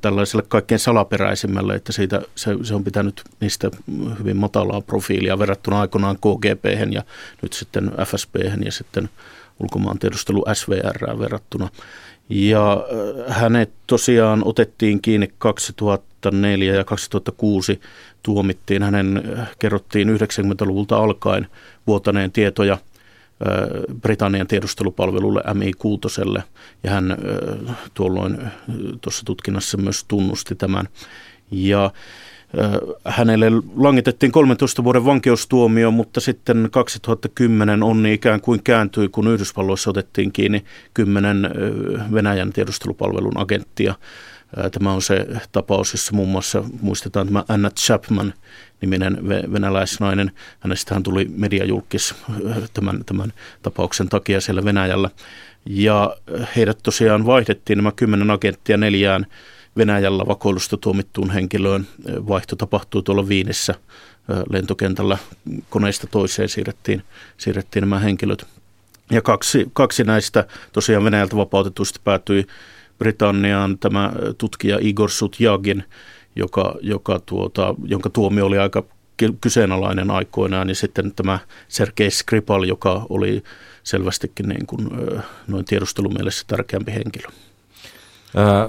tällaiselle 0.00 0.44
kaikkein 0.48 0.78
salaperäisimmälle, 0.78 1.74
että 1.74 1.92
siitä, 1.92 2.22
se, 2.34 2.56
se 2.62 2.74
on 2.74 2.84
pitänyt 2.84 3.22
niistä 3.40 3.70
hyvin 4.18 4.36
matalaa 4.36 4.80
profiilia 4.80 5.38
verrattuna 5.38 5.80
aikoinaan 5.80 6.16
KGP 6.16 6.64
ja 6.90 7.02
nyt 7.42 7.52
sitten 7.52 7.92
FSB 8.04 8.36
ja 8.64 8.72
sitten 8.72 9.08
ulkomaan 9.60 9.98
tiedustelu 9.98 10.44
SVR 10.52 11.18
verrattuna. 11.18 11.68
Ja 12.28 12.72
äh, 12.72 13.36
hänet 13.36 13.70
tosiaan 13.86 14.42
otettiin 14.44 15.02
kiinni 15.02 15.28
2004 15.38 16.74
ja 16.74 16.84
2006 16.84 17.80
tuomittiin. 18.22 18.82
Hänen 18.82 19.22
äh, 19.38 19.50
kerrottiin 19.58 20.08
90-luvulta 20.08 20.96
alkaen 20.96 21.46
vuotaneen 21.86 22.32
tietoja– 22.32 22.78
Britannian 24.00 24.46
tiedustelupalvelulle 24.46 25.40
MI6 25.40 26.42
ja 26.82 26.90
hän 26.90 27.16
tuolloin 27.94 28.38
tuossa 29.00 29.24
tutkinnassa 29.24 29.76
myös 29.76 30.04
tunnusti 30.04 30.54
tämän. 30.54 30.88
Ja 31.50 31.90
hänelle 33.04 33.50
langitettiin 33.76 34.32
13 34.32 34.84
vuoden 34.84 35.04
vankeustuomio, 35.04 35.90
mutta 35.90 36.20
sitten 36.20 36.68
2010 36.70 37.82
onni 37.82 38.12
ikään 38.14 38.40
kuin 38.40 38.62
kääntyi, 38.62 39.08
kun 39.08 39.28
Yhdysvalloissa 39.28 39.90
otettiin 39.90 40.32
kiinni 40.32 40.64
kymmenen 40.94 41.50
Venäjän 42.12 42.52
tiedustelupalvelun 42.52 43.38
agenttia. 43.40 43.94
Tämä 44.72 44.92
on 44.92 45.02
se 45.02 45.26
tapaus, 45.52 45.92
jossa 45.92 46.12
muun 46.12 46.28
muassa 46.28 46.64
muistetaan 46.80 47.26
tämä 47.26 47.44
Anna 47.48 47.70
Chapman 47.70 48.34
niminen 48.80 49.28
venäläisnainen. 49.28 50.32
Hänestä 50.60 50.94
hän 50.94 51.02
tuli 51.02 51.30
mediajulkis 51.36 52.14
tämän, 52.74 53.04
tämän 53.06 53.32
tapauksen 53.62 54.08
takia 54.08 54.40
siellä 54.40 54.64
Venäjällä. 54.64 55.10
Ja 55.66 56.16
heidät 56.56 56.78
tosiaan 56.82 57.26
vaihdettiin 57.26 57.76
nämä 57.76 57.92
kymmenen 57.92 58.30
agenttia 58.30 58.76
neljään 58.76 59.26
Venäjällä 59.76 60.26
vakoilusta 60.28 60.76
tuomittuun 60.76 61.30
henkilöön. 61.30 61.86
Vaihto 62.28 62.56
tapahtui 62.56 63.02
tuolla 63.02 63.28
Viinissä 63.28 63.74
lentokentällä 64.50 65.18
koneista 65.70 66.06
toiseen 66.06 66.48
siirrettiin, 66.48 67.02
siirrettiin 67.36 67.80
nämä 67.80 67.98
henkilöt. 67.98 68.46
Ja 69.10 69.22
kaksi, 69.22 69.70
kaksi 69.72 70.04
näistä 70.04 70.46
tosiaan 70.72 71.04
Venäjältä 71.04 71.36
vapautetuista 71.36 72.00
päätyi 72.04 72.46
Britanniaan 72.98 73.78
tämä 73.78 74.12
tutkija 74.38 74.78
Igor 74.80 75.10
Sutjagin, 75.10 75.84
joka, 76.36 76.74
joka 76.80 77.20
tuota, 77.26 77.74
jonka 77.84 78.10
tuomio 78.10 78.46
oli 78.46 78.58
aika 78.58 78.84
kyseenalainen 79.40 80.10
aikoinaan, 80.10 80.68
ja 80.68 80.74
sitten 80.74 81.12
tämä 81.14 81.38
Sergei 81.68 82.10
Skripal, 82.10 82.62
joka 82.62 83.06
oli 83.08 83.42
selvästikin 83.82 84.48
niin 84.48 84.66
kuin, 84.66 84.88
noin 85.46 85.64
tiedustelumielessä 85.64 86.44
tärkeämpi 86.46 86.92
henkilö. 86.92 87.26
Ää, 88.36 88.68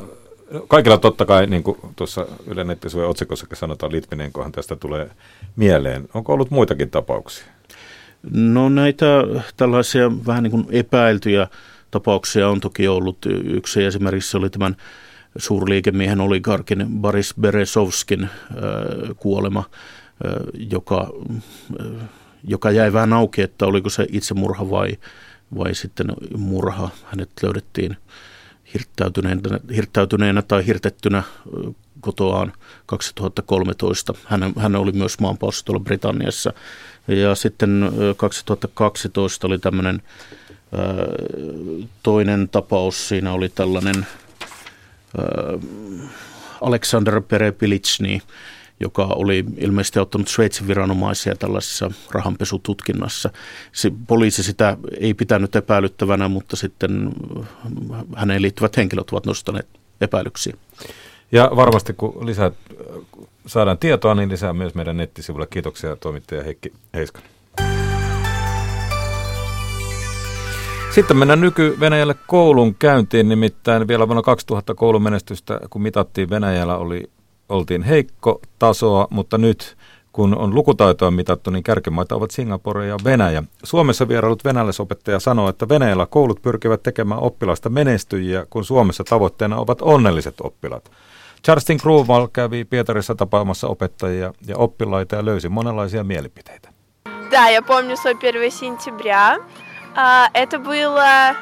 kaikilla 0.67 0.97
totta 0.97 1.25
kai, 1.25 1.47
niin 1.47 1.63
kuin 1.63 1.77
tuossa 1.95 2.27
Yle 2.47 2.63
Nettisuojan 2.63 3.09
otsikossakin 3.09 3.57
sanotaan, 3.57 3.91
Litvinenkohan 3.91 4.51
tästä 4.51 4.75
tulee 4.75 5.09
mieleen. 5.55 6.09
Onko 6.13 6.33
ollut 6.33 6.51
muitakin 6.51 6.89
tapauksia? 6.89 7.45
No 8.31 8.69
näitä 8.69 9.05
tällaisia 9.57 10.11
vähän 10.27 10.43
niin 10.43 10.51
kuin 10.51 10.65
epäiltyjä 10.69 11.47
tapauksia 11.91 12.49
on 12.49 12.59
toki 12.59 12.87
ollut. 12.87 13.17
Yksi 13.43 13.83
esimerkiksi 13.83 14.37
oli 14.37 14.49
tämän 14.49 14.75
suurliikemiehen 15.37 16.21
oligarkin 16.21 16.85
Boris 17.01 17.33
Beresovskin 17.41 18.23
äh, 18.23 18.29
kuolema, 19.17 19.59
äh, 19.59 20.33
joka, 20.53 21.11
äh, 21.81 22.09
joka 22.43 22.71
jäi 22.71 22.93
vähän 22.93 23.13
auki, 23.13 23.41
että 23.41 23.65
oliko 23.65 23.89
se 23.89 24.05
itsemurha 24.11 24.69
vai, 24.69 24.97
vai 25.57 25.75
sitten 25.75 26.07
murha. 26.37 26.89
Hänet 27.03 27.29
löydettiin 27.43 27.97
hirttäytyneenä, 28.75 29.59
hirttäytyneenä 29.75 30.41
tai 30.41 30.65
hirtettynä 30.65 31.23
kotoaan 32.01 32.53
2013. 32.85 34.13
Hän, 34.25 34.53
hän 34.57 34.75
oli 34.75 34.91
myös 34.91 35.19
maanpaossa 35.19 35.65
tuolla 35.65 35.83
Britanniassa. 35.83 36.53
Ja 37.07 37.35
sitten 37.35 37.91
2012 38.17 39.47
oli 39.47 39.59
tämmöinen 39.59 40.01
toinen 42.03 42.49
tapaus, 42.49 43.07
siinä 43.07 43.33
oli 43.33 43.49
tällainen 43.49 44.07
Alexander 46.61 47.21
Perepilitsni, 47.21 48.21
joka 48.79 49.05
oli 49.05 49.45
ilmeisesti 49.57 49.99
ottanut 49.99 50.27
Sveitsin 50.27 50.67
viranomaisia 50.67 51.35
tällaisessa 51.35 51.91
rahanpesututkinnassa. 52.11 53.29
Se, 53.71 53.91
poliisi 54.07 54.43
sitä 54.43 54.77
ei 54.99 55.13
pitänyt 55.13 55.55
epäilyttävänä, 55.55 56.27
mutta 56.27 56.55
sitten 56.55 57.11
häneen 58.15 58.41
liittyvät 58.41 58.77
henkilöt 58.77 59.09
ovat 59.11 59.25
nostaneet 59.25 59.67
epäilyksiä. 60.01 60.53
Ja 61.31 61.51
varmasti 61.55 61.93
kun 61.93 62.25
lisää 62.25 62.51
saadaan 63.45 63.77
tietoa, 63.77 64.15
niin 64.15 64.29
lisää 64.29 64.53
myös 64.53 64.75
meidän 64.75 64.97
nettisivuilla. 64.97 65.47
Kiitoksia 65.47 65.95
toimittaja 65.95 66.43
Heikki 66.43 66.73
Heiskanen. 66.93 67.29
Sitten 70.95 71.17
mennään 71.17 71.41
nyky-Venäjälle 71.41 72.15
koulun 72.27 72.75
käyntiin, 72.75 73.29
nimittäin 73.29 73.87
vielä 73.87 74.07
vuonna 74.07 74.21
2000 74.21 74.75
koulumenestystä, 74.75 75.59
kun 75.69 75.81
mitattiin 75.81 76.29
Venäjällä, 76.29 76.77
oli, 76.77 77.09
oltiin 77.48 77.82
heikko 77.82 78.40
tasoa, 78.58 79.06
mutta 79.10 79.38
nyt 79.38 79.76
kun 80.12 80.38
on 80.38 80.54
lukutaitoa 80.54 81.10
mitattu, 81.10 81.50
niin 81.50 81.62
kärkimaita 81.62 82.14
ovat 82.14 82.30
Singapore 82.30 82.86
ja 82.86 82.96
Venäjä. 83.04 83.42
Suomessa 83.62 84.08
vierailut 84.08 84.44
venäläisopettaja 84.44 85.20
sanoo, 85.20 85.48
että 85.48 85.68
Venäjällä 85.68 86.06
koulut 86.06 86.42
pyrkivät 86.42 86.82
tekemään 86.82 87.20
oppilasta 87.20 87.68
menestyjiä, 87.68 88.46
kun 88.50 88.64
Suomessa 88.64 89.04
tavoitteena 89.04 89.56
ovat 89.56 89.82
onnelliset 89.82 90.34
oppilaat. 90.40 90.90
Charleston 91.44 91.76
Kruval 91.76 92.28
kävi 92.32 92.64
Pietarissa 92.64 93.14
tapaamassa 93.14 93.68
opettajia 93.68 94.32
ja 94.46 94.56
oppilaita 94.56 95.16
ja 95.16 95.24
löysi 95.24 95.48
monenlaisia 95.48 96.04
mielipiteitä. 96.04 96.68
Да, 97.30 97.48
я 97.48 97.62
помню 97.62 97.96
свой 97.96 98.14
1 98.46 98.50
сентября. 98.50 99.38
Это 100.34 100.58
было 100.58 101.34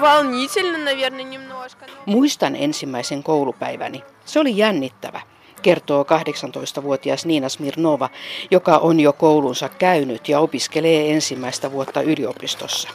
волнительно, 0.00 0.78
наверное, 0.78 1.24
немножко. 1.24 1.86
Muistan 2.06 2.56
ensimmäisen 2.56 3.22
koulupäiväni. 3.22 4.04
Se 4.24 4.40
oli 4.40 4.56
jännittävä, 4.56 5.20
kertoo 5.64 6.02
18-vuotias 6.02 7.26
Niina 7.26 7.48
Smirnova, 7.48 8.08
joka 8.50 8.78
on 8.78 9.00
jo 9.00 9.12
koulunsa 9.12 9.68
käynyt 9.68 10.28
ja 10.28 10.40
opiskelee 10.40 11.10
ensimmäistä 11.12 11.72
vuotta 11.72 12.02
yliopistossa. 12.02 12.88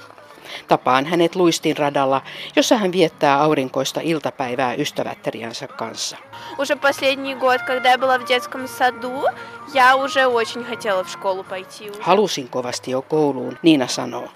Tapaan 0.68 1.06
hänet 1.06 1.36
luistin 1.36 1.78
radalla, 1.78 2.22
jossa 2.56 2.78
hän 2.78 2.92
viettää 2.92 3.42
aurinkoista 3.42 4.02
iltapäivää 4.04 4.74
ystävättäriänsä 4.74 5.68
kanssa. 5.68 6.18
Уже 6.58 6.76
последний 6.76 7.36
год, 7.36 7.62
когда 7.62 7.90
я 7.90 7.98
была 7.98 8.20
в 8.20 8.28
детском 8.28 8.68
саду, 8.68 9.28
я 9.74 9.96
уже 9.96 10.28
очень 10.28 10.66
хотела 10.66 11.04
в 11.04 11.10
школу 11.10 11.44
пойти. 11.44 11.92
Halusin 12.00 12.50
kovasti 12.50 12.92
jo 12.92 13.02
kouluun, 13.02 13.58
Niina 13.62 13.88
sanoo. 13.88 14.30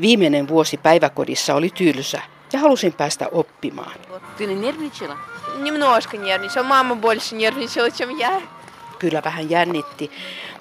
Viimeinen 0.00 0.48
vuosi 0.48 0.76
päiväkodissa 0.76 1.54
oli 1.54 1.70
tylsä 1.70 2.20
ja 2.52 2.58
halusin 2.58 2.92
päästä 2.92 3.28
oppimaan. 3.32 3.92
Немножко 5.58 6.16
нервничала. 6.16 6.64
Мама 6.64 6.94
больше 6.94 7.34
нервничала, 7.34 7.90
чем 7.90 8.10
я. 8.18 8.42
Kyllä 8.98 9.22
vähän 9.24 9.50
jännitti, 9.50 10.10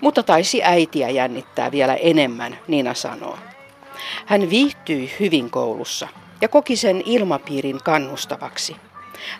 mutta 0.01 0.23
taisi 0.23 0.63
äitiä 0.63 1.09
jännittää 1.09 1.71
vielä 1.71 1.95
enemmän, 1.95 2.59
Niina 2.67 2.93
sanoo. 2.93 3.37
Hän 4.25 4.49
viihtyi 4.49 5.13
hyvin 5.19 5.49
koulussa 5.49 6.07
ja 6.41 6.47
koki 6.47 6.75
sen 6.75 7.03
ilmapiirin 7.05 7.79
kannustavaksi. 7.83 8.75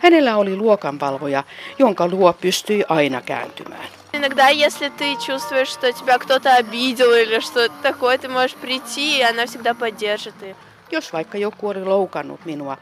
Hänellä 0.02 0.36
oli 0.36 0.56
luokanvalvoja, 0.56 1.44
jonka 1.78 2.08
luo 2.08 2.32
pystyi 2.32 2.84
aina 2.88 3.20
kääntymään. 3.20 3.88
Иногда, 4.12 4.48
если 4.48 4.88
ты 4.88 5.16
чувствуешь, 5.16 5.68
что 5.68 5.92
тебя 5.92 6.18
кто-то 6.18 6.54
обидел 6.54 7.12
или 7.12 7.38
что-то 7.40 7.74
такое, 7.82 8.16
ты 8.16 8.28
можешь 8.28 8.56
прийти, 8.56 9.18
и 9.18 9.22
она 9.22 9.44
всегда 9.46 9.74
поддержит. 9.74 10.34
И... 10.42 10.54
Jos 10.90 11.12
vaikka 11.12 11.38
joku 11.38 11.68
oli 11.68 11.84
loukannut 11.84 12.44
minua, 12.44 12.76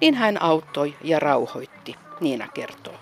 niin 0.00 0.14
hän 0.14 0.42
auttoi 0.42 0.96
ja 1.04 1.18
rauhoitti, 1.18 1.96
Niina 2.20 2.48
kertoo. 2.48 2.94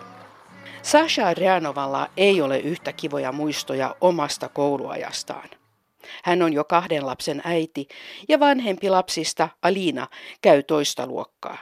Sasha 0.82 1.34
Rjanovalla 1.34 2.10
ei 2.16 2.40
ole 2.40 2.58
yhtä 2.58 2.92
kivoja 2.92 3.32
muistoja 3.32 3.96
omasta 4.00 4.48
kouluajastaan. 4.48 5.48
Hän 6.24 6.42
on 6.42 6.52
jo 6.52 6.64
kahden 6.64 7.06
lapsen 7.06 7.42
äiti 7.44 7.88
ja 8.28 8.40
vanhempi 8.40 8.90
lapsista, 8.90 9.48
Alina, 9.62 10.08
käy 10.42 10.62
toista 10.62 11.06
luokkaa. 11.06 11.58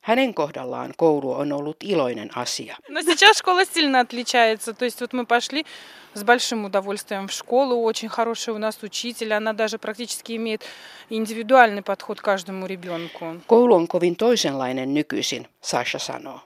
Hänen 0.00 0.34
kohdallaan 0.34 0.94
koulu 0.96 1.32
on 1.32 1.52
ollut 1.52 1.76
iloinen 1.84 2.30
asia. 2.36 2.76
Но 2.88 3.02
сейчас 3.02 3.38
школа 3.38 3.64
сильно 3.64 4.00
отличается. 4.00 4.72
То 4.72 4.84
есть 4.84 5.00
вот 5.00 5.12
мы 5.12 5.26
пошли 5.26 5.66
с 6.14 6.24
большим 6.24 6.64
удовольствием 6.64 7.28
в 7.28 7.32
школу. 7.32 7.84
Очень 7.84 8.08
хороший 8.08 8.54
у 8.54 8.58
нас 8.58 8.82
учитель. 8.82 9.34
Она 9.34 9.52
даже 9.52 9.78
практически 9.78 10.32
имеет 10.36 10.64
индивидуальный 11.10 11.82
подход 11.82 12.20
к 12.20 12.24
каждому 12.24 12.66
ребенку. 12.66 13.24
Koulu 13.46 13.74
on 13.74 13.86
kovin 13.88 14.16
toisenlainen 14.16 14.94
nykyisin, 14.94 15.46
Sasha 15.60 15.98
sanoo. 15.98 16.40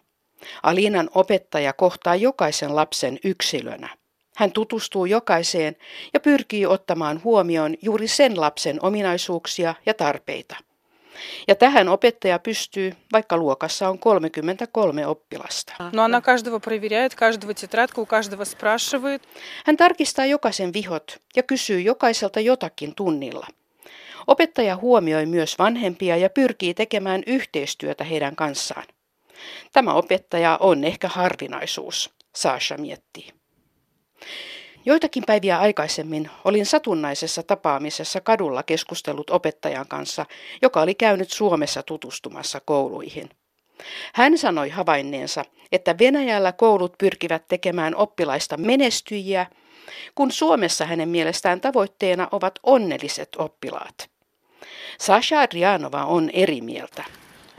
Alinan 0.62 1.11
opettaja 1.14 1.73
kohtaa 1.73 2.16
jokaisen 2.16 2.77
lapsen 2.77 3.18
yksilönä. 3.25 3.89
Hän 4.37 4.53
tutustuu 4.53 5.07
jokaiseen 5.07 5.77
ja 6.14 6.20
pyrkii 6.20 6.66
ottamaan 6.66 7.20
huomioon 7.25 7.75
juuri 7.83 8.09
sen 8.09 8.41
lapsen 8.41 8.79
ominaisuuksia 8.83 9.75
ja 9.87 9.95
tarpeita. 9.95 10.57
Ja 11.49 11.55
tähän 11.55 11.89
opettaja 11.89 12.39
pystyy, 12.39 12.93
vaikka 13.12 13.37
luokassa 13.37 13.89
on 13.89 13.99
33 13.99 15.07
oppilasta. 15.07 15.75
Но 15.93 16.03
она 16.03 16.20
каждого 16.20 16.59
проверяет, 16.59 17.14
каждого 17.14 17.55
тетрадку, 17.55 18.01
у 18.01 18.07
каждого 18.07 18.45
спрашивает. 18.45 19.23
Hän 19.66 19.77
tarkistaa 19.77 20.27
jokaisen 20.27 20.73
vihot 20.73 21.20
ja 21.37 21.43
kysyy 21.43 21.81
jokaiselta 21.81 22.41
jotakin 22.41 22.95
tunnilla. 22.95 23.47
Opettaja 24.27 24.77
huomioi 24.77 25.27
myös 25.27 25.59
vanhempia 25.59 26.16
ja 26.16 26.31
pyrkii 26.31 26.75
tekemään 26.75 27.23
yhteistyötä 27.27 28.05
heidän 28.05 28.37
kanssaan. 28.37 28.85
Tämä 29.74 29.94
opettaja 29.94 30.58
on 30.62 30.84
ehkä 30.84 31.08
harvinaisuus, 31.08 32.14
Sasha 32.36 32.78
miettii. 32.78 33.30
Joitakin 34.86 35.24
päiviä 35.28 35.60
aikaisemmin 35.60 36.30
olin 36.46 36.66
satunnaisessa 36.66 37.44
tapaamisessa 37.44 38.22
kadulla 38.22 38.64
keskustellut 38.64 39.30
opettajan 39.30 39.88
kanssa, 39.88 40.26
joka 40.62 40.82
oli 40.82 40.96
käynyt 40.96 41.32
Suomessa 41.32 41.84
tutustumassa 41.84 42.62
kouluihin. 42.66 43.30
Hän 44.14 44.38
sanoi 44.38 44.70
havainneensa, 44.70 45.46
että 45.72 45.96
Venäjällä 46.00 46.52
koulut 46.52 46.98
pyrkivät 46.98 47.48
tekemään 47.48 47.96
oppilaista 47.96 48.58
menestyjiä, 48.58 49.46
kun 50.16 50.32
Suomessa 50.32 50.86
hänen 50.86 51.10
mielestään 51.10 51.62
tavoitteena 51.62 52.28
ovat 52.32 52.60
onnelliset 52.64 53.30
oppilaat. 53.38 54.10
Sasha 55.00 55.40
Adrianova 55.40 56.06
on 56.06 56.30
eri 56.34 56.62
mieltä. 56.62 57.04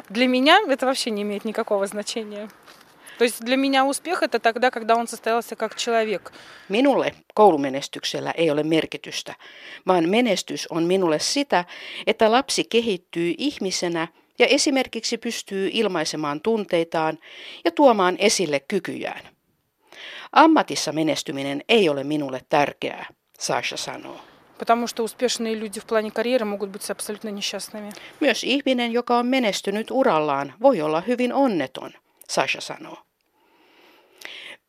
Для 0.09 0.27
меня 0.27 0.59
это 0.67 0.85
вообще 0.85 1.11
не 1.11 1.21
имеет 1.21 1.45
никакого 1.45 1.87
значения. 1.87 2.49
То 3.17 3.23
есть 3.23 3.41
для 3.41 3.57
меня 3.57 3.85
успех 3.85 4.23
это 4.23 4.39
тогда, 4.39 4.71
когда 4.71 4.95
он 4.95 5.07
состоялся 5.07 5.55
как 5.55 5.75
человек. 5.75 6.31
Minulle 6.69 7.13
koulumenestyksellä 7.33 8.31
ei 8.31 8.51
ole 8.51 8.63
merkitystä, 8.63 9.35
vaan 9.87 10.09
menestys 10.09 10.67
on 10.67 10.83
minulle 10.83 11.19
sitä, 11.19 11.65
että 12.07 12.31
lapsi 12.31 12.63
kehittyy 12.63 13.33
ihmisenä 13.37 14.07
ja 14.39 14.47
esimerkiksi 14.47 15.17
pystyy 15.17 15.69
ilmaisemaan 15.73 16.41
tunteitaan 16.41 17.17
ja 17.65 17.71
tuomaan 17.71 18.15
esille 18.19 18.59
kykyjään. 18.59 19.21
Ammatissa 20.31 20.91
menestyminen 20.91 21.63
ei 21.69 21.89
ole 21.89 22.03
minulle 22.03 22.41
tärkeää, 22.49 23.05
Sasha 23.39 23.77
sanoo. 23.77 24.26
Потому 24.57 24.87
что 24.87 25.03
успешные 25.03 25.55
люди 25.55 25.79
в 25.79 25.85
плане 25.85 26.11
карьеры 26.11 26.45
могут 26.45 26.69
быть 26.69 26.89
абсолютно 26.89 27.29
несчастными. 27.29 27.91
Myös 28.19 28.43
ihminen, 28.43 28.91
joka 28.91 29.17
on 29.17 29.25
menestynyt 29.27 29.91
urallaan, 29.91 30.53
voi 30.61 30.81
olla 30.81 31.01
hyvin 31.01 31.33
onneton, 31.33 31.91
Sasha 32.29 32.61
sanoo. 32.61 32.97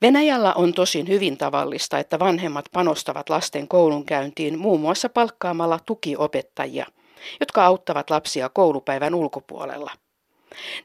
Venäjällä 0.02 0.54
on 0.54 0.74
tosin 0.74 1.08
hyvin 1.08 1.36
tavallista, 1.36 1.98
että 1.98 2.18
vanhemmat 2.18 2.64
panostavat 2.72 3.30
lasten 3.30 3.68
koulunkäyntiin 3.68 4.58
muun 4.58 4.80
muassa 4.80 5.08
palkkaamalla 5.08 5.78
tukiopettajia, 5.86 6.86
jotka 7.40 7.64
auttavat 7.66 8.10
lapsia 8.10 8.48
koulupäivän 8.48 9.14
ulkopuolella. 9.14 9.90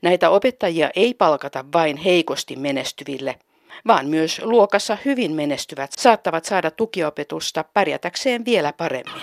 Näitä 0.01 0.30
opettajia 0.30 0.89
ei 0.95 1.14
palkata 1.14 1.66
vain 1.74 1.97
heikosti 1.97 2.55
menestyville, 2.55 3.39
vaan 3.87 4.07
myös 4.07 4.41
luokassa 4.45 4.99
hyvin 5.05 5.33
menestyvät 5.33 5.93
saattavat 5.99 6.45
saada 6.45 6.70
tukiopetusta 6.70 7.64
pärjätäkseen 7.75 8.45
vielä 8.45 8.72
paremmin. 8.72 9.22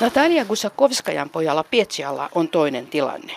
Natalia 0.00 0.44
Gusakovskajan 0.44 1.30
pojalla 1.30 1.64
Pietsialla 1.64 2.28
on 2.34 2.48
toinen 2.48 2.86
tilanne. 2.86 3.34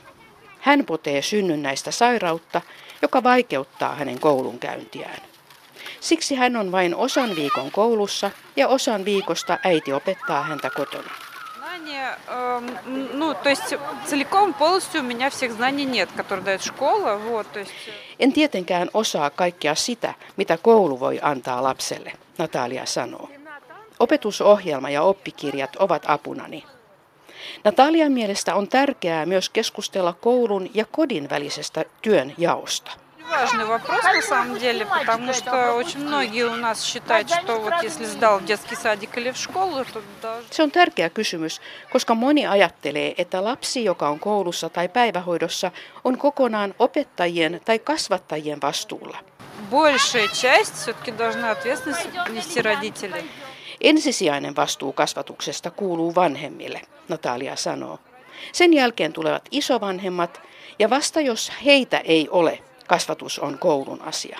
Hän 0.59 0.85
potee 0.85 1.21
synnynnäistä 1.21 1.91
sairautta, 1.91 2.61
joka 3.01 3.23
vaikeuttaa 3.23 3.95
hänen 3.95 4.19
koulunkäyntiään. 4.19 5.21
Siksi 5.99 6.35
hän 6.35 6.55
on 6.55 6.71
vain 6.71 6.95
osan 6.95 7.35
viikon 7.35 7.71
koulussa 7.71 8.31
ja 8.55 8.67
osan 8.67 9.05
viikosta 9.05 9.59
äiti 9.63 9.93
opettaa 9.93 10.43
häntä 10.43 10.69
kotona 10.69 11.22
Ну, 13.12 13.34
то 13.34 13.48
есть 13.48 13.74
целиком 14.06 14.54
полностью 14.54 15.00
у 15.00 15.04
меня 15.04 15.30
всех 15.30 15.52
знаний 15.52 15.84
нет, 15.84 16.08
которые 16.16 16.44
дает 16.44 16.62
школа. 16.62 17.16
Вот, 17.16 17.52
то 17.52 17.58
есть... 17.58 17.72
En 18.18 18.32
tietenkään 18.32 18.90
osaa 18.94 19.30
kaikkea 19.30 19.74
sitä, 19.74 20.14
mitä 20.36 20.56
koulu 20.56 21.00
voi 21.00 21.18
antaa 21.22 21.62
lapselle, 21.62 22.12
Natalia 22.38 22.86
sanoo. 22.86 23.28
Opetusohjelma 24.00 24.90
ja 24.90 25.02
oppikirjat 25.02 25.76
ovat 25.76 26.02
apunani. 26.06 26.64
Natalian 27.64 28.12
mielestä 28.12 28.54
on 28.54 28.68
tärkeää 28.68 29.26
myös 29.26 29.48
keskustella 29.48 30.12
koulun 30.12 30.70
ja 30.74 30.84
kodin 30.92 31.30
välisestä 31.30 31.84
työn 32.02 32.34
jaosta. 32.38 32.90
Важный 33.30 33.64
вопрос 33.66 34.02
на 34.02 34.22
самом 34.22 34.58
деле, 34.58 34.86
потому 34.86 35.32
что 35.34 35.74
очень 35.74 36.00
многие 36.00 36.44
у 36.46 36.56
нас 36.56 36.82
считают, 36.82 37.30
что 37.30 37.60
вот 37.60 37.74
если 37.82 38.06
сдал 38.06 38.38
в 38.38 38.44
детский 38.44 38.74
садик 38.76 39.18
или 39.18 39.30
в 39.30 39.36
школу, 39.36 39.84
то 39.84 40.02
даже... 40.22 40.46
Se 40.50 40.62
on 40.62 40.70
tärkeä 40.70 41.10
kysymys, 41.10 41.60
koska 41.92 42.14
moni 42.14 42.46
ajattelee, 42.46 43.14
että 43.18 43.44
lapsi, 43.44 43.84
joka 43.84 44.08
on 44.08 44.18
koulussa 44.18 44.68
tai 44.68 44.88
päivähoidossa, 44.88 45.70
on 46.04 46.18
kokonaan 46.18 46.74
opettajien 46.78 47.60
tai 47.64 47.78
kasvattajien 47.78 48.60
vastuulla. 48.62 49.18
Большая 49.70 50.28
часть 50.28 50.74
все-таки 50.74 51.10
должны 51.10 51.50
ответственность 51.50 52.08
нести 52.28 52.62
родители. 52.62 53.24
Ensisijainen 53.80 54.56
vastuu 54.56 54.92
kasvatuksesta 54.92 55.70
kuuluu 55.70 56.14
vanhemmille, 56.14 56.80
Natalia 57.08 57.56
sanoo. 57.56 57.98
Sen 58.52 58.72
jälkeen 58.72 59.12
tulevat 59.12 59.48
isovanhemmat, 59.50 60.40
ja 60.78 60.90
vasta 60.90 61.20
jos 61.20 61.52
heitä 61.64 61.98
ei 61.98 62.28
ole, 62.30 62.58
kasvatus 62.92 63.38
on 63.38 63.58
koulun 63.58 64.02
asia. 64.02 64.38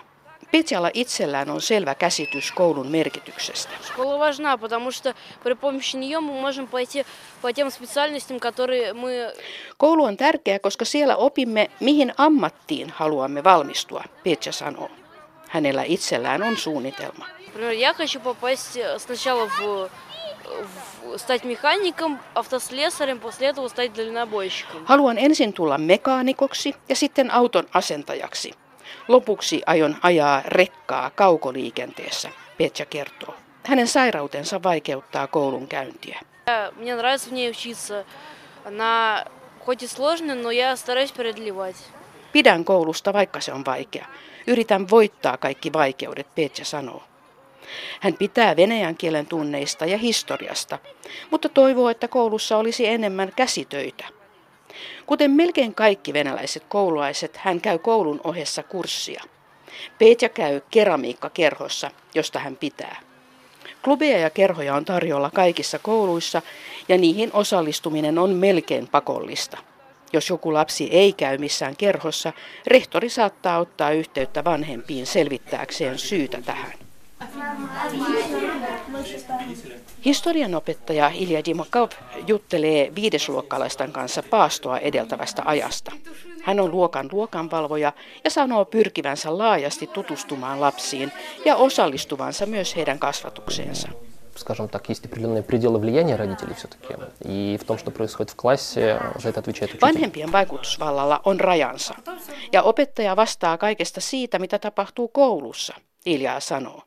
Petjalla 0.51 0.91
itsellään 0.95 1.51
on 1.51 1.61
selvä 1.61 1.95
käsitys 1.95 2.53
koulun 2.53 2.87
merkityksestä. 2.87 3.73
Школа 3.83 4.19
важна, 4.19 4.57
потому 4.57 4.91
что 4.91 5.15
при 5.43 5.55
помощи 5.55 5.97
нее 5.97 6.21
мы 6.21 6.41
можем 6.41 6.67
пойти 6.67 7.05
по 7.43 7.53
тем 7.53 7.71
специальностям, 7.71 8.41
которые 8.41 8.93
мы... 8.95 9.35
Koulu 9.77 10.05
on 10.05 10.17
tärkeä, 10.17 10.59
koska 10.59 10.85
siellä 10.85 11.17
opimme, 11.17 11.71
mihin 11.81 12.15
ammattiin 12.17 12.91
haluamme 12.91 13.45
valmistua, 13.45 14.05
Petja 14.25 14.53
sanoo. 14.53 14.91
Hänellä 15.49 15.83
itsellään 15.83 16.43
on 16.43 16.57
suunnitelma. 16.57 17.27
Например, 17.47 17.73
я 17.73 17.95
хочу 17.95 18.21
попасть 18.21 18.79
сначала 18.99 19.47
в, 19.47 19.91
в 20.63 21.19
стать 21.19 21.45
механиком, 21.45 22.19
автослесарем, 22.35 23.21
после 23.21 23.49
этого 23.49 23.69
стать 23.69 23.95
дальнобойщиком. 23.97 24.85
Haluan 24.85 25.19
ensin 25.19 25.53
tulla 25.53 25.79
mekaanikoksi 25.79 26.75
ja 26.89 26.97
sitten 26.97 27.31
auton 27.31 27.67
asentajaksi. 27.75 28.53
Lopuksi 29.09 29.63
aion 29.67 29.97
ajaa 30.03 30.43
rekkaa 30.45 31.11
kaukoliikenteessä, 31.11 32.31
Petja 32.59 32.87
kertoo. 32.87 33.35
Hänen 33.65 33.89
sairautensa 33.89 34.63
vaikeuttaa 34.63 35.27
koulun 35.27 35.69
käyntiä. 35.69 36.21
Мне 36.77 36.97
нравится 36.97 37.31
в 37.31 37.33
ней 37.33 37.51
учиться. 37.51 38.05
Она 38.65 39.25
хоть 39.67 39.83
и 39.83 39.87
сложная, 39.87 40.35
но 40.35 40.51
я 40.51 40.77
стараюсь 40.77 41.13
преодолевать. 41.13 41.77
Pidän 42.33 42.65
koulusta, 42.65 43.13
vaikka 43.13 43.41
se 43.41 43.53
on 43.53 43.65
vaikea. 43.65 44.07
Yritän 44.47 44.91
voittaa 44.91 45.37
kaikki 45.37 45.73
vaikeudet, 45.73 46.35
Petja 46.35 46.65
sanoo. 46.65 47.03
Hän 48.00 48.14
pitää 48.14 48.56
venäjän 48.56 48.98
kielen 48.98 49.26
tunneista 49.26 49.86
ja 49.86 49.98
historiasta, 49.98 50.80
mutta 51.32 51.50
toivoo, 51.50 51.90
että 51.90 52.08
koulussa 52.08 52.58
olisi 52.58 52.88
enemmän 52.88 53.32
käsitöitä. 53.36 54.06
Kuten 55.06 55.32
melkein 55.32 55.76
kaikki 55.76 56.14
venäläiset 56.14 56.64
koululaiset, 56.68 57.38
hän 57.38 57.62
käy 57.62 57.80
koulun 57.80 58.22
ohessa 58.24 58.64
kurssia. 58.64 59.24
Petja 60.00 60.30
käy 60.30 60.62
keramiikkakerhossa, 60.72 61.92
josta 62.16 62.40
hän 62.40 62.58
pitää. 62.58 63.00
Klubeja 63.84 64.18
ja 64.18 64.30
kerhoja 64.30 64.76
on 64.76 64.86
tarjolla 64.86 65.32
kaikissa 65.34 65.80
kouluissa 65.80 66.42
ja 66.90 66.98
niihin 66.98 67.30
osallistuminen 67.34 68.20
on 68.20 68.30
melkein 68.30 68.88
pakollista. 68.88 69.58
Jos 70.14 70.30
joku 70.30 70.54
lapsi 70.54 70.90
ei 70.92 71.14
käy 71.14 71.38
missään 71.38 71.76
kerhossa, 71.76 72.34
rehtori 72.68 73.10
saattaa 73.10 73.60
ottaa 73.60 73.92
yhteyttä 73.92 74.44
vanhempiin 74.44 75.06
selvittääkseen 75.06 76.00
syytä 76.00 76.42
tähän. 76.42 76.83
Historianopettaja 80.05 81.11
Ilja 81.15 81.45
Dimakov 81.45 81.89
juttelee 82.27 82.93
viidesluokkalaisten 82.95 83.93
kanssa 83.93 84.23
paastoa 84.31 84.79
edeltävästä 84.79 85.43
ajasta. 85.45 85.93
Hän 86.43 86.61
on 86.61 86.71
luokan 86.71 87.09
luokanvalvoja 87.13 87.93
ja 88.25 88.31
sanoo 88.31 88.65
pyrkivänsä 88.65 89.39
laajasti 89.39 89.87
tutustumaan 89.87 90.61
lapsiin 90.61 91.13
ja 91.45 91.57
osallistuvansa 91.57 92.47
myös 92.47 92.77
heidän 92.77 92.99
kasvatukseensa. 92.99 93.89
скажем 94.39 94.69
так, 94.69 94.89
есть 94.89 95.05
определенные 95.05 95.43
пределы 95.43 95.79
влияния 95.79 96.17
родителей 96.17 96.55
все-таки. 96.55 96.95
И 97.25 97.59
в 97.61 97.65
том, 97.65 97.77
что 97.77 97.91
происходит 97.91 98.31
в 98.31 98.37
классе, 98.37 99.01
за 99.19 99.29
это 99.29 99.41
отвечает 99.41 99.75
учитель. 99.75 99.81
Vanhempien 99.81 100.33
vaikutusvallalla 100.33 101.21
on 101.25 101.41
rajansa. 101.41 101.95
Ja 102.53 102.63
opettaja 102.63 103.17
vastaa 103.17 103.59
kaikesta 103.59 104.01
siitä, 104.01 104.39
mitä 104.39 104.59
tapahtuu 104.59 105.09
koulussa, 105.09 105.75
Ilja 106.07 106.41
sanoo. 106.41 106.83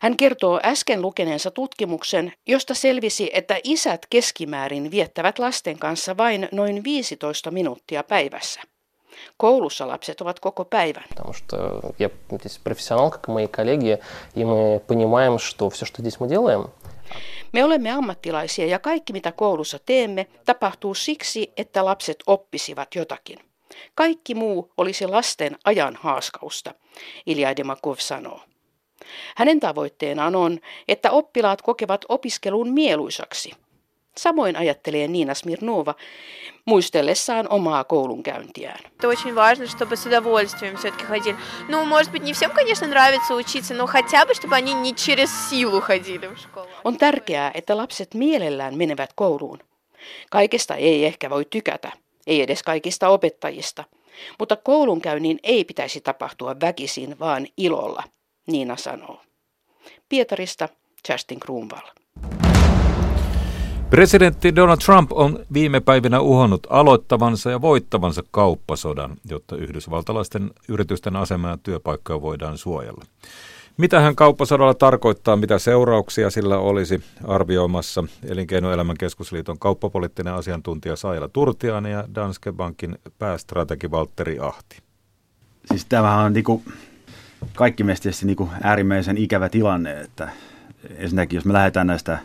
Hän 0.00 0.16
kertoo 0.16 0.60
äsken 0.64 1.02
lukeneensa 1.02 1.50
tutkimuksen, 1.50 2.32
josta 2.46 2.74
selvisi, 2.74 3.30
että 3.32 3.56
isät 3.64 4.06
keskimäärin 4.10 4.90
viettävät 4.90 5.38
lasten 5.38 5.78
kanssa 5.78 6.16
vain 6.16 6.48
noin 6.52 6.84
15 6.84 7.50
minuuttia 7.50 8.02
päivässä. 8.02 8.60
Koulussa 9.36 9.88
lapset 9.88 10.20
ovat 10.20 10.40
koko 10.40 10.64
päivän. 10.64 11.04
Потому 11.08 11.32
что 11.32 11.56
я 11.98 12.10
здесь 12.32 12.58
профессионал, 12.58 13.10
как 13.10 13.28
и 13.28 13.32
мои 13.32 13.46
коллеги, 13.46 13.98
и 14.36 14.44
мы 14.44 14.80
понимаем, 14.86 15.38
что 15.38 15.70
все, 15.70 15.86
что 15.86 16.02
здесь 16.02 16.20
мы 16.20 16.28
делаем, 16.28 16.64
me 17.52 17.64
olemme 17.64 17.90
ammattilaisia 17.90 18.66
ja 18.66 18.78
kaikki 18.78 19.12
mitä 19.12 19.32
koulussa 19.32 19.78
teemme 19.86 20.26
tapahtuu 20.44 20.94
siksi, 20.94 21.52
että 21.56 21.84
lapset 21.84 22.16
oppisivat 22.26 22.94
jotakin. 22.94 23.38
Kaikki 23.94 24.34
muu 24.34 24.72
olisi 24.76 25.06
lasten 25.06 25.56
ajan 25.64 25.98
haaskausta, 26.00 26.74
Ilja 27.26 27.56
Demakov 27.56 27.96
sanoo. 27.98 28.40
Hänen 29.36 29.60
tavoitteenaan 29.60 30.36
on, 30.36 30.58
että 30.88 31.10
oppilaat 31.10 31.62
kokevat 31.62 32.04
opiskelun 32.08 32.68
mieluisaksi. 32.68 33.52
Samoin 34.16 34.56
ajattelee 34.56 35.08
Niina 35.08 35.34
Smirnova 35.34 35.94
muistellessaan 36.64 37.48
omaa 37.48 37.84
koulunkäyntiään. 37.84 38.78
Это 38.98 39.08
очень 39.08 39.34
важно, 39.34 39.66
чтобы 39.66 39.96
с 39.96 40.06
удовольствием 40.06 40.76
все-таки 40.76 41.04
ходили. 41.04 41.36
Ну, 41.68 41.84
может 41.84 42.12
быть, 42.12 42.22
не 42.22 42.32
всем, 42.32 42.50
конечно, 42.50 42.86
нравится 42.86 43.34
учиться, 43.34 43.74
но 43.74 43.86
хотя 43.86 44.24
бы, 44.24 44.34
чтобы 44.34 44.54
они 44.54 44.74
не 44.74 44.94
через 44.94 45.30
силу 45.50 45.80
ходили 45.80 46.26
в 46.26 46.38
школу. 46.38 46.68
On 46.84 46.96
tärkeää, 46.96 47.50
että 47.54 47.76
lapset 47.76 48.14
mielellään 48.14 48.76
menevät 48.76 49.10
kouluun. 49.14 49.58
Kaikesta 50.30 50.74
ei 50.74 51.04
ehkä 51.04 51.30
voi 51.30 51.44
tykätä, 51.50 51.92
ei 52.26 52.42
edes 52.42 52.62
kaikista 52.62 53.08
opettajista. 53.08 53.84
Mutta 54.38 54.56
koulunkäynnin 54.56 55.38
ei 55.42 55.64
pitäisi 55.64 56.00
tapahtua 56.00 56.56
väkisin, 56.60 57.18
vaan 57.18 57.46
ilolla – 57.56 58.14
Niina 58.51 58.75
sanoo. 58.77 59.21
Pietarista 60.09 60.69
Justin 61.09 61.39
Kruunval. 61.39 61.81
Presidentti 63.89 64.55
Donald 64.55 64.77
Trump 64.85 65.11
on 65.11 65.45
viime 65.53 65.79
päivinä 65.79 66.19
uhannut 66.19 66.67
aloittavansa 66.69 67.51
ja 67.51 67.61
voittavansa 67.61 68.23
kauppasodan, 68.31 69.17
jotta 69.29 69.55
yhdysvaltalaisten 69.55 70.51
yritysten 70.67 71.15
asemaa 71.15 71.51
ja 71.51 71.57
työpaikkoja 71.63 72.21
voidaan 72.21 72.57
suojella. 72.57 73.05
Mitä 73.77 73.99
hän 73.99 74.15
kauppasodalla 74.15 74.73
tarkoittaa, 74.73 75.35
mitä 75.35 75.59
seurauksia 75.59 76.29
sillä 76.29 76.57
olisi 76.57 77.03
arvioimassa 77.27 78.03
Elinkeinoelämän 78.27 78.97
keskusliiton 78.97 79.59
kauppapoliittinen 79.59 80.33
asiantuntija 80.33 80.95
Saila 80.95 81.27
Turtiainen 81.27 81.91
ja 81.91 82.03
Danske 82.15 82.51
Bankin 82.51 82.97
päästrategi 83.19 83.91
Valtteri 83.91 84.39
Ahti. 84.39 84.77
Siis 85.65 85.85
tämähän 85.85 86.25
on 86.25 86.33
niinku 86.33 86.63
kaikki 87.55 87.83
mielestä 87.83 88.09
niin 88.23 88.35
kuin 88.35 88.49
äärimmäisen 88.63 89.17
ikävä 89.17 89.49
tilanne, 89.49 90.01
että 90.01 90.29
ensinnäkin 90.97 91.37
jos 91.37 91.45
me 91.45 91.53
lähdetään 91.53 91.87
näistä 91.87 92.19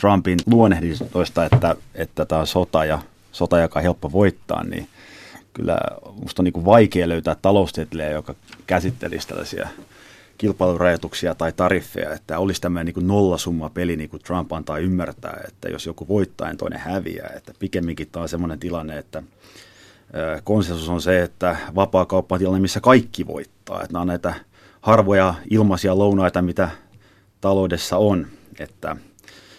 Trumpin 0.00 0.38
luonnehdistoista, 0.46 1.44
että, 1.44 1.76
että 1.94 2.26
tämä 2.26 2.40
on 2.40 2.46
sota 2.46 2.84
ja 2.84 2.98
sota, 3.32 3.58
joka 3.58 3.78
on 3.78 3.82
helppo 3.82 4.12
voittaa, 4.12 4.64
niin 4.64 4.88
kyllä 5.52 5.78
musta 6.22 6.42
on 6.42 6.44
niin 6.44 6.52
kuin 6.52 6.64
vaikea 6.64 7.08
löytää 7.08 7.36
taloustieteilijä, 7.42 8.10
joka 8.10 8.34
käsittelisi 8.66 9.28
tällaisia 9.28 9.68
kilpailurajoituksia 10.38 11.34
tai 11.34 11.52
tariffeja, 11.52 12.12
että 12.12 12.38
olisi 12.38 12.60
tämmöinen 12.60 12.94
niin 12.94 13.06
nollasumma 13.06 13.70
peli, 13.70 13.96
niin 13.96 14.10
kuin 14.10 14.22
Trump 14.22 14.52
antaa 14.52 14.78
ymmärtää, 14.78 15.40
että 15.48 15.68
jos 15.68 15.86
joku 15.86 16.08
voittaa, 16.08 16.48
niin 16.48 16.56
toinen 16.56 16.78
häviää. 16.78 17.32
Että 17.36 17.52
pikemminkin 17.58 18.08
tämä 18.12 18.22
on 18.22 18.28
semmoinen 18.28 18.58
tilanne, 18.58 18.98
että 18.98 19.22
konsensus 20.44 20.88
on 20.88 21.02
se, 21.02 21.22
että 21.22 21.56
vapaa 21.74 22.06
kauppa 22.06 22.34
on 22.34 22.38
tilanne, 22.38 22.60
missä 22.60 22.80
kaikki 22.80 23.26
voittaa. 23.26 23.55
Että 23.74 23.92
nämä 23.92 24.00
on 24.00 24.06
näitä 24.06 24.34
harvoja 24.80 25.34
ilmaisia 25.50 25.98
lounaita, 25.98 26.42
mitä 26.42 26.68
taloudessa 27.40 27.96
on. 27.96 28.26
Että, 28.58 28.96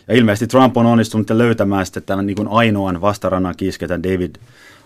ja 0.07 0.15
ilmeisesti 0.15 0.47
Trump 0.47 0.77
on 0.77 0.85
onnistunut 0.85 1.29
löytämään 1.29 1.85
sitten 1.85 2.03
tämän 2.03 2.25
niin 2.25 2.35
kuin 2.35 2.47
ainoan 2.47 3.01
vastarannan 3.01 3.55
kiisketä 3.57 4.03
David, 4.03 4.35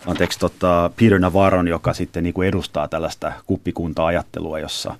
anteeksi, 0.06 0.38
tota, 0.38 0.90
Peter 1.00 1.18
Navarron, 1.18 1.68
joka 1.68 1.92
sitten 1.92 2.22
niin 2.22 2.34
kuin 2.34 2.48
edustaa 2.48 2.88
tällaista 2.88 3.32
kuppikunta-ajattelua, 3.46 4.58
jossa 4.58 4.94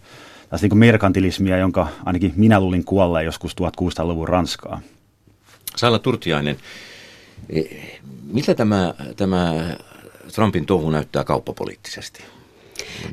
tässä 0.51 0.67
niin 0.67 0.79
merkantilismia, 0.79 1.57
jonka 1.57 1.89
ainakin 2.05 2.33
minä 2.37 2.61
luulin 2.61 2.85
kuolleen 2.85 3.27
joskus 3.27 3.57
1600-luvun 3.61 4.29
Ranskaa. 4.29 4.81
Saila 5.77 5.99
Turtiainen, 5.99 6.57
e, 7.51 7.63
miltä 8.33 8.55
tämä, 8.55 8.95
tämä 9.17 9.65
Trumpin 10.35 10.67
touhu 10.67 10.91
näyttää 10.91 11.25
kauppapoliittisesti? 11.25 12.25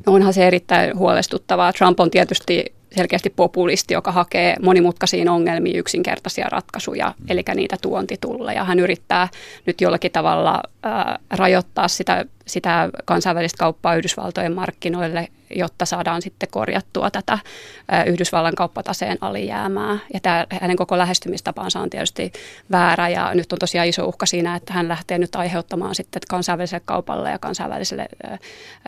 No 0.05 0.14
onhan 0.14 0.34
se 0.34 0.47
erittäin 0.47 0.97
huolestuttavaa. 0.97 1.74
Trump 1.74 1.99
on 1.99 2.12
tietysti 2.12 2.74
selkeästi 2.96 3.30
populisti, 3.30 3.94
joka 3.94 4.12
hakee 4.12 4.56
monimutkaisiin 4.62 5.30
ongelmiin 5.30 5.76
yksinkertaisia 5.76 6.50
ratkaisuja, 6.50 7.14
mm. 7.20 7.26
eli 7.30 7.44
niitä 7.56 7.78
tuontitulleja. 7.82 8.64
Hän 8.64 8.80
yrittää 8.80 9.28
nyt 9.66 9.82
jollakin 9.82 10.12
tavalla 10.12 10.64
äh, 10.86 11.18
rajoittaa 11.30 11.88
sitä, 11.88 12.26
sitä 12.46 12.90
kansainvälistä 13.06 13.58
kauppaa 13.58 13.96
Yhdysvaltojen 13.96 14.56
markkinoille, 14.56 15.28
jotta 15.56 15.86
saadaan 15.86 16.22
sitten 16.22 16.50
korjattua 16.52 17.12
tätä 17.12 17.34
äh, 17.34 18.08
Yhdysvallan 18.08 18.56
kauppataseen 18.56 19.18
alijäämää. 19.22 19.98
Ja 20.14 20.20
tämä, 20.20 20.46
hänen 20.62 20.78
koko 20.78 20.98
lähestymistapansa 20.98 21.80
on 21.80 21.90
tietysti 21.90 22.32
väärä 22.72 23.10
ja 23.10 23.34
nyt 23.34 23.54
on 23.54 23.60
tosiaan 23.60 23.88
iso 23.88 24.06
uhka 24.06 24.26
siinä, 24.26 24.56
että 24.56 24.74
hän 24.74 24.88
lähtee 24.88 25.18
nyt 25.18 25.36
aiheuttamaan 25.36 25.96
sitten 25.96 26.22
kansainväliselle 26.30 26.84
kaupalle 26.86 27.32
ja 27.32 27.40
kansainväliselle 27.40 28.08
äh, 28.32 28.40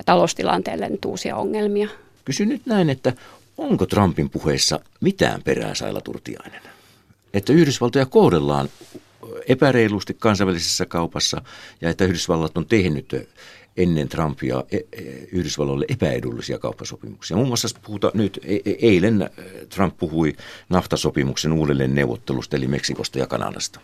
taloustilanteelle 0.06 0.90
nyt 0.90 1.06
uusia 1.06 1.36
ongelmia. 1.36 1.88
Kysyn 2.26 2.50
nyt 2.50 2.62
näin, 2.66 2.90
että 2.90 3.14
Onko 3.58 3.86
Trumpin 3.86 4.30
puheissa 4.30 4.80
mitään 5.02 5.44
perää 5.44 5.76
Saila 5.76 6.02
Turtiainen? 6.02 6.62
Että 7.34 7.54
Yhdysvaltoja 7.54 8.06
kohdellaan 8.06 8.70
epäreilusti 9.48 10.14
kansainvälisessä 10.14 10.86
kaupassa 10.86 11.42
ja 11.82 11.90
että 11.90 12.06
Yhdysvallat 12.06 12.58
on 12.58 12.66
tehnyt 12.66 13.16
ennen 13.78 14.10
Trumpia 14.10 14.64
e, 14.72 14.78
e, 14.78 15.02
Yhdysvalloille 15.32 15.86
epäedullisia 15.90 16.60
kauppasopimuksia. 16.60 17.38
Muun 17.38 17.48
muassa 17.48 17.80
puhuta 17.86 18.12
nyt, 18.14 18.40
e, 18.44 18.60
eilen 18.66 19.30
Trump 19.70 19.98
puhui 19.98 20.34
naftasopimuksen 20.70 21.54
uudelleen 21.54 21.96
neuvottelusta 21.96 22.58
eli 22.58 22.68
Meksikosta 22.68 23.20
ja 23.20 23.28
Kanadasta. 23.28 23.80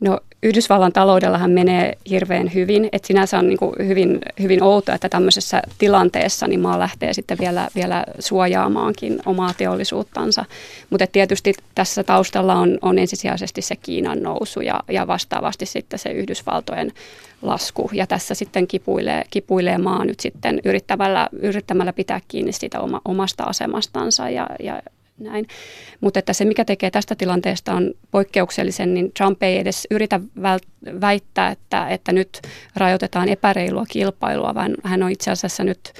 No 0.00 0.20
Yhdysvallan 0.42 0.92
taloudellahan 0.92 1.50
menee 1.50 1.98
hirveän 2.10 2.54
hyvin, 2.54 2.88
että 2.92 3.06
sinänsä 3.06 3.38
on 3.38 3.48
niin 3.48 3.58
kuin 3.58 3.72
hyvin, 3.86 4.18
hyvin 4.42 4.62
outoa, 4.62 4.94
että 4.94 5.08
tämmöisessä 5.08 5.62
tilanteessa 5.78 6.46
niin 6.46 6.60
maa 6.60 6.78
lähtee 6.78 7.12
sitten 7.12 7.38
vielä, 7.38 7.68
vielä 7.74 8.04
suojaamaankin 8.18 9.20
omaa 9.26 9.54
teollisuuttansa. 9.54 10.44
Mutta 10.90 11.06
tietysti 11.06 11.54
tässä 11.74 12.04
taustalla 12.04 12.54
on, 12.54 12.78
on 12.82 12.98
ensisijaisesti 12.98 13.62
se 13.62 13.76
Kiinan 13.76 14.22
nousu 14.22 14.60
ja, 14.60 14.80
ja 14.88 15.06
vastaavasti 15.06 15.66
sitten 15.66 15.98
se 15.98 16.10
Yhdysvaltojen 16.10 16.92
lasku. 17.42 17.90
Ja 17.92 18.06
tässä 18.06 18.34
sitten 18.34 18.66
kipuilee, 18.66 19.24
kipuilee 19.30 19.78
maa 19.78 20.04
nyt 20.04 20.20
sitten 20.20 20.60
yrittämällä, 20.64 21.28
yrittämällä 21.32 21.92
pitää 21.92 22.20
kiinni 22.28 22.52
siitä 22.52 22.80
oma, 22.80 23.00
omasta 23.04 23.44
asemastansa 23.44 24.30
ja, 24.30 24.46
ja 24.62 24.82
näin. 25.20 25.46
Mutta 26.00 26.18
että 26.18 26.32
se, 26.32 26.44
mikä 26.44 26.64
tekee 26.64 26.90
tästä 26.90 27.14
tilanteesta 27.14 27.74
on 27.74 27.94
poikkeuksellisen, 28.10 28.94
niin 28.94 29.12
Trump 29.12 29.42
ei 29.42 29.58
edes 29.58 29.86
yritä 29.90 30.20
väittää, 31.00 31.50
että, 31.50 31.88
että 31.88 32.12
nyt 32.12 32.40
rajoitetaan 32.76 33.28
epäreilua 33.28 33.84
kilpailua, 33.88 34.54
vaan 34.54 34.74
hän 34.84 35.02
on 35.02 35.10
itse 35.10 35.30
asiassa 35.30 35.64
nyt 35.64 35.92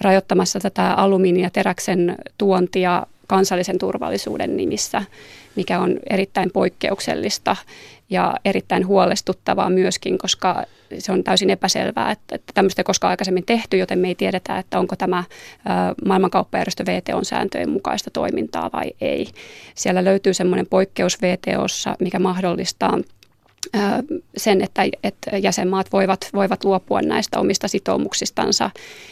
rajoittamassa 0.00 0.60
tätä 0.60 0.92
alumiini- 0.92 1.42
ja 1.42 1.50
teräksen 1.50 2.14
tuontia 2.38 3.06
kansallisen 3.26 3.78
turvallisuuden 3.78 4.56
nimissä, 4.56 5.02
mikä 5.58 5.80
on 5.80 5.98
erittäin 6.10 6.50
poikkeuksellista 6.52 7.56
ja 8.10 8.34
erittäin 8.44 8.86
huolestuttavaa 8.86 9.70
myöskin, 9.70 10.18
koska 10.18 10.64
se 10.98 11.12
on 11.12 11.24
täysin 11.24 11.50
epäselvää, 11.50 12.10
että, 12.10 12.34
että 12.34 12.52
tämmöistä 12.54 12.80
ei 12.80 12.84
koskaan 12.84 13.10
aikaisemmin 13.10 13.44
tehty, 13.46 13.76
joten 13.76 13.98
me 13.98 14.08
ei 14.08 14.14
tiedetä, 14.14 14.58
että 14.58 14.78
onko 14.78 14.96
tämä 14.96 15.24
maailmankauppajärjestö 16.06 16.84
VTOn 16.86 17.24
sääntöjen 17.24 17.70
mukaista 17.70 18.10
toimintaa 18.10 18.70
vai 18.72 18.90
ei. 19.00 19.28
Siellä 19.74 20.04
löytyy 20.04 20.34
semmoinen 20.34 20.66
poikkeus 20.66 21.22
VTOssa, 21.22 21.96
mikä 22.00 22.18
mahdollistaa 22.18 22.98
sen, 24.36 24.62
että, 24.62 24.82
että 25.02 25.36
jäsenmaat 25.36 25.92
voivat, 25.92 26.28
voivat 26.34 26.64
luopua 26.64 27.02
näistä 27.02 27.40
omista 27.40 27.68
sitoumuksistansa, 27.68 28.70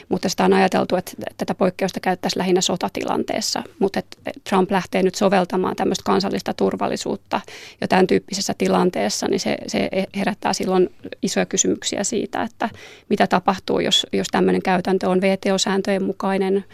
mutta 0.09 0.29
sitä 0.29 0.45
on 0.45 0.53
ajateltu, 0.53 0.97
että 0.97 1.13
tätä 1.37 1.55
poikkeusta 1.55 2.01
käyttäisiin 2.01 2.39
lähinnä 2.39 2.61
sotatilanteessa, 2.61 3.63
mutta 3.79 3.99
että 3.99 4.17
Trump 4.49 4.71
lähtee 4.71 5.03
nyt 5.03 5.15
soveltamaan 5.15 5.77
tämmöistä 5.77 6.03
kansallista 6.05 6.55
turvallisuutta 6.55 7.41
jo 7.81 7.89
tämän 7.89 8.07
tyyppisessä 8.07 8.55
tilanteessa, 8.59 9.29
niin 9.29 9.41
se, 9.41 9.57
se 9.67 9.91
herättää 10.17 10.53
silloin 10.53 10.89
isoja 11.23 11.47
kysymyksiä 11.47 12.05
siitä, 12.05 12.43
että 12.43 12.69
mitä 13.09 13.27
tapahtuu, 13.27 13.81
jos, 13.81 14.07
jos 14.13 14.29
tämmöinen 14.31 14.63
käytäntö 14.63 15.09
on 15.09 15.21
VTO-sääntöjen 15.21 16.03
mukainen, 16.03 16.65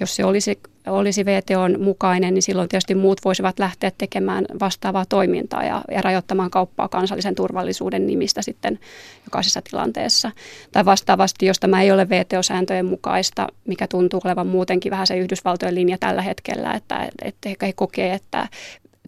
jos 0.00 0.16
se 0.16 0.24
olisi 0.24 0.58
olisi 0.86 1.24
VTOn 1.24 1.80
mukainen, 1.80 2.34
niin 2.34 2.42
silloin 2.42 2.68
tietysti 2.68 2.94
muut 2.94 3.20
voisivat 3.24 3.58
lähteä 3.58 3.92
tekemään 3.98 4.44
vastaavaa 4.60 5.04
toimintaa 5.08 5.64
ja, 5.64 5.82
ja 5.90 6.02
rajoittamaan 6.02 6.50
kauppaa 6.50 6.88
kansallisen 6.88 7.34
turvallisuuden 7.34 8.06
nimistä 8.06 8.42
sitten 8.42 8.78
jokaisessa 9.24 9.62
tilanteessa. 9.70 10.30
Tai 10.72 10.84
vastaavasti, 10.84 11.46
jos 11.46 11.60
tämä 11.60 11.82
ei 11.82 11.92
ole 11.92 12.08
VTO-sääntöjen 12.08 12.86
mukaista, 12.86 13.46
mikä 13.64 13.88
tuntuu 13.88 14.20
olevan 14.24 14.46
muutenkin 14.46 14.90
vähän 14.90 15.06
se 15.06 15.18
Yhdysvaltojen 15.18 15.74
linja 15.74 15.98
tällä 15.98 16.22
hetkellä, 16.22 16.72
että, 16.72 17.08
että 17.22 17.48
he 17.62 17.72
kokee, 17.72 18.14
että 18.14 18.48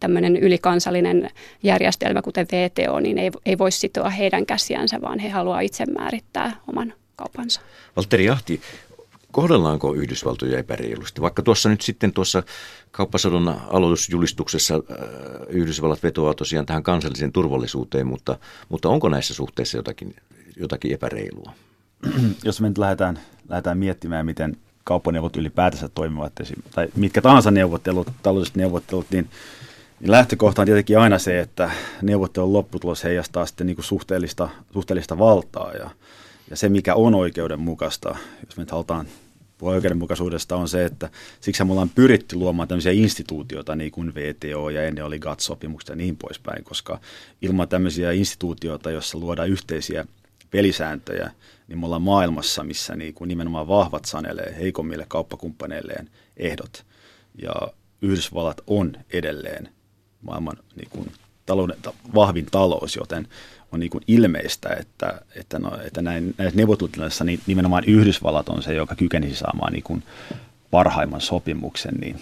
tämmöinen 0.01 0.37
ylikansallinen 0.37 1.31
järjestelmä, 1.63 2.23
kuten 2.23 2.47
VTO, 2.53 3.01
niin 3.01 3.19
ei, 3.19 3.31
ei 3.47 3.59
voi 3.59 3.73
sitoa 3.73 4.11
heidän 4.11 4.47
käsiänsä, 4.47 5.01
vaan 5.01 5.19
he 5.19 5.29
haluaa 5.29 5.61
itse 5.61 5.87
määrittää 5.87 6.53
oman 6.69 6.95
kaupansa. 7.17 7.61
Valtteri 7.97 8.25
Jahti, 8.25 8.61
kohdellaanko 9.37 9.95
Yhdysvaltoja 9.95 10.59
epäreilusti? 10.59 11.21
Vaikka 11.21 11.43
tuossa 11.43 11.69
nyt 11.69 11.81
sitten 11.81 12.13
tuossa 12.13 12.43
kauppasodon 12.91 13.49
aloitusjulistuksessa 13.69 14.75
äh, 14.75 14.81
Yhdysvallat 15.49 16.03
vetoaa 16.03 16.35
tosiaan 16.35 16.67
tähän 16.67 16.83
kansalliseen 16.83 17.33
turvallisuuteen, 17.33 18.07
mutta, 18.07 18.39
mutta 18.69 18.89
onko 18.89 19.09
näissä 19.09 19.35
suhteissa 19.35 19.77
jotakin, 19.77 20.17
jotakin 20.57 20.93
epäreilua? 20.93 21.53
Jos 22.45 22.61
me 22.61 22.69
nyt 22.69 22.79
lähdetään, 22.79 23.19
lähdetään 23.49 23.79
miettimään, 23.79 24.27
miten 24.27 24.57
kauppaneuvot 24.85 25.37
ylipäätänsä 25.37 25.89
toimivat, 25.89 26.33
tai 26.75 26.89
mitkä 26.95 27.23
tahansa 27.23 27.51
neuvottelut, 27.51 28.09
taloudelliset 28.23 28.57
neuvottelut, 28.57 29.07
niin 29.11 29.29
niin 30.01 30.11
lähtökohta 30.11 30.63
on 30.63 30.67
tietenkin 30.67 30.99
aina 30.99 31.19
se, 31.19 31.41
että 31.41 31.71
neuvottelun 32.03 32.53
lopputulos 32.53 33.05
heijastaa 33.05 33.47
sitten 33.47 33.67
niin 33.67 33.77
kuin 33.77 33.85
suhteellista, 33.85 34.49
suhteellista 34.73 35.19
valtaa 35.19 35.73
ja, 35.73 35.91
ja 36.51 36.57
se, 36.57 36.69
mikä 36.69 36.95
on 36.95 37.15
oikeudenmukaista, 37.15 38.17
jos 38.47 38.57
me 38.57 38.63
nyt 38.63 38.71
halutaan 38.71 39.07
puhua 39.59 39.75
oikeudenmukaisuudesta 39.75 40.57
on 40.57 40.69
se, 40.69 40.85
että 40.85 41.11
siksi 41.41 41.65
me 41.65 41.73
ollaan 41.73 41.89
pyritty 41.89 42.37
luomaan 42.37 42.69
tämmöisiä 42.69 42.93
instituutioita 42.93 43.77
niin 43.77 43.91
kuin 43.91 44.15
VTO 44.15 44.71
ja 44.71 44.83
ennen 44.83 45.05
oli 45.05 45.19
GATT-sopimukset 45.19 45.89
ja 45.89 45.97
niin 45.97 46.17
poispäin, 46.17 46.65
koska 46.65 47.01
ilman 47.43 47.69
tämmöisiä 47.69 48.13
instituutioita, 48.13 48.91
joissa 48.91 49.19
luodaan 49.19 49.49
yhteisiä 49.49 50.07
pelisääntöjä, 50.51 51.31
niin 51.69 51.79
me 51.79 51.87
ollaan 51.87 52.03
maailmassa, 52.03 52.65
missä 52.65 52.97
niin 52.97 53.15
kuin 53.15 53.29
nimenomaan 53.29 53.69
vahvat 53.69 54.05
sanelee 54.05 54.57
heikommille 54.59 55.07
kauppakumppaneilleen 55.09 56.11
ehdot. 56.37 56.85
Ja 57.43 57.55
Yhdysvallat 58.03 58.61
on 58.67 58.97
edelleen 59.13 59.69
maailman 60.21 60.57
niin 60.77 60.91
kuin 60.91 61.13
talouden, 61.47 61.77
vahvin 62.15 62.47
talous, 62.51 62.97
joten 62.97 63.29
on 63.73 63.81
niin 63.81 63.91
kuin 63.91 64.05
ilmeistä, 64.07 64.69
että, 64.81 65.21
että, 65.37 65.59
no, 65.59 65.79
että 65.85 66.03
näin, 66.03 66.35
näissä 66.39 66.57
neuvotteluissa 66.57 67.25
niin 67.25 67.41
nimenomaan 67.47 67.85
Yhdysvallat 67.85 68.49
on 68.49 68.63
se, 68.63 68.75
joka 68.75 68.95
kykenisi 68.95 69.37
saamaan 69.37 69.73
niin 69.73 69.83
kuin 69.83 70.03
parhaimman 70.71 71.21
sopimuksen. 71.21 71.95
Niin 71.95 72.21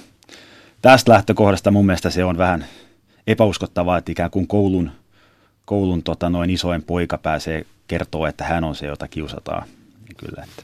tästä 0.82 1.12
lähtökohdasta 1.12 1.70
mun 1.70 1.86
mielestä 1.86 2.10
se 2.10 2.24
on 2.24 2.38
vähän 2.38 2.66
epäuskottavaa, 3.26 3.98
että 3.98 4.12
ikään 4.12 4.30
kuin 4.30 4.46
koulun, 4.46 4.90
koulun 5.64 6.02
tota, 6.02 6.30
noin 6.30 6.50
isoin 6.50 6.82
poika 6.82 7.18
pääsee 7.18 7.66
kertoa, 7.88 8.28
että 8.28 8.44
hän 8.44 8.64
on 8.64 8.74
se, 8.74 8.86
jota 8.86 9.08
kiusataan. 9.08 9.68
Kyllä, 10.16 10.44
että. 10.50 10.62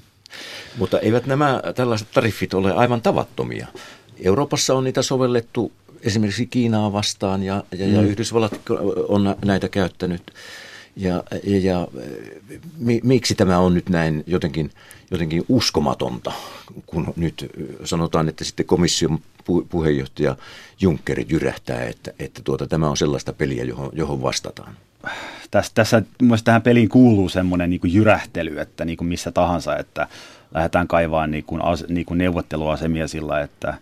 Mutta 0.78 0.99
eivät 0.99 1.26
nämä 1.26 1.62
tällaiset 1.74 2.09
tariffit 2.14 2.55
ole 2.55 2.74
aivan 2.74 3.03
tavattomia. 3.03 3.66
Euroopassa 4.24 4.74
on 4.74 4.85
niitä 4.85 5.03
sovellettu 5.03 5.72
esimerkiksi 6.03 6.47
Kiinaa 6.47 6.93
vastaan 6.93 7.43
ja, 7.43 7.64
ja, 7.78 7.87
mm. 7.87 7.95
ja 7.95 8.03
Yhdysvallat 8.03 8.61
on 9.09 9.37
näitä 9.45 9.68
käyttänyt. 9.68 10.22
Ja, 11.01 11.23
ja, 11.45 11.59
ja 11.61 11.89
mi, 12.79 13.01
miksi 13.05 13.35
tämä 13.35 13.59
on 13.59 13.75
nyt 13.75 13.89
näin 13.89 14.25
jotenkin, 14.27 14.71
jotenkin 15.11 15.45
uskomatonta, 15.49 16.33
kun 16.87 17.13
nyt 17.17 17.51
sanotaan, 17.85 18.29
että 18.29 18.45
sitten 18.45 18.67
komission 18.67 19.19
puheenjohtaja 19.69 20.37
Juncker 20.81 21.25
jyrähtää, 21.29 21.85
että, 21.85 22.13
että 22.19 22.41
tuota, 22.45 22.67
tämä 22.67 22.89
on 22.89 22.97
sellaista 22.97 23.33
peliä, 23.33 23.65
johon, 23.65 23.91
johon 23.93 24.23
vastataan. 24.23 24.73
Tässä, 25.51 25.73
tässä 25.75 26.03
tähän 26.45 26.63
peliin 26.63 26.89
kuuluu 26.89 27.29
semmoinen 27.29 27.71
niin 27.71 27.81
jyrähtely, 27.85 28.59
että 28.59 28.85
niin 28.85 28.97
kuin 28.97 29.09
missä 29.09 29.33
tahansa, 29.33 29.77
että 29.77 30.07
lähdetään 30.55 30.89
kaivaan 30.89 31.31
niin 31.31 31.45
kuin, 31.45 31.63
niin 31.89 32.07
kuin 32.07 32.19
neuvotteluasemia 32.19 33.09
sillä, 33.09 33.41
että 33.41 33.75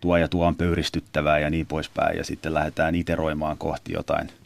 tuo 0.00 0.16
ja 0.16 0.28
tuo 0.28 0.46
on 0.46 0.56
pöyristyttävää 0.56 1.38
ja 1.38 1.50
niin 1.50 1.66
poispäin, 1.66 2.18
ja 2.18 2.24
sitten 2.24 2.54
lähdetään 2.54 2.94
iteroimaan 2.94 3.58
kohti 3.58 3.92
jotain– 3.92 4.30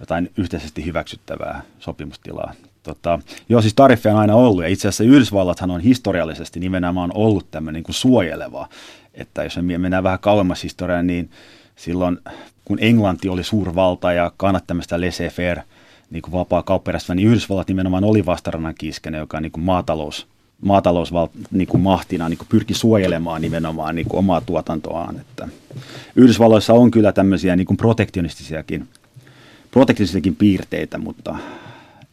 jotain 0.00 0.30
yhteisesti 0.36 0.84
hyväksyttävää 0.84 1.62
sopimustilaa. 1.78 2.52
Tota, 2.82 3.18
joo, 3.48 3.62
siis 3.62 3.74
tariffeja 3.74 4.14
on 4.14 4.20
aina 4.20 4.34
ollut, 4.34 4.62
ja 4.62 4.68
itse 4.68 4.88
asiassa 4.88 5.04
Yhdysvallathan 5.04 5.70
on 5.70 5.80
historiallisesti 5.80 6.60
nimenomaan 6.60 7.10
ollut 7.14 7.50
tämmöinen 7.50 7.78
niin 7.78 7.84
kuin 7.84 7.94
suojeleva, 7.94 8.68
että 9.14 9.44
jos 9.44 9.56
me 9.56 9.78
mennään 9.78 10.04
vähän 10.04 10.18
kauemmas 10.18 10.62
historiaan, 10.62 11.06
niin 11.06 11.30
silloin 11.76 12.18
kun 12.64 12.78
Englanti 12.80 13.28
oli 13.28 13.44
suurvalta 13.44 14.12
ja 14.12 14.32
kannat 14.36 14.66
tämmöistä 14.66 14.96
laissez-faire, 14.96 15.62
niin 16.10 16.22
kuin 16.22 16.32
vapaa 16.32 16.62
kauppajärjestelmä, 16.62 17.16
niin 17.16 17.28
Yhdysvallat 17.28 17.68
nimenomaan 17.68 18.04
oli 18.04 18.26
vastarannan 18.26 18.74
kiskene, 18.78 19.18
joka 19.18 19.40
niin 19.40 19.52
kuin 19.52 19.64
maatalous, 19.64 20.26
maatalousmahtina 20.60 21.48
niin 21.50 21.68
kuin 21.68 21.80
mahtina, 21.80 22.28
niin 22.28 22.38
kuin 22.38 22.48
pyrki 22.48 22.74
suojelemaan 22.74 23.42
nimenomaan 23.42 23.94
niin 23.94 24.08
kuin 24.08 24.18
omaa 24.18 24.40
tuotantoaan. 24.40 25.20
Että 25.20 25.48
Yhdysvalloissa 26.16 26.74
on 26.74 26.90
kyllä 26.90 27.12
tämmöisiä 27.12 27.56
niin 27.56 27.66
kuin 27.66 27.76
protektionistisiakin 27.76 28.88
protektionistisiakin 29.70 30.36
piirteitä, 30.36 30.98
mutta 30.98 31.38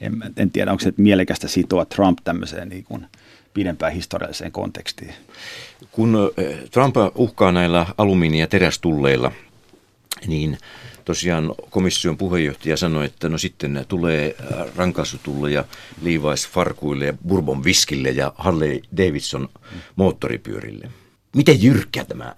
en, 0.01 0.23
en 0.37 0.51
tiedä, 0.51 0.71
onko 0.71 0.83
se 0.83 0.93
mielekästä 0.97 1.47
sitoa 1.47 1.85
Trump 1.85 2.17
tämmöiseen 2.23 2.69
niin 2.69 2.83
kuin 2.83 3.05
pidempään 3.53 3.93
historialliseen 3.93 4.51
kontekstiin. 4.51 5.13
Kun 5.91 6.31
Trump 6.71 6.95
uhkaa 7.15 7.51
näillä 7.51 7.85
alumiini- 7.97 8.39
ja 8.39 8.47
terästulleilla, 8.47 9.31
niin 10.27 10.57
tosiaan 11.05 11.55
komission 11.69 12.17
puheenjohtaja 12.17 12.77
sanoi, 12.77 13.05
että 13.05 13.29
no 13.29 13.37
sitten 13.37 13.85
tulee 13.87 14.35
rankaisutulleja 14.75 15.65
Levi's 16.01 16.49
Farkuille, 16.51 17.13
Bourbon 17.27 17.63
Viskille 17.63 18.09
ja 18.09 18.33
Harley 18.37 18.81
Davidson 18.97 19.49
moottoripyörille. 19.95 20.91
Miten 21.35 21.63
jyrkkä 21.63 22.05
tämä 22.05 22.35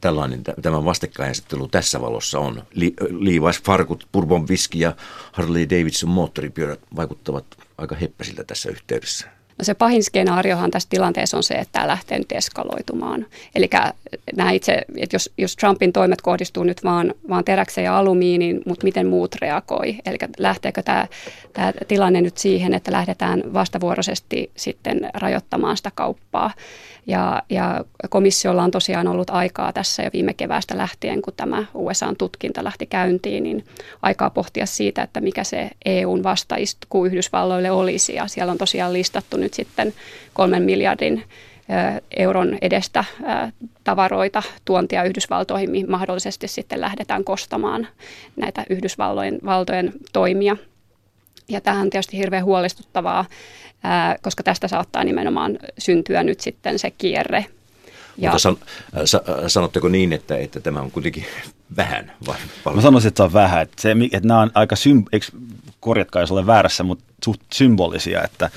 tällainen, 0.00 0.42
tämä 0.62 0.84
vastakkainasettelu 0.84 1.68
tässä 1.68 2.00
valossa 2.00 2.38
on. 2.38 2.62
Levi's 3.10 3.62
Farkut, 3.64 4.08
Bourbon 4.12 4.48
Whisky 4.48 4.78
ja 4.78 4.96
Harley 5.32 5.70
Davidson 5.70 6.10
moottoripyörät 6.10 6.80
vaikuttavat 6.96 7.44
aika 7.78 7.94
heppäsiltä 7.94 8.44
tässä 8.44 8.70
yhteydessä. 8.70 9.35
No 9.58 9.64
se 9.64 9.74
pahin 9.74 10.04
skenaariohan 10.04 10.70
tässä 10.70 10.88
tilanteessa 10.88 11.36
on 11.36 11.42
se, 11.42 11.54
että 11.54 11.72
tämä 11.72 11.86
lähtee 11.86 12.18
nyt 12.18 12.32
eskaloitumaan. 12.32 13.26
Eli 13.54 13.70
itse, 14.52 14.82
että 14.96 15.16
jos, 15.16 15.30
jos 15.38 15.56
Trumpin 15.56 15.92
toimet 15.92 16.22
kohdistuu 16.22 16.64
nyt 16.64 16.84
vaan, 16.84 17.14
vaan 17.28 17.44
teräkseen 17.44 17.84
ja 17.84 17.98
alumiiniin, 17.98 18.62
mutta 18.66 18.84
miten 18.84 19.06
muut 19.06 19.34
reagoi? 19.34 19.96
Eli 20.06 20.16
lähteekö 20.38 20.82
tämä, 20.82 21.06
tämä 21.52 21.72
tilanne 21.88 22.20
nyt 22.20 22.38
siihen, 22.38 22.74
että 22.74 22.92
lähdetään 22.92 23.42
vastavuoroisesti 23.52 24.50
sitten 24.56 25.10
rajoittamaan 25.14 25.76
sitä 25.76 25.92
kauppaa? 25.94 26.50
Ja, 27.06 27.42
ja 27.50 27.84
komissiolla 28.10 28.62
on 28.62 28.70
tosiaan 28.70 29.08
ollut 29.08 29.30
aikaa 29.30 29.72
tässä 29.72 30.02
jo 30.02 30.10
viime 30.12 30.34
keväästä 30.34 30.76
lähtien, 30.76 31.22
kun 31.22 31.32
tämä 31.36 31.64
USA-tutkinta 31.74 32.64
lähti 32.64 32.86
käyntiin, 32.86 33.42
niin 33.42 33.64
aikaa 34.02 34.30
pohtia 34.30 34.66
siitä, 34.66 35.02
että 35.02 35.20
mikä 35.20 35.44
se 35.44 35.70
EUn 35.84 36.22
vastaisku 36.22 37.04
Yhdysvalloille 37.04 37.70
olisi. 37.70 38.14
Ja 38.14 38.26
siellä 38.26 38.52
on 38.52 38.58
tosiaan 38.58 38.92
listattu 38.92 39.36
nyt 39.36 39.45
sitten 39.54 39.94
kolmen 40.32 40.62
miljardin 40.62 41.24
euron 42.16 42.58
edestä 42.60 43.04
tavaroita 43.84 44.42
tuontia 44.64 45.04
Yhdysvaltoihin, 45.04 45.70
mihin 45.70 45.90
mahdollisesti 45.90 46.48
sitten 46.48 46.80
lähdetään 46.80 47.24
kostamaan 47.24 47.88
näitä 48.36 48.64
Yhdysvaltojen 48.70 49.38
valtojen 49.44 49.92
toimia. 50.12 50.56
Ja 51.48 51.60
tähän 51.60 51.82
on 51.82 51.90
tietysti 51.90 52.18
hirveän 52.18 52.44
huolestuttavaa, 52.44 53.24
koska 54.22 54.42
tästä 54.42 54.68
saattaa 54.68 55.04
nimenomaan 55.04 55.58
syntyä 55.78 56.22
nyt 56.22 56.40
sitten 56.40 56.78
se 56.78 56.90
kierre. 56.90 57.46
Ja 58.18 58.30
Mutta 58.30 58.38
san, 58.38 58.56
sa, 59.04 59.22
sanotteko 59.46 59.88
niin, 59.88 60.12
että, 60.12 60.36
että 60.36 60.60
tämä 60.60 60.80
on 60.80 60.90
kuitenkin 60.90 61.26
vähän? 61.76 62.12
Vai 62.26 62.74
Mä 62.74 62.80
sanoisin, 62.80 63.08
että 63.08 63.18
se 63.18 63.22
on 63.22 63.32
vähän. 63.32 63.62
Että, 63.62 63.82
se, 63.82 63.96
että 64.12 64.28
nämä 64.28 64.40
on 64.40 64.50
aika, 64.54 64.76
symb- 64.76 65.08
eikö, 65.12 65.26
korjatkaa 65.80 66.22
jos 66.22 66.32
olen 66.32 66.46
väärässä, 66.46 66.84
mutta 66.84 67.04
suht 67.24 67.40
symbolisia, 67.54 68.24
että 68.24 68.50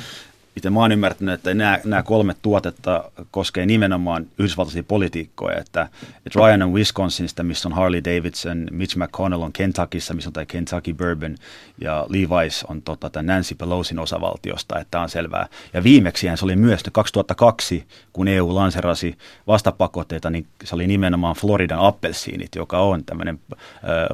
miten 0.60 0.74
mä 0.74 0.80
oon 0.80 0.92
ymmärtänyt, 0.92 1.34
että 1.34 1.54
nämä, 1.54 1.80
nämä 1.86 2.04
kolme 2.04 2.36
tuotetta 2.42 3.12
koskee 3.32 3.66
nimenomaan 3.66 4.26
yhdysvaltaisia 4.40 4.84
politiikkoja, 4.84 5.58
että, 5.58 5.90
että 6.26 6.40
Ryan 6.40 6.62
on 6.62 6.74
Wisconsinista, 6.74 7.44
missä 7.44 7.70
on 7.70 7.76
Harley 7.76 8.04
Davidson, 8.04 8.68
Mitch 8.72 8.98
McConnell 8.98 9.42
on 9.42 9.54
Kentuckissa, 9.54 10.14
missä 10.14 10.30
on 10.30 10.34
tämä 10.34 10.46
Kentucky 10.46 10.94
Bourbon, 10.94 11.36
ja 11.82 12.06
Levi's 12.10 12.66
on 12.68 12.82
tota, 12.82 13.10
tämän 13.10 13.26
Nancy 13.26 13.56
Pelosin 13.56 14.00
osavaltiosta, 14.00 14.80
että 14.80 14.92
tämä 14.92 15.02
on 15.02 15.10
selvää. 15.10 15.48
Ja 15.74 15.84
viimeksi 15.84 16.28
se 16.36 16.46
oli 16.46 16.56
myös 16.56 16.84
2002, 16.92 17.84
kun 18.14 18.28
EU 18.28 18.56
lanserasi 18.56 19.18
vastapakotteita, 19.48 20.30
niin 20.30 20.48
se 20.64 20.76
oli 20.76 20.88
nimenomaan 20.88 21.36
Floridan 21.36 21.80
appelsiinit, 21.80 22.56
joka 22.56 22.80
on 22.80 23.06
tämmöinen 23.06 23.40
äh, 23.50 23.60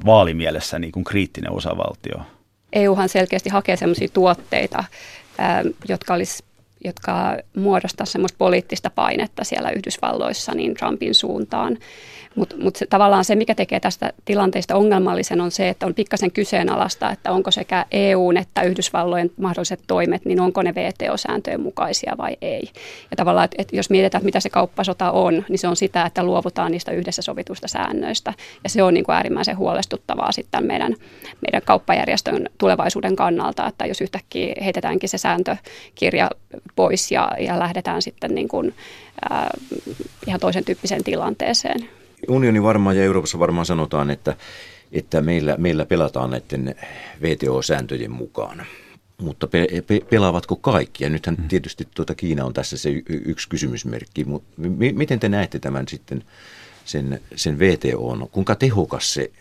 vaalimielessä 0.05 0.79
niin 0.79 0.91
kuin 0.91 1.03
kriittinen 1.03 1.51
osavaltio. 1.51 2.21
EUhan 2.73 3.09
selkeästi 3.09 3.49
hakee 3.49 3.75
sellaisia 3.75 4.07
tuotteita, 4.13 4.83
jotka 5.87 6.13
olisi 6.13 6.43
jotka 6.85 7.37
muodostaa 7.55 8.05
semmoista 8.05 8.37
poliittista 8.37 8.89
painetta 8.89 9.43
siellä 9.43 9.69
Yhdysvalloissa 9.69 10.51
niin 10.53 10.73
Trumpin 10.73 11.15
suuntaan. 11.15 11.77
Mutta 12.35 12.55
mut 12.57 12.75
se, 12.75 12.85
tavallaan 12.85 13.25
se, 13.25 13.35
mikä 13.35 13.55
tekee 13.55 13.79
tästä 13.79 14.13
tilanteesta 14.25 14.75
ongelmallisen, 14.75 15.41
on 15.41 15.51
se, 15.51 15.69
että 15.69 15.85
on 15.85 15.93
pikkasen 15.93 16.31
kyseenalaista, 16.31 17.11
että 17.11 17.31
onko 17.31 17.51
sekä 17.51 17.85
EUn 17.91 18.37
että 18.37 18.61
Yhdysvallojen 18.61 19.31
mahdolliset 19.37 19.79
toimet, 19.87 20.25
niin 20.25 20.39
onko 20.39 20.61
ne 20.61 20.75
VTO-sääntöjen 20.75 21.61
mukaisia 21.61 22.15
vai 22.17 22.37
ei. 22.41 22.69
Ja 23.11 23.17
tavallaan, 23.17 23.45
että, 23.45 23.55
että 23.59 23.75
jos 23.75 23.89
mietitään, 23.89 24.19
että 24.19 24.25
mitä 24.25 24.39
se 24.39 24.49
kauppasota 24.49 25.11
on, 25.11 25.45
niin 25.49 25.59
se 25.59 25.67
on 25.67 25.75
sitä, 25.75 26.05
että 26.05 26.23
luovutaan 26.23 26.71
niistä 26.71 26.91
yhdessä 26.91 27.21
sovituista 27.21 27.67
säännöistä. 27.67 28.33
Ja 28.63 28.69
se 28.69 28.83
on 28.83 28.93
niin 28.93 29.03
kuin 29.03 29.15
äärimmäisen 29.15 29.57
huolestuttavaa 29.57 30.31
sitten 30.31 30.65
meidän, 30.65 30.95
meidän 31.41 31.61
kauppajärjestön 31.65 32.49
tulevaisuuden 32.57 33.15
kannalta, 33.15 33.67
että 33.67 33.85
jos 33.85 34.01
yhtäkkiä 34.01 34.55
heitetäänkin 34.63 35.09
se 35.09 35.17
sääntökirja 35.17 36.29
pois 36.75 37.11
ja, 37.11 37.31
ja 37.39 37.59
lähdetään 37.59 38.01
sitten 38.01 38.35
niin 38.35 38.47
kuin, 38.47 38.73
äh, 39.31 39.47
ihan 40.27 40.39
toisen 40.39 40.65
tyyppiseen 40.65 41.03
tilanteeseen 41.03 41.89
unioni 42.29 42.63
varmaan 42.63 42.97
ja 42.97 43.03
Euroopassa 43.03 43.39
varmaan 43.39 43.65
sanotaan, 43.65 44.09
että, 44.09 44.35
että 44.91 45.21
meillä, 45.21 45.55
meillä 45.57 45.85
pelataan 45.85 46.29
näiden 46.29 46.75
VTO-sääntöjen 47.21 48.11
mukaan. 48.11 48.65
Mutta 49.21 49.47
pe, 49.47 49.67
pe, 49.87 49.99
pelaavatko 50.09 50.55
kaikki? 50.55 51.03
Ja 51.03 51.09
nythän 51.09 51.35
mm. 51.39 51.47
tietysti 51.47 51.87
tuota 51.95 52.15
Kiina 52.15 52.45
on 52.45 52.53
tässä 52.53 52.77
se 52.77 52.89
y, 52.89 53.03
yksi 53.07 53.49
kysymysmerkki. 53.49 54.23
Mutta 54.23 54.49
mi, 54.57 54.93
miten 54.93 55.19
te 55.19 55.29
näette 55.29 55.59
tämän 55.59 55.87
sitten, 55.87 56.23
sen, 56.85 57.21
sen 57.35 57.59
VTO 57.59 58.07
on? 58.07 58.29
Kuinka 58.31 58.55
tehokas 58.55 59.13
se 59.13 59.31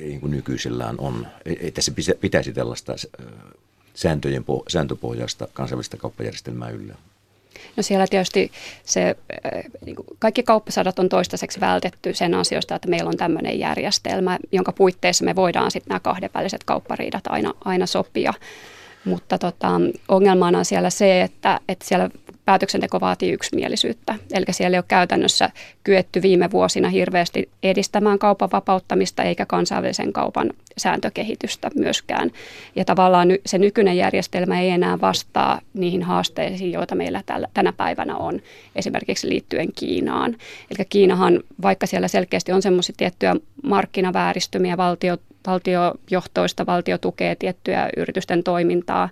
niin 0.00 0.20
kuin 0.20 0.30
nykyisellään 0.30 0.94
on, 0.98 1.26
että 1.60 1.80
se 1.80 1.92
pitäisi 2.20 2.52
tällaista 2.52 2.94
sääntöjen, 3.94 4.44
sääntöpohjaista 4.68 5.48
kansainvälistä 5.52 5.96
kauppajärjestelmää 5.96 6.70
yllä? 6.70 6.94
No 7.76 7.82
siellä 7.82 8.06
tietysti 8.06 8.50
se, 8.84 9.16
niin 9.84 9.96
kaikki 10.18 10.42
kauppasadat 10.42 10.98
on 10.98 11.08
toistaiseksi 11.08 11.60
vältetty 11.60 12.14
sen 12.14 12.34
ansiosta, 12.34 12.74
että 12.74 12.88
meillä 12.88 13.08
on 13.08 13.16
tämmöinen 13.16 13.58
järjestelmä, 13.58 14.38
jonka 14.52 14.72
puitteissa 14.72 15.24
me 15.24 15.36
voidaan 15.36 15.70
sitten 15.70 15.88
nämä 15.88 16.00
kahdenväliset 16.00 16.64
kauppariidat 16.64 17.26
aina, 17.26 17.54
aina 17.64 17.86
sopia. 17.86 18.34
Mutta 19.04 19.38
tota, 19.38 19.70
ongelmana 20.08 20.58
on 20.58 20.64
siellä 20.64 20.90
se, 20.90 21.22
että, 21.22 21.60
että 21.68 21.84
siellä 21.84 22.10
päätöksenteko 22.46 23.00
vaatii 23.00 23.32
yksimielisyyttä. 23.32 24.14
Eli 24.32 24.44
siellä 24.50 24.74
ei 24.74 24.78
ole 24.78 24.84
käytännössä 24.88 25.50
kyetty 25.84 26.22
viime 26.22 26.50
vuosina 26.50 26.88
hirveästi 26.88 27.48
edistämään 27.62 28.18
kaupan 28.18 28.48
vapauttamista 28.52 29.22
eikä 29.22 29.46
kansainvälisen 29.46 30.12
kaupan 30.12 30.50
sääntökehitystä 30.78 31.70
myöskään. 31.74 32.30
Ja 32.76 32.84
tavallaan 32.84 33.28
se 33.46 33.58
nykyinen 33.58 33.96
järjestelmä 33.96 34.60
ei 34.60 34.70
enää 34.70 35.00
vastaa 35.00 35.60
niihin 35.74 36.02
haasteisiin, 36.02 36.72
joita 36.72 36.94
meillä 36.94 37.22
tällä, 37.26 37.48
tänä 37.54 37.72
päivänä 37.72 38.16
on, 38.16 38.40
esimerkiksi 38.76 39.28
liittyen 39.28 39.68
Kiinaan. 39.72 40.36
Eli 40.70 40.86
Kiinahan, 40.88 41.40
vaikka 41.62 41.86
siellä 41.86 42.08
selkeästi 42.08 42.52
on 42.52 42.62
semmoisia 42.62 42.94
tiettyjä 42.98 43.36
markkinavääristymiä, 43.62 44.76
valtio, 44.76 45.16
valtiojohtoista, 45.46 46.66
valtio 46.66 46.98
tukee 46.98 47.34
tiettyjä 47.34 47.88
yritysten 47.96 48.42
toimintaa, 48.42 49.08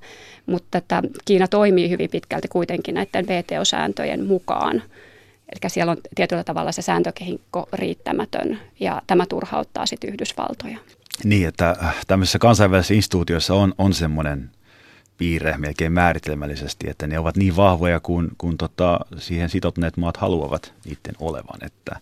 mutta 0.47 0.79
että 0.79 1.03
Kiina 1.25 1.49
toimii 1.49 1.91
hyvin 1.91 2.11
pitkälti 2.11 2.49
kuitenkin 2.49 2.95
näiden 2.95 3.27
VTO-sääntöjen 3.27 4.27
mukaan. 4.27 4.83
Eli 5.53 5.71
siellä 5.71 5.91
on 5.91 5.97
tietyllä 6.15 6.45
tavalla 6.45 6.73
se 6.73 6.83
sääntökehikko 6.83 7.69
riittämätön 7.73 8.59
ja 8.81 9.03
tämä 9.07 9.27
turhauttaa 9.27 9.87
sitten 9.87 10.11
Yhdysvaltoja. 10.11 10.79
Niin, 11.25 11.49
että 11.49 11.77
äh, 11.85 11.97
tämmöisissä 12.07 12.39
kansainvälisissä 12.39 12.95
instituutioissa 12.95 13.55
on, 13.55 13.75
on 13.79 13.95
semmoinen 13.95 14.51
piirre 15.19 15.55
melkein 15.59 15.93
määritelmällisesti, 15.93 16.91
että 16.91 17.07
ne 17.07 17.19
ovat 17.19 17.37
niin 17.37 17.57
vahvoja 17.57 18.01
kuin, 18.01 18.29
kuin 18.39 18.57
tota, 18.59 19.01
siihen 19.19 19.49
sitoutuneet 19.49 19.97
maat 19.97 20.17
haluavat 20.17 20.73
niiden 20.85 21.15
olevan. 21.21 21.65
Että 21.65 22.01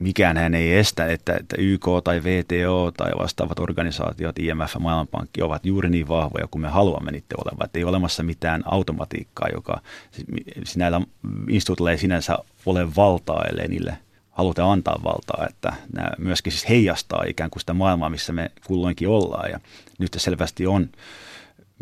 mikään 0.00 0.36
hän 0.36 0.54
ei 0.54 0.76
estä, 0.76 1.06
että, 1.06 1.34
että 1.34 1.56
YK 1.58 1.86
tai 2.04 2.24
VTO 2.24 2.90
tai 2.96 3.10
vastaavat 3.18 3.58
organisaatiot, 3.58 4.38
IMF 4.38 4.74
ja 4.74 4.80
Maailmanpankki 4.80 5.42
ovat 5.42 5.66
juuri 5.66 5.90
niin 5.90 6.08
vahvoja 6.08 6.46
kuin 6.50 6.62
me 6.62 6.68
haluamme 6.68 7.10
niiden 7.10 7.40
olevan. 7.44 7.64
Että 7.64 7.78
ei 7.78 7.84
ole 7.84 7.90
olemassa 7.90 8.22
mitään 8.22 8.62
automatiikkaa, 8.64 9.48
joka 9.54 9.80
näillä 10.76 11.00
instituutilla 11.48 11.90
ei 11.90 11.98
sinänsä 11.98 12.38
ole 12.66 12.96
valtaa, 12.96 13.44
ellei 13.50 13.68
niille 13.68 13.98
haluta 14.30 14.72
antaa 14.72 15.00
valtaa, 15.04 15.46
että 15.50 15.72
nämä 15.92 16.10
myöskin 16.18 16.52
siis 16.52 16.68
heijastaa 16.68 17.24
ikään 17.28 17.50
kuin 17.50 17.60
sitä 17.60 17.72
maailmaa, 17.74 18.10
missä 18.10 18.32
me 18.32 18.50
kulloinkin 18.66 19.08
ollaan. 19.08 19.50
Ja 19.50 19.60
nyt 19.98 20.16
selvästi 20.16 20.66
on 20.66 20.88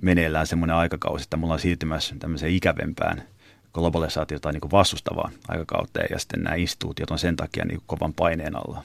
meneillään 0.02 0.46
semmoinen 0.46 0.76
aikakausi, 0.76 1.22
että 1.22 1.36
me 1.36 1.44
ollaan 1.44 1.60
siirtymässä 1.60 2.14
tämmöiseen 2.18 2.52
ikävempään– 2.52 3.22
globalisaatiota 3.78 4.52
niin 4.52 4.60
kuin 4.60 4.70
vastustavaan 4.70 5.32
aikakauteen 5.48 6.06
ja 6.10 6.18
sitten 6.18 6.42
nämä 6.42 6.56
instituutiot 6.56 7.10
on 7.10 7.18
sen 7.18 7.36
takia 7.36 7.64
niin 7.64 7.82
kovan 7.86 8.14
paineen 8.14 8.56
alla. 8.56 8.82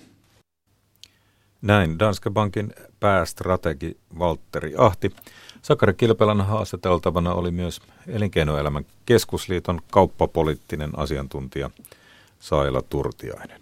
Näin 1.61 1.99
Danske 1.99 2.29
Bankin 2.29 2.73
päästrategi 2.99 3.97
Valtteri 4.19 4.73
Ahti. 4.77 5.15
Sakari 5.61 5.93
Kilpelän 5.93 6.41
haastateltavana 6.41 7.33
oli 7.33 7.51
myös 7.51 7.81
Elinkeinoelämän 8.07 8.85
keskusliiton 9.05 9.81
kauppapoliittinen 9.91 10.99
asiantuntija 10.99 11.69
Saila 12.39 12.81
Turtiainen. 12.81 13.61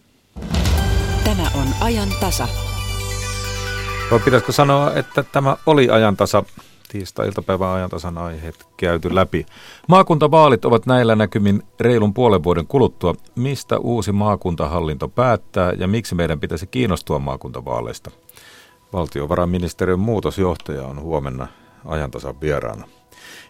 Tämä 1.23 1.51
on 1.55 1.67
ajan 1.81 2.09
tasa. 2.19 2.47
Vai 4.11 4.19
pitäisikö 4.19 4.51
sanoa, 4.51 4.93
että 4.93 5.23
tämä 5.23 5.57
oli 5.65 5.89
ajan 5.89 6.17
tasa? 6.17 6.43
Tiistai-iltapäivän 6.91 7.69
ajantasan 7.69 8.17
aiheet 8.17 8.67
käyty 8.77 9.15
läpi. 9.15 9.45
Maakuntavaalit 9.87 10.65
ovat 10.65 10.85
näillä 10.85 11.15
näkymin 11.15 11.63
reilun 11.79 12.13
puolen 12.13 12.43
vuoden 12.43 12.67
kuluttua. 12.67 13.15
Mistä 13.35 13.77
uusi 13.77 14.11
maakuntahallinto 14.11 15.07
päättää 15.07 15.73
ja 15.77 15.87
miksi 15.87 16.15
meidän 16.15 16.39
pitäisi 16.39 16.67
kiinnostua 16.67 17.19
maakuntavaaleista? 17.19 18.11
Valtiovarainministeriön 18.93 19.99
muutosjohtaja 19.99 20.83
on 20.83 21.01
huomenna 21.01 21.47
ajantasan 21.85 22.41
vieraana. 22.41 22.87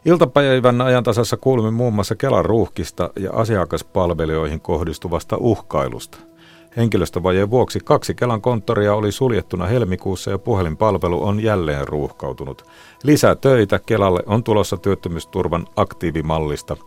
Iltapäivän 0.05 0.81
ajantasassa 0.81 1.37
kuulimme 1.37 1.71
muun 1.71 1.93
muassa 1.93 2.15
Kelan 2.15 2.45
ruuhkista 2.45 3.09
ja 3.19 3.31
asiakaspalvelijoihin 3.33 4.61
kohdistuvasta 4.61 5.37
uhkailusta– 5.37 6.17
Henkilöstövajeen 6.77 7.49
vuoksi 7.49 7.79
kaksi 7.79 8.15
Kelan 8.15 8.41
konttoria 8.41 8.95
oli 8.95 9.11
suljettuna 9.11 9.65
helmikuussa 9.65 10.31
ja 10.31 10.37
puhelinpalvelu 10.37 11.23
on 11.23 11.43
jälleen 11.43 11.87
ruuhkautunut. 11.87 12.65
Lisää 13.03 13.35
töitä 13.35 13.79
Kelalle 13.79 14.23
on 14.25 14.43
tulossa 14.43 14.77
työttömyysturvan 14.77 15.67
aktiivimallista, 15.75 16.77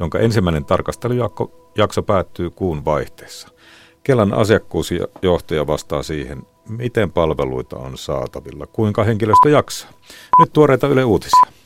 jonka 0.00 0.18
ensimmäinen 0.18 0.64
tarkastelujakso 0.64 2.02
päättyy 2.06 2.50
kuun 2.50 2.84
vaihteessa. 2.84 3.48
Kelan 4.02 4.32
asiakkuusjohtaja 4.32 5.66
vastaa 5.66 6.02
siihen, 6.02 6.42
miten 6.68 7.12
palveluita 7.12 7.76
on 7.76 7.98
saatavilla, 7.98 8.66
kuinka 8.66 9.04
henkilöstö 9.04 9.50
jaksaa. 9.50 9.90
Nyt 10.38 10.52
tuoreita 10.52 10.88
Yle 10.88 11.04
Uutisia. 11.04 11.63